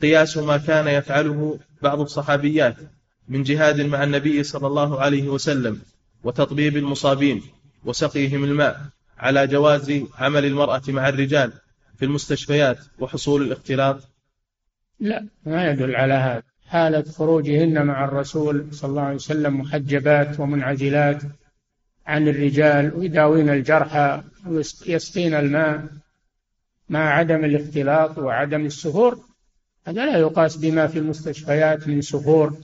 قياس 0.03 0.37
ما 0.39 0.57
كان 0.57 0.89
يفعله 0.89 1.59
بعض 1.83 2.01
الصحابيات 2.01 2.77
من 3.29 3.43
جهاد 3.43 3.81
مع 3.81 4.05
النبي 4.05 4.43
صلى 4.43 4.67
الله 4.67 5.01
عليه 5.01 5.29
وسلم 5.29 5.81
وتطبيب 6.25 6.77
المصابين 6.77 7.43
وسقيهم 7.85 8.45
الماء 8.45 8.87
على 9.19 9.47
جواز 9.47 9.93
عمل 10.19 10.45
المرأة 10.45 10.83
مع 10.89 11.09
الرجال 11.09 11.53
في 11.99 12.05
المستشفيات 12.05 12.79
وحصول 12.99 13.43
الاختلاط؟ 13.43 14.12
لا. 15.03 15.27
ما 15.47 15.71
يدل 15.71 15.97
على 15.97 16.15
هذا. 16.15 16.43
حالة 16.67 17.03
خروجهن 17.03 17.87
مع 17.87 18.05
الرسول 18.05 18.75
صلى 18.75 18.91
الله 18.91 19.03
عليه 19.03 19.15
وسلم 19.15 19.61
محجبات 19.61 20.41
ومنعزلات 20.41 21.23
عن 22.07 22.29
الرجال 22.29 22.95
ويداوين 22.95 23.49
الجرحى 23.49 24.23
ويسقين 24.47 25.35
الماء 25.35 25.87
مع 26.89 27.11
عدم 27.11 27.45
الاختلاط 27.45 28.19
وعدم 28.19 28.67
السهور. 28.67 29.19
هذا 29.87 30.07
لا 30.07 30.19
يقاس 30.19 30.57
بما 30.57 30.87
في 30.87 30.99
المستشفيات 30.99 31.89
من 31.89 32.01
سهور 32.01 32.57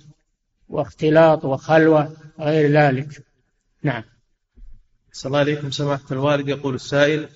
واختلاط 0.68 1.44
وخلوة 1.44 2.16
غير 2.40 2.70
ذلك. 2.70 3.24
نعم. 3.82 4.02
صلى 5.12 5.30
الله 5.30 5.38
عليكم 5.38 5.70
سماحة 5.70 6.06
الوالد. 6.10 6.48
يقول 6.48 6.74
السائل 6.74 7.28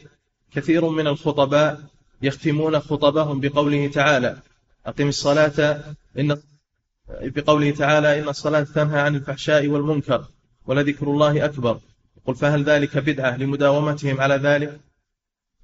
كثير 0.52 0.88
من 0.88 1.06
الخطباء 1.06 1.80
يختمون 2.22 2.80
خطبهم 2.80 3.40
بقوله 3.40 3.88
تعالى 3.88 4.36
أقم 4.86 5.08
الصلاة 5.08 5.80
إن 6.18 6.36
بقوله 7.22 7.70
تعالى 7.70 8.20
إن 8.20 8.28
الصلاة 8.28 8.62
تنهى 8.62 9.00
عن 9.00 9.14
الفحشاء 9.14 9.66
والمنكر 9.68 10.24
ولذكر 10.66 11.06
الله 11.06 11.44
أكبر. 11.44 11.78
قل 12.26 12.34
فهل 12.34 12.64
ذلك 12.64 12.98
بدعة 12.98 13.36
لمداومتهم 13.36 14.20
على 14.20 14.34
ذلك؟ 14.34 14.80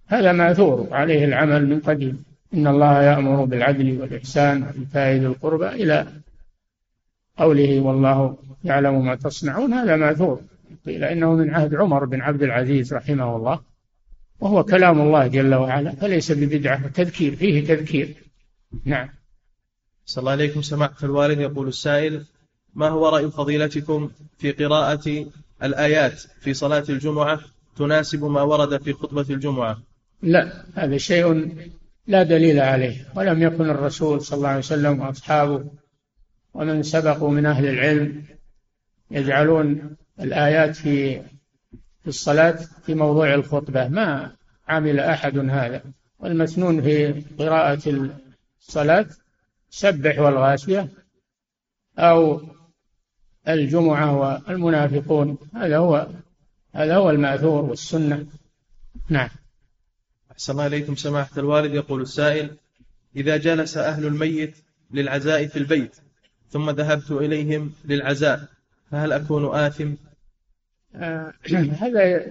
هذا 0.07 0.33
ماثور 0.33 0.89
عليه 0.91 1.25
العمل 1.25 1.67
من 1.69 1.81
قديم 1.81 2.25
إن 2.55 2.67
الله 2.67 3.03
يأمر 3.03 3.45
بالعدل 3.45 4.01
والإحسان 4.01 4.63
وإيتاء 4.63 5.17
القربى 5.17 5.69
إلى 5.69 6.07
قوله 7.37 7.81
والله 7.81 8.37
يعلم 8.65 9.07
ما 9.07 9.15
تصنعون. 9.15 9.73
هذا 9.73 9.97
ماثور 9.97 10.41
قيل 10.87 11.05
إنه 11.05 11.35
من 11.35 11.55
عهد 11.55 11.75
عمر 11.75 12.05
بن 12.05 12.21
عبد 12.21 12.43
العزيز 12.43 12.95
رحمه 12.95 13.37
الله 13.37 13.61
وهو 14.41 14.65
كلام 14.65 15.01
الله 15.01 15.27
جل 15.27 15.55
وعلا 15.55 15.91
فليس 15.91 16.33
ببدعة 16.33 16.89
تذكير 16.89 17.37
فيه 17.37 17.67
تذكير. 17.67 18.28
نعم. 18.85 19.09
صلى 20.05 20.23
الله 20.23 20.33
عليكم 20.33 20.63
سماحة 20.63 20.97
الوالد. 21.03 21.41
يقول 21.41 21.69
السائل 21.69 22.25
ما 22.75 22.89
هو 22.89 23.09
رأي 23.09 23.31
فضيلتكم 23.31 24.11
في 24.39 24.53
قراءة 24.53 25.27
الآيات 25.63 26.21
في 26.41 26.55
صلاة 26.55 26.85
الجمعة 26.89 27.41
تناسب 27.77 28.25
ما 28.25 28.43
ورد 28.43 28.83
في 28.83 28.93
خطبة 28.93 29.27
الجمعة؟ 29.31 29.79
لا 30.23 30.65
هذا 30.75 30.97
شيء 30.97 31.57
لا 32.07 32.23
دليل 32.23 32.61
عليه. 32.61 33.07
ولم 33.17 33.43
يكن 33.43 33.71
الرسول 33.71 34.23
صلى 34.23 34.37
الله 34.37 34.49
عليه 34.49 34.59
وسلم 34.59 35.01
وأصحابه 35.01 35.65
ومن 36.55 36.83
سبقوا 36.83 37.31
من 37.31 37.47
أهل 37.47 37.67
العلم 37.67 38.25
يجعلون 39.11 39.97
الآيات 40.21 40.77
في 40.77 41.23
في 42.03 42.09
الصلاة 42.09 42.59
في 42.87 42.95
موضوع 42.95 43.35
الخطبة. 43.35 43.89
ما 43.89 44.33
عمل 44.69 45.01
أحد 45.01 45.39
هذا. 45.39 45.83
والمسنون 46.19 46.83
في 46.83 47.23
قراءة 47.39 48.11
الصلاة 48.61 49.07
سبح 49.71 50.19
والغاشية 50.19 50.89
أو 51.99 52.41
الجمعة 53.49 54.17
والمنافقون. 54.17 55.39
هذا 55.55 55.77
هو 55.79 56.07
هذا 56.75 56.97
هو 56.97 57.11
المأثور 57.11 57.65
والسنة. 57.65 58.27
نعم. 59.09 59.29
أحسن 60.33 60.53
الله 60.53 60.67
إليكم 60.67 60.95
سماحة 60.95 61.39
الوالد. 61.39 61.75
يقول 61.75 62.03
السائل 62.03 62.57
إذا 63.17 63.37
جلس 63.37 63.77
أهل 63.77 64.07
الميت 64.07 64.57
للعزاء 64.91 65.47
في 65.47 65.59
البيت 65.59 65.97
ثم 66.51 66.71
ذهبت 66.71 67.11
إليهم 67.11 67.73
للعزاء 67.85 68.49
فهل 68.91 69.13
أكون 69.13 69.55
آثم؟ 69.55 69.95
آه 70.95 71.33
هذا 71.83 72.27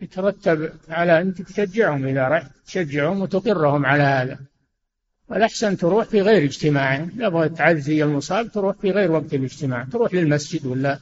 يترتب 0.00 0.72
على 0.88 1.20
أنك 1.20 1.42
تشجعهم 1.42 2.06
إذا 2.06 2.28
رحت 2.28 2.50
تشجعهم 2.66 3.20
وتقرهم 3.20 3.86
على 3.86 4.02
هذا. 4.02 4.38
والأحسن 5.32 5.76
تروح 5.76 6.04
في 6.04 6.20
غير 6.20 6.44
اجتماع. 6.44 7.04
تبغى 7.04 7.48
تعزي 7.48 8.04
المصاب 8.04 8.52
تروح 8.52 8.76
في 8.76 8.90
غير 8.90 9.10
وقت 9.10 9.34
الاجتماع. 9.34 9.84
تروح 9.84 10.14
للمسجد 10.14 10.66
ولا 10.66 10.98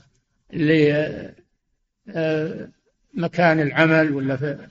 لمكان 3.15 3.61
العمل 3.61 4.15
ولا 4.15 4.37
في 4.37 4.69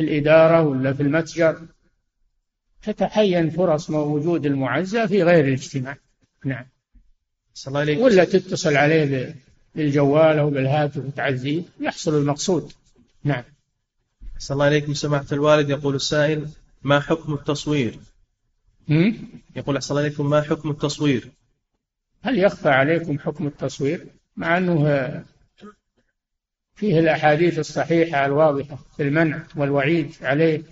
الإدارة 0.00 0.62
ولا 0.62 0.92
في 0.92 1.02
المتجر. 1.02 1.62
تتحين 2.82 3.50
فرص 3.50 3.90
وجود 3.90 4.46
المعزى 4.46 5.08
في 5.08 5.22
غير 5.22 5.44
الاجتماع. 5.44 5.96
نعم. 6.44 6.66
صلى 7.54 7.82
الله 7.82 8.02
ولا 8.02 8.24
تتصل 8.24 8.76
عليه 8.76 9.34
بالجوال 9.74 10.38
أو 10.38 10.50
بالهاتف 10.50 10.96
وتعزيه. 10.96 11.62
يحصل 11.80 12.18
المقصود. 12.18 12.72
نعم. 13.24 13.44
صلى 14.38 14.54
الله 14.54 14.64
عليكم 14.64 14.94
سماحة 14.94 15.26
الوالد 15.32 15.70
يقول 15.70 15.94
السائل 15.94 16.48
ما 16.82 17.00
حكم 17.00 17.34
التصوير؟ 17.34 17.98
يقول 19.56 19.76
أحسن 19.76 19.96
عليكم 19.96 20.30
ما 20.30 20.42
حكم 20.42 20.70
التصوير؟ 20.70 21.30
هل 22.22 22.38
يخفى 22.38 22.68
عليكم 22.68 23.18
حكم 23.18 23.46
التصوير؟ 23.46 24.06
مع 24.36 24.58
أنه 24.58 24.84
فيه 26.74 26.98
الأحاديث 26.98 27.58
الصحيحة 27.58 28.26
الواضحة 28.26 28.76
في 28.96 29.02
المنع 29.02 29.42
والوعيد 29.56 30.14
عليه 30.22 30.62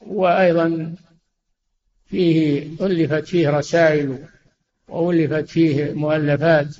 وأيضا 0.00 0.94
فيه 2.06 2.62
ألفت 2.80 3.28
فيه 3.28 3.50
رسائل 3.50 4.26
وألفت 4.88 5.48
فيه 5.48 5.92
مؤلفات. 5.92 6.76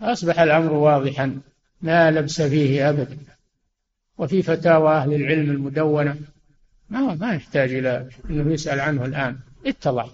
أصبح 0.00 0.40
الأمر 0.40 0.72
واضحا 0.72 1.40
لا 1.82 2.10
لبس 2.10 2.42
فيه 2.42 2.90
أبدا. 2.90 3.18
وفي 4.18 4.42
فتاوى 4.42 4.94
أهل 4.94 5.14
العلم 5.14 5.50
المدونة 5.50 6.16
ما 6.90 7.14
ما 7.14 7.34
يحتاج 7.34 7.74
إلى 7.74 8.08
أنه 8.30 8.52
يسأل 8.52 8.80
عنه 8.80 9.04
الآن. 9.04 9.38
اتضح. 9.66 10.08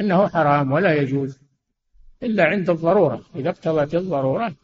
أنه 0.00 0.28
حرام 0.28 0.72
ولا 0.72 0.94
يجوز 0.94 1.38
إلا 2.22 2.44
عند 2.44 2.70
الضرورة. 2.70 3.24
إذا 3.36 3.50
اقتضت 3.50 3.94
الضرورة 3.94 4.54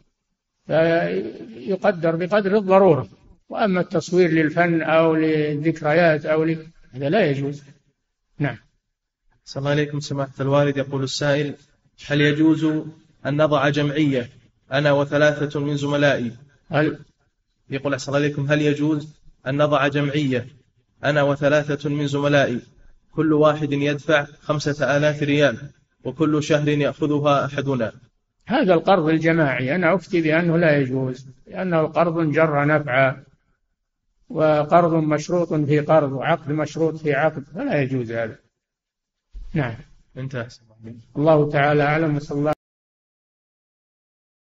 فيقدر 0.66 2.16
بقدر 2.16 2.59
الضرورة. 2.59 3.09
وأما 3.49 3.80
التصوير 3.80 4.30
للفن 4.30 4.82
أو 4.82 5.14
للذكريات 5.14 6.26
أو 6.26 6.44
ل... 6.44 6.66
هذا 6.92 7.09
لا 7.09 7.30
يجوز. 7.30 7.62
نعم. 8.38 8.57
صلى 9.44 9.61
الله 9.61 9.70
عليكم 9.70 10.01
سماحة 10.01 10.32
الوالد. 10.40 10.76
يقول 10.76 11.03
السائل 11.03 11.55
هل 12.07 12.20
يجوز 12.20 12.64
أن 13.26 13.36
نضع 13.42 13.68
جمعية 13.68 14.30
أنا 14.72 14.92
وثلاثة 14.92 15.61
من 15.61 15.76
زملائي؟ 15.76 16.32
هل 16.70 16.99
يقول 17.70 17.94
أحسن 17.94 18.14
عليكم 18.14 18.47
هل 18.51 18.62
يجوز 18.62 19.09
أن 19.47 19.57
نضع 19.57 19.88
جمعية 19.88 20.47
أنا 21.11 21.23
وثلاثة 21.23 21.91
من 21.91 22.07
زملائي. 22.07 22.61
كل 23.13 23.33
واحد 23.33 23.73
يدفع 23.73 24.25
خمسة 24.25 24.97
آلاف 24.97 25.23
ريال 25.23 25.71
وكل 26.05 26.43
شهر 26.43 26.69
يأخذها 26.69 27.45
أحدنا. 27.45 27.93
هذا 28.47 28.75
القرض 28.75 29.09
الجماعي. 29.09 29.75
أنا 29.75 29.95
أفتي 29.95 30.21
بأنه 30.21 30.57
لا 30.57 30.79
يجوز 30.79 31.27
لأنه 31.47 31.83
قرض 31.83 32.31
جر 32.31 32.67
نفعا 32.67 33.25
وقرض 34.29 34.95
مشروط 34.95 35.55
في 35.55 35.81
قرض 35.81 36.13
وعقد 36.13 36.51
مشروط 36.51 36.97
في 36.97 37.15
عقد. 37.15 37.45
فلا 37.55 37.83
يجوز 37.83 38.13
هذا. 38.13 38.37
نعم. 39.55 39.75
انتهى. 40.17 40.47
الله 41.17 41.51
تعالى 41.51 41.83
أعلم 41.83 42.17
وصلى 42.17 42.39
الله 42.39 42.56